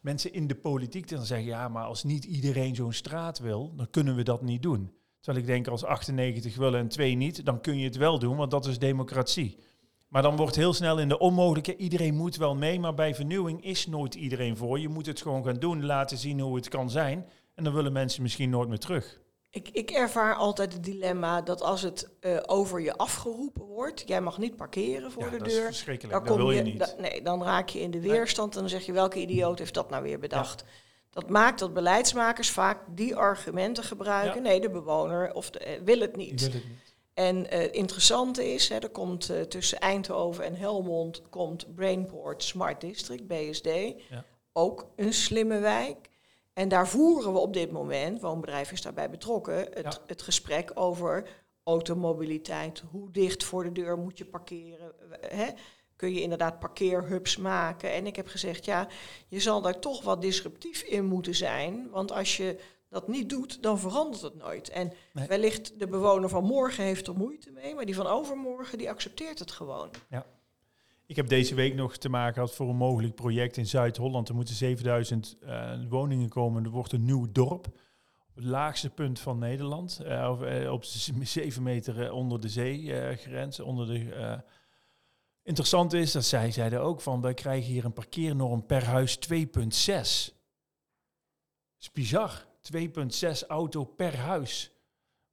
mensen 0.00 0.32
in 0.32 0.46
de 0.46 0.56
politiek, 0.56 1.08
die 1.08 1.16
dan 1.16 1.26
zeggen, 1.26 1.46
ja, 1.46 1.68
maar 1.68 1.84
als 1.84 2.04
niet 2.04 2.24
iedereen 2.24 2.74
zo'n 2.74 2.92
straat 2.92 3.38
wil, 3.38 3.74
dan 3.74 3.90
kunnen 3.90 4.16
we 4.16 4.22
dat 4.22 4.42
niet 4.42 4.62
doen. 4.62 4.92
Terwijl 5.20 5.44
ik 5.44 5.50
denk, 5.50 5.68
als 5.68 5.84
98 5.84 6.56
willen 6.56 6.80
en 6.80 6.88
2 6.88 7.14
niet, 7.14 7.44
dan 7.44 7.60
kun 7.60 7.78
je 7.78 7.84
het 7.84 7.96
wel 7.96 8.18
doen, 8.18 8.36
want 8.36 8.50
dat 8.50 8.66
is 8.66 8.78
democratie. 8.78 9.58
Maar 10.08 10.22
dan 10.22 10.36
wordt 10.36 10.56
heel 10.56 10.72
snel 10.72 10.98
in 10.98 11.08
de 11.08 11.18
onmogelijke, 11.18 11.76
iedereen 11.76 12.14
moet 12.14 12.36
wel 12.36 12.54
mee, 12.54 12.80
maar 12.80 12.94
bij 12.94 13.14
vernieuwing 13.14 13.64
is 13.64 13.86
nooit 13.86 14.14
iedereen 14.14 14.56
voor. 14.56 14.78
Je 14.78 14.88
moet 14.88 15.06
het 15.06 15.22
gewoon 15.22 15.44
gaan 15.44 15.58
doen, 15.58 15.84
laten 15.84 16.18
zien 16.18 16.40
hoe 16.40 16.56
het 16.56 16.68
kan 16.68 16.90
zijn. 16.90 17.26
En 17.54 17.64
dan 17.64 17.72
willen 17.74 17.92
mensen 17.92 18.22
misschien 18.22 18.50
nooit 18.50 18.68
meer 18.68 18.78
terug. 18.78 19.20
Ik, 19.50 19.68
ik 19.68 19.90
ervaar 19.90 20.34
altijd 20.34 20.72
het 20.72 20.84
dilemma 20.84 21.42
dat 21.42 21.62
als 21.62 21.82
het 21.82 22.10
uh, 22.20 22.38
over 22.46 22.80
je 22.80 22.96
afgeroepen 22.96 23.64
wordt, 23.64 24.02
jij 24.06 24.20
mag 24.20 24.38
niet 24.38 24.56
parkeren 24.56 25.12
voor 25.12 25.24
ja, 25.24 25.30
de 25.30 25.38
dat 25.38 25.48
deur. 25.48 25.58
Is 25.58 25.64
verschrikkelijk. 25.64 26.26
Dan, 26.26 26.36
wil 26.36 26.50
je, 26.50 26.56
je 26.56 26.62
niet. 26.62 26.78
Da, 26.78 26.94
nee, 26.98 27.22
dan 27.22 27.42
raak 27.42 27.68
je 27.68 27.80
in 27.80 27.90
de 27.90 28.00
weerstand 28.00 28.54
en 28.54 28.60
dan 28.60 28.68
zeg 28.68 28.86
je 28.86 28.92
welke 28.92 29.20
idioot 29.20 29.58
heeft 29.58 29.74
dat 29.74 29.90
nou 29.90 30.02
weer 30.02 30.18
bedacht. 30.18 30.64
Ja. 30.66 30.72
Dat 31.10 31.28
maakt 31.28 31.58
dat 31.58 31.74
beleidsmakers 31.74 32.50
vaak 32.50 32.78
die 32.88 33.16
argumenten 33.16 33.84
gebruiken. 33.84 34.42
Ja. 34.42 34.48
Nee, 34.48 34.60
de 34.60 34.70
bewoner 34.70 35.32
of 35.32 35.50
de, 35.50 35.78
uh, 35.78 35.84
wil 35.84 36.00
het 36.00 36.16
niet. 36.16 36.40
Wil 36.40 36.52
het 36.52 36.68
niet. 36.68 36.95
En 37.16 37.36
uh, 37.36 37.44
het 37.48 37.72
interessante 37.72 38.52
is, 38.52 38.68
hè, 38.68 38.78
er 38.78 38.88
komt 38.88 39.30
uh, 39.30 39.40
tussen 39.40 39.80
Eindhoven 39.80 40.44
en 40.44 40.54
Helmond 40.54 41.22
komt 41.30 41.74
Brainport 41.74 42.42
Smart 42.42 42.80
District, 42.80 43.26
BSD, 43.26 43.64
ja. 43.64 44.24
ook 44.52 44.90
een 44.96 45.12
slimme 45.12 45.58
wijk. 45.58 46.10
En 46.52 46.68
daar 46.68 46.88
voeren 46.88 47.32
we 47.32 47.38
op 47.38 47.52
dit 47.52 47.70
moment, 47.70 48.20
woonbedrijf 48.20 48.72
is 48.72 48.82
daarbij 48.82 49.10
betrokken, 49.10 49.56
het, 49.56 49.82
ja. 49.82 49.98
het 50.06 50.22
gesprek 50.22 50.70
over 50.74 51.28
automobiliteit. 51.62 52.82
Hoe 52.90 53.10
dicht 53.10 53.44
voor 53.44 53.64
de 53.64 53.72
deur 53.72 53.98
moet 53.98 54.18
je 54.18 54.24
parkeren? 54.24 54.92
Hè? 55.20 55.46
Kun 55.96 56.14
je 56.14 56.22
inderdaad 56.22 56.58
parkeerhubs 56.58 57.36
maken? 57.36 57.92
En 57.92 58.06
ik 58.06 58.16
heb 58.16 58.26
gezegd, 58.26 58.64
ja, 58.64 58.88
je 59.28 59.40
zal 59.40 59.60
daar 59.60 59.78
toch 59.78 60.02
wat 60.02 60.20
disruptief 60.20 60.82
in 60.82 61.04
moeten 61.04 61.34
zijn. 61.34 61.90
Want 61.90 62.12
als 62.12 62.36
je 62.36 62.58
dat 62.88 63.08
niet 63.08 63.28
doet, 63.28 63.62
dan 63.62 63.78
verandert 63.78 64.22
het 64.22 64.34
nooit. 64.34 64.68
En 64.68 64.92
nee. 65.12 65.26
wellicht 65.26 65.78
de 65.78 65.86
bewoner 65.86 66.28
van 66.28 66.44
morgen 66.44 66.84
heeft 66.84 67.06
er 67.06 67.16
moeite 67.16 67.50
mee, 67.50 67.74
maar 67.74 67.84
die 67.84 67.94
van 67.94 68.06
overmorgen, 68.06 68.78
die 68.78 68.90
accepteert 68.90 69.38
het 69.38 69.50
gewoon. 69.50 69.90
Ja. 70.08 70.26
Ik 71.06 71.16
heb 71.16 71.28
deze 71.28 71.54
week 71.54 71.74
nog 71.74 71.96
te 71.96 72.08
maken 72.08 72.34
gehad 72.34 72.54
voor 72.54 72.68
een 72.68 72.76
mogelijk 72.76 73.14
project 73.14 73.56
in 73.56 73.66
Zuid-Holland. 73.66 74.28
Er 74.28 74.34
moeten 74.34 74.54
7000 74.54 75.36
uh, 75.42 75.72
woningen 75.88 76.28
komen. 76.28 76.64
Er 76.64 76.70
wordt 76.70 76.92
een 76.92 77.04
nieuw 77.04 77.26
dorp. 77.32 77.66
Op 78.28 78.34
het 78.34 78.44
laagste 78.44 78.90
punt 78.90 79.18
van 79.18 79.38
Nederland. 79.38 80.00
Uh, 80.02 80.28
op, 80.30 80.42
uh, 80.42 80.72
op 80.72 80.84
7 80.84 81.62
meter 81.62 82.12
onder 82.12 82.40
de 82.40 82.48
zeegrens. 82.48 83.60
onder 83.60 83.86
de, 83.86 84.42
interessant 85.42 85.92
is 85.92 86.12
dat 86.12 86.24
zij 86.24 86.50
zeiden 86.50 86.80
ook 86.80 87.00
van... 87.00 87.20
wij 87.20 87.34
krijgen 87.34 87.72
hier 87.72 87.84
een 87.84 87.92
parkeernorm 87.92 88.66
per 88.66 88.84
huis 88.84 89.18
2,6. 89.32 89.34
Dat 91.76 91.84
is 91.84 91.92
bizar. 91.92 92.46
2,6 92.74 93.46
auto 93.46 93.84
per 93.84 94.16
huis. 94.16 94.76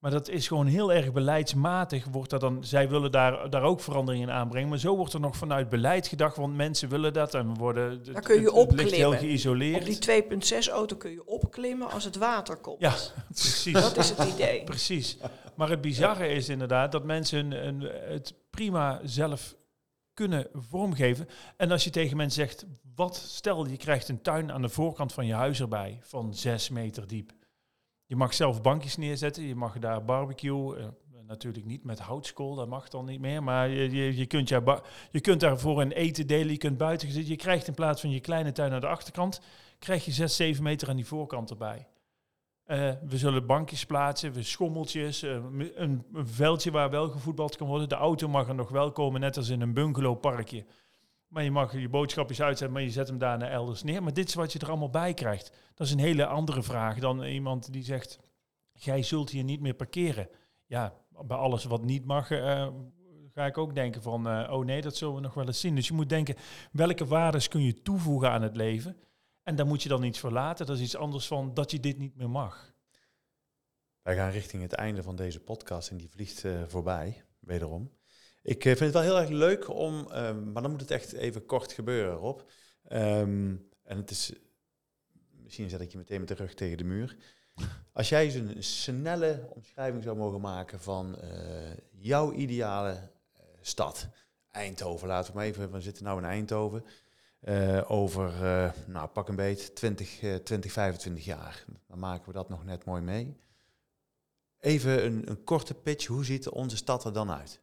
Maar 0.04 0.12
dat 0.12 0.30
is 0.30 0.48
gewoon 0.48 0.68
heel 0.68 0.94
erg 0.94 1.12
beleidsmatig. 1.12 2.06
Wordt 2.12 2.30
dat 2.30 2.42
dan, 2.42 2.64
zij 2.64 2.90
willen 2.90 3.12
daar, 3.12 3.50
daar 3.50 3.62
ook 3.62 3.80
veranderingen 3.80 4.28
in 4.28 4.34
aanbrengen. 4.34 4.70
Maar 4.70 4.80
zo 4.80 4.96
wordt 4.96 5.14
er 5.14 5.20
nog 5.20 5.38
vanuit 5.38 5.70
beleid 5.70 6.08
gedacht, 6.08 6.38
want 6.38 6.56
mensen 6.56 6.90
willen 6.90 7.14
dat 7.14 7.34
en 7.34 7.54
we 7.54 7.60
worden. 7.60 8.04
Daar 8.14 8.22
kun 8.22 8.42
je 8.42 8.52
het, 8.52 8.80
het 8.80 8.92
heel 8.92 9.12
geïsoleerd. 9.12 9.80
Op 9.80 10.02
die 10.02 10.24
2,6 10.64 10.72
auto 10.72 10.96
kun 10.96 11.12
je 11.12 11.26
opklimmen 11.26 11.92
als 11.92 12.04
het 12.04 12.16
water 12.16 12.58
komt. 12.58 12.80
Ja, 12.80 12.94
precies. 13.28 13.74
dat 13.74 13.98
is 13.98 14.10
het 14.10 14.28
idee. 14.28 14.64
Precies. 14.64 15.18
Maar 15.56 15.70
het 15.70 15.82
bizarre 15.82 16.28
is 16.28 16.50
inderdaad 16.50 16.92
dat 16.92 17.04
mensen 17.04 17.52
het 18.10 18.34
prima 18.50 19.00
zelf 19.04 19.56
kunnen 20.14 20.48
vormgeven. 20.54 21.28
En 21.58 21.72
als 21.72 21.84
je 21.84 21.90
tegen 21.90 22.18
mensen 22.18 22.42
zegt, 22.46 22.66
wat 22.96 23.16
stel 23.16 23.68
je 23.68 23.78
krijgt 23.78 24.10
een 24.10 24.22
tuin 24.22 24.52
aan 24.52 24.62
de 24.62 24.70
voorkant 24.70 25.14
van 25.14 25.26
je 25.26 25.34
huis 25.34 25.60
erbij 25.60 26.00
van 26.02 26.34
zes 26.34 26.70
meter 26.70 27.08
diep. 27.08 27.32
Je 28.06 28.16
mag 28.16 28.34
zelf 28.34 28.62
bankjes 28.62 28.98
neerzetten, 28.98 29.44
je 29.44 29.56
mag 29.56 29.80
daar 29.80 30.06
barbecue, 30.06 30.78
uh, 30.78 30.86
natuurlijk 31.28 31.66
niet 31.66 31.84
met 31.84 32.00
houtskool, 32.00 32.56
dat 32.56 32.68
mag 32.68 32.90
dan 32.90 33.06
niet 33.06 33.20
meer. 33.20 33.44
Maar 33.44 33.70
je, 33.70 33.92
je, 33.92 34.18
je, 34.18 34.26
kunt, 34.26 34.50
je, 34.50 34.82
je 35.12 35.22
kunt 35.22 35.40
daarvoor 35.40 35.82
een 35.82 35.92
eten 35.92 36.28
delen, 36.28 36.52
je 36.52 36.58
kunt 36.58 36.78
buiten 36.78 37.12
zitten. 37.12 37.32
Je 37.32 37.38
krijgt 37.38 37.68
in 37.68 37.74
plaats 37.74 38.02
van 38.02 38.10
je 38.10 38.20
kleine 38.20 38.52
tuin 38.52 38.74
aan 38.74 38.82
de 38.82 38.88
achterkant, 38.88 39.42
krijg 39.80 40.06
je 40.06 40.12
6, 40.12 40.36
7 40.36 40.64
meter 40.64 40.90
aan 40.90 40.96
die 40.96 41.06
voorkant 41.06 41.50
erbij. 41.50 41.88
Uh, 42.68 42.92
we 43.06 43.18
zullen 43.18 43.46
bankjes 43.46 43.86
plaatsen, 43.86 44.34
we 44.34 44.44
schommeltjes, 44.44 45.24
uh, 45.24 45.44
een, 45.76 46.06
veldje 46.14 46.72
waar 46.72 46.90
wel 46.90 47.10
gevoetbald 47.10 47.56
kan 47.56 47.68
worden. 47.68 47.90
De 47.90 47.96
auto 47.96 48.28
mag 48.28 48.48
er 48.48 48.56
nog 48.56 48.70
wel 48.70 48.92
komen, 48.92 49.22
net 49.22 49.38
als 49.38 49.50
in 49.50 49.62
een 49.62 49.74
bungalowparkje. 49.74 50.66
Maar 51.28 51.44
je 51.44 51.52
mag 51.52 51.74
je 51.74 51.90
boodschapjes 51.90 52.42
uitzetten, 52.42 52.72
maar 52.72 52.82
je 52.82 52.92
zet 52.92 53.08
hem 53.08 53.18
daarna 53.18 53.50
elders 53.50 53.84
neer. 53.84 54.04
Maar 54.04 54.14
dit 54.14 54.28
is 54.28 54.34
wat 54.34 54.54
je 54.54 54.60
er 54.60 54.70
allemaal 54.70 54.90
bij 54.90 55.14
krijgt. 55.14 55.52
Dat 55.74 55.88
is 55.88 55.94
een 55.94 56.00
hele 56.00 56.26
andere 56.26 56.64
vraag 56.64 57.00
dan 57.00 57.24
iemand 57.24 57.74
die 57.74 57.84
zegt, 57.84 58.20
jij 58.74 59.02
zult 59.02 59.30
hier 59.30 59.44
niet 59.44 59.62
meer 59.62 59.74
parkeren. 59.74 60.30
Ja, 60.66 60.94
bij 61.26 61.38
alles 61.38 61.64
wat 61.64 61.84
niet 61.84 62.06
mag, 62.06 62.32
uh, 62.32 62.68
ga 63.34 63.46
ik 63.46 63.58
ook 63.58 63.76
denken 63.76 64.02
van, 64.02 64.50
oh 64.50 64.66
nee, 64.66 64.82
dat 64.82 64.96
zullen 64.96 65.16
we 65.16 65.22
nog 65.22 65.34
wel 65.34 65.46
eens 65.46 65.60
zien. 65.60 65.76
Dus 65.76 65.88
je 65.88 65.94
moet 65.94 66.10
denken, 66.10 66.36
welke 66.72 67.06
waardes 67.06 67.48
kun 67.48 67.64
je 67.64 67.82
toevoegen 67.82 68.32
aan 68.32 68.42
het 68.42 68.56
leven? 68.56 68.98
En 69.44 69.56
daar 69.56 69.66
moet 69.66 69.84
je 69.84 69.90
dan 69.90 70.04
iets 70.04 70.20
voor 70.20 70.32
laten. 70.32 70.66
Dat 70.66 70.76
is 70.76 70.82
iets 70.82 70.96
anders 70.96 71.28
van 71.28 71.54
dat 71.54 71.72
je 71.72 71.80
dit 71.80 71.98
niet 71.98 72.16
meer 72.16 72.30
mag. 72.30 72.74
Wij 74.02 74.16
gaan 74.16 74.32
richting 74.32 74.62
het 74.62 74.74
einde 74.74 75.04
van 75.04 75.16
deze 75.16 75.40
podcast 75.40 75.90
en 75.90 75.98
die 75.98 76.10
vliegt 76.10 76.44
uh, 76.44 76.64
voorbij, 76.68 77.26
wederom. 77.40 77.92
Ik 78.42 78.62
vind 78.62 78.80
het 78.80 78.94
wel 78.94 79.02
heel 79.02 79.20
erg 79.20 79.30
leuk 79.30 79.70
om, 79.70 80.12
ehm, 80.12 80.52
maar 80.52 80.62
dan 80.62 80.72
moet 80.72 80.82
het 80.82 80.92
echt 80.92 81.14
even 81.14 81.46
kort 81.46 81.72
gebeuren, 81.72 82.16
Rob. 82.16 82.40
Um, 82.92 83.70
en 83.84 83.98
het 83.98 84.10
is, 84.10 84.34
misschien 85.32 85.70
zet 85.70 85.82
ik 85.82 85.92
je 85.92 85.98
meteen 85.98 86.20
met 86.20 86.28
de 86.28 86.34
rug 86.34 86.54
tegen 86.54 86.78
de 86.78 86.84
muur. 86.84 87.18
Als 87.94 88.10
jij 88.10 88.24
eens 88.24 88.34
een 88.34 88.64
snelle 88.64 89.48
omschrijving 89.50 90.04
zou 90.04 90.18
mogen 90.18 90.42
maken 90.42 90.80
van 90.80 91.18
uh, 91.24 91.72
jouw 91.92 92.32
ideale 92.32 93.12
stad, 93.62 94.08
Eindhoven, 94.52 95.08
laten 95.08 95.32
we 95.32 95.38
maar 95.38 95.48
even, 95.48 95.72
we 95.72 95.82
zitten 95.82 96.06
nu 96.06 96.18
in 96.18 96.24
Eindhoven, 96.24 96.86
uh, 97.46 97.92
over, 97.92 98.34
nou 98.88 99.08
pak 99.08 99.30
een 99.30 99.36
beet, 99.36 99.76
20, 99.76 100.20
20, 100.44 100.72
25 100.72 101.26
jaar. 101.26 101.66
Dan 101.88 102.00
maken 102.00 102.28
we 102.28 102.34
dat 102.34 102.50
nog 102.50 102.66
net 102.66 102.86
mooi 102.86 103.02
mee. 103.02 103.38
Even 104.60 105.06
een, 105.06 105.30
een 105.30 105.44
korte 105.44 105.74
pitch, 105.74 106.06
hoe 106.06 106.26
ziet 106.26 106.50
onze 106.50 106.78
stad 106.78 107.06
er 107.06 107.14
dan 107.14 107.32
uit? 107.32 107.62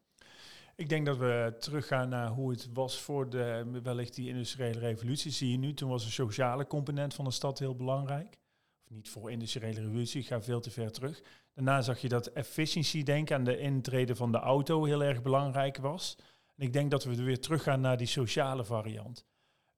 Ik 0.77 0.89
denk 0.89 1.07
dat 1.07 1.17
we 1.17 1.57
teruggaan 1.59 2.09
naar 2.09 2.29
hoe 2.29 2.51
het 2.51 2.69
was 2.73 3.01
voor 3.01 3.31
de, 3.31 3.81
wellicht 3.83 4.15
die 4.15 4.29
industriële 4.29 4.79
revolutie. 4.79 5.31
Zie 5.31 5.51
je 5.51 5.59
nu, 5.59 5.75
toen 5.75 5.91
was 5.91 6.05
de 6.05 6.11
sociale 6.11 6.67
component 6.67 7.15
van 7.15 7.25
de 7.25 7.31
stad 7.31 7.59
heel 7.59 7.77
belangrijk 7.77 8.41
niet 8.91 9.09
voor 9.09 9.31
industriële 9.31 9.81
revolutie, 9.81 10.21
ik 10.21 10.27
ga 10.27 10.43
veel 10.43 10.61
te 10.61 10.71
ver 10.71 10.93
terug. 10.93 11.23
Daarna 11.55 11.83
zag 11.83 12.01
je 12.01 12.09
dat 12.09 12.27
efficiëntie 12.27 13.05
denken 13.05 13.37
aan 13.37 13.45
de 13.45 13.59
intrede 13.59 14.17
van 14.17 14.33
de 14.33 14.39
auto 14.39 14.85
heel 14.85 15.03
erg 15.03 15.23
belangrijk 15.23 15.77
was. 15.77 16.17
En 16.57 16.67
ik 16.67 16.73
denk 16.73 16.91
dat 16.91 17.05
we 17.05 17.23
weer 17.23 17.41
teruggaan 17.41 17.81
naar 17.81 17.97
die 17.97 18.07
sociale 18.07 18.65
variant. 18.65 19.25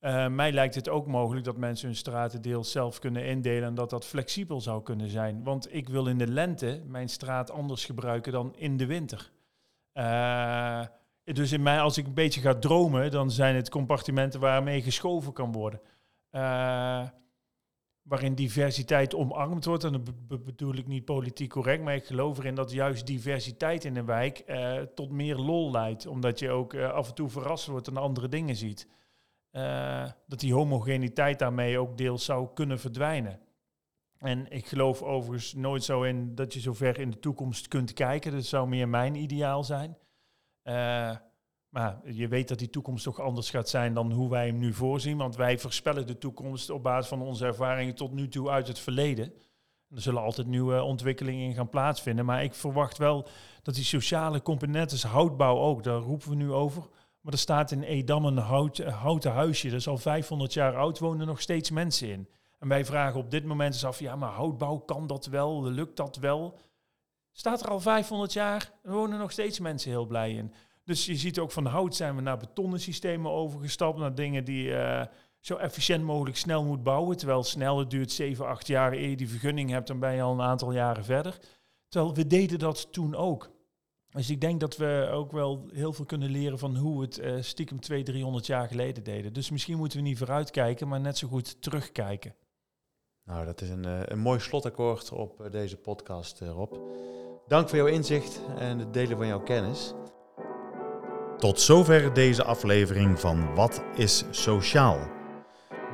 Uh, 0.05 0.29
mij 0.29 0.53
lijkt 0.53 0.75
het 0.75 0.89
ook 0.89 1.07
mogelijk 1.07 1.45
dat 1.45 1.57
mensen 1.57 1.87
hun 1.87 1.97
straten 1.97 2.43
deels 2.43 2.71
zelf 2.71 2.99
kunnen 2.99 3.25
indelen 3.25 3.69
en 3.69 3.75
dat 3.75 3.91
dat 3.91 4.07
flexibel 4.07 4.61
zou 4.61 4.83
kunnen 4.83 5.09
zijn. 5.09 5.43
Want 5.43 5.75
ik 5.75 5.89
wil 5.89 6.07
in 6.07 6.19
de 6.19 6.27
lente 6.27 6.83
mijn 6.87 7.09
straat 7.09 7.51
anders 7.51 7.85
gebruiken 7.85 8.33
dan 8.33 8.55
in 8.57 8.77
de 8.77 8.87
winter. 8.87 9.31
Uh, 9.95 10.85
dus 11.25 11.53
in 11.53 11.63
mij, 11.63 11.81
als 11.81 11.99
ik 11.99 12.07
een 12.07 12.15
beetje 12.15 12.41
ga 12.41 12.55
dromen, 12.55 13.11
dan 13.11 13.31
zijn 13.31 13.55
het 13.55 13.71
compartimenten 13.71 14.41
waarmee 14.41 14.83
geschoven 14.83 15.33
kan 15.33 15.53
worden. 15.53 15.81
Uh, 16.31 17.03
waarin 18.03 18.35
diversiteit 18.35 19.15
omarmd 19.15 19.65
wordt. 19.65 19.85
En 19.85 19.93
dat 19.93 20.45
bedoel 20.45 20.75
ik 20.75 20.87
niet 20.87 21.05
politiek 21.05 21.51
correct, 21.51 21.83
maar 21.83 21.95
ik 21.95 22.07
geloof 22.07 22.39
erin 22.39 22.55
dat 22.55 22.73
juist 22.73 23.07
diversiteit 23.07 23.85
in 23.85 23.97
een 23.97 24.07
wijk 24.07 24.39
eh, 24.39 24.81
tot 24.95 25.11
meer 25.11 25.37
lol 25.37 25.71
leidt. 25.71 26.07
Omdat 26.07 26.39
je 26.39 26.51
ook 26.51 26.75
eh, 26.75 26.91
af 26.91 27.09
en 27.09 27.15
toe 27.15 27.29
verrast 27.29 27.67
wordt 27.67 27.89
en 27.89 27.97
andere 27.97 28.29
dingen 28.29 28.57
ziet. 28.57 28.89
Uh, 29.53 30.11
dat 30.27 30.41
die 30.41 30.55
homogeniteit 30.55 31.39
daarmee 31.39 31.79
ook 31.79 31.97
deels 31.97 32.25
zou 32.25 32.49
kunnen 32.55 32.81
verdwijnen. 32.81 33.41
En 34.19 34.51
ik 34.51 34.67
geloof 34.67 35.03
overigens 35.03 35.55
nooit 35.55 35.85
zo 35.85 36.03
in 36.03 36.35
dat 36.35 36.55
je 36.55 36.61
zo 36.61 36.73
ver 36.73 36.99
in 36.99 37.11
de 37.11 37.19
toekomst 37.19 37.69
kunt 37.69 37.93
kijken. 37.93 38.33
Dat 38.33 38.45
zou 38.45 38.69
meer 38.69 38.89
mijn 38.89 39.15
ideaal 39.15 39.65
zijn. 39.65 39.97
Maar 41.73 42.01
je 42.05 42.29
weet 42.29 42.49
dat 42.49 42.59
die 42.59 42.71
toekomst 42.71 43.05
toch 43.05 43.21
anders 43.21 43.51
gaat 43.51 43.69
zijn 43.69 43.95
dan 43.95 44.13
hoe 44.13 44.31
wij 44.31 44.47
hem 44.47 44.59
nu 44.59 44.73
voorzien. 44.73 45.17
Want 45.17 45.37
wij 45.37 45.59
voorspellen 45.59 46.07
de 46.07 46.19
toekomst 46.19 46.71
op 46.71 46.83
basis 46.83 47.09
van 47.09 47.23
onze 47.23 47.47
ervaringen 47.47 47.95
tot 47.95 48.13
nu 48.13 48.29
toe 48.29 48.51
uit 48.51 48.69
het 48.69 48.79
verleden. 48.79 49.33
er 49.89 50.01
zullen 50.01 50.23
altijd 50.23 50.47
nieuwe 50.47 50.83
ontwikkelingen 50.83 51.45
in 51.45 51.55
gaan 51.55 51.69
plaatsvinden. 51.69 52.25
Maar 52.25 52.45
ik 52.45 52.55
verwacht 52.55 52.99
wel 52.99 53.29
dat 53.63 53.75
die 53.75 53.85
sociale 53.85 54.43
componenten, 54.43 55.09
houtbouw 55.09 55.59
ook, 55.59 55.83
daar 55.83 55.99
roepen 55.99 56.29
we 56.29 56.35
nu 56.35 56.53
over. 56.53 56.89
Maar 57.23 57.33
er 57.33 57.39
staat 57.39 57.71
in 57.71 57.83
Edam 57.83 58.25
een 58.25 58.39
hout, 58.39 58.79
houten 58.79 59.33
huisje. 59.33 59.69
Dat 59.69 59.79
is 59.79 59.89
al 59.89 59.99
500 59.99 60.53
jaar 60.53 60.77
oud, 60.77 60.99
wonen 60.99 61.27
nog 61.27 61.41
steeds 61.41 61.71
mensen 61.71 62.09
in. 62.09 62.29
En 62.59 62.69
wij 62.69 62.85
vragen 62.85 63.21
op 63.21 63.31
dit 63.31 63.45
moment 63.45 63.75
eens 63.75 63.85
af, 63.85 63.99
ja, 63.99 64.17
maar 64.17 64.31
houtbouw, 64.31 64.79
kan 64.79 65.07
dat 65.07 65.27
wel? 65.27 65.63
Lukt 65.63 65.97
dat 65.97 66.17
wel? 66.17 66.59
Staat 67.33 67.63
er 67.63 67.69
al 67.69 67.81
500 67.81 68.33
jaar, 68.33 68.73
wonen 68.83 69.19
nog 69.19 69.31
steeds 69.31 69.59
mensen 69.59 69.91
heel 69.91 70.07
blij 70.07 70.33
in. 70.33 70.55
Dus 70.85 71.07
je 71.07 71.17
ziet 71.17 71.39
ook 71.39 71.51
van 71.51 71.67
hout 71.67 71.95
zijn 71.95 72.17
we 72.17 72.23
naar 72.23 72.37
betonnen 72.37 72.81
systemen 72.81 73.31
overgestapt, 73.31 73.99
naar 73.99 74.15
dingen 74.15 74.45
die 74.45 74.69
uh, 74.69 75.05
zo 75.41 75.57
efficiënt 75.57 76.05
mogelijk 76.05 76.37
snel 76.37 76.65
moet 76.65 76.83
bouwen. 76.83 77.17
Terwijl 77.17 77.43
snel, 77.43 77.79
het 77.79 77.91
duurt 77.91 78.13
7, 78.13 78.47
8 78.47 78.67
jaar 78.67 78.93
eer 78.93 79.09
je 79.09 79.17
die 79.17 79.29
vergunning 79.29 79.71
hebt, 79.71 79.87
dan 79.87 79.99
ben 79.99 80.15
je 80.15 80.23
al 80.23 80.33
een 80.33 80.41
aantal 80.41 80.73
jaren 80.73 81.05
verder. 81.05 81.39
Terwijl 81.89 82.15
we 82.15 82.27
deden 82.27 82.59
dat 82.59 82.93
toen 82.93 83.15
ook. 83.15 83.51
Dus 84.13 84.31
ik 84.31 84.41
denk 84.41 84.61
dat 84.61 84.77
we 84.77 85.09
ook 85.13 85.33
wel 85.33 85.67
heel 85.73 85.93
veel 85.93 86.05
kunnen 86.05 86.31
leren 86.31 86.59
van 86.59 86.77
hoe 86.77 86.99
we 86.99 87.05
het 87.05 87.19
uh, 87.19 87.35
stiekem 87.41 87.81
200, 87.81 88.17
300 88.17 88.47
jaar 88.47 88.69
geleden 88.69 89.03
deden. 89.03 89.33
Dus 89.33 89.51
misschien 89.51 89.79
moeten 89.79 89.99
we 89.99 90.05
niet 90.05 90.19
vooruitkijken, 90.19 90.89
maar 90.89 91.01
net 91.01 91.19
zo 91.19 91.29
goed 91.29 91.63
terugkijken. 91.63 92.35
Nou, 93.25 93.45
dat 93.45 93.61
is 93.61 93.69
een, 93.69 93.87
uh, 93.87 94.01
een 94.05 94.19
mooi 94.19 94.41
slotakkoord 94.41 95.13
op 95.13 95.49
deze 95.51 95.77
podcast, 95.77 96.41
Rob. 96.41 96.75
Dank 97.47 97.69
voor 97.69 97.79
jouw 97.79 97.87
inzicht 97.87 98.41
en 98.59 98.79
het 98.79 98.93
delen 98.93 99.17
van 99.17 99.27
jouw 99.27 99.43
kennis. 99.43 99.95
Tot 101.39 101.61
zover 101.61 102.15
deze 102.15 102.45
aflevering 102.45 103.21
van 103.21 103.55
Wat 103.55 103.83
is 103.95 104.25
Sociaal? 104.31 104.99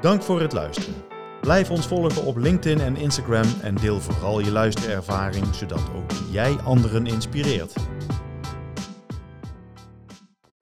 Dank 0.00 0.22
voor 0.22 0.40
het 0.40 0.52
luisteren. 0.52 1.17
Blijf 1.40 1.70
ons 1.70 1.86
volgen 1.86 2.24
op 2.24 2.36
LinkedIn 2.36 2.80
en 2.80 2.96
Instagram 2.96 3.46
en 3.62 3.74
deel 3.74 4.00
vooral 4.00 4.40
je 4.40 4.50
luisterervaring, 4.50 5.54
zodat 5.54 5.82
ook 5.96 6.10
jij 6.30 6.56
anderen 6.64 7.06
inspireert. 7.06 7.74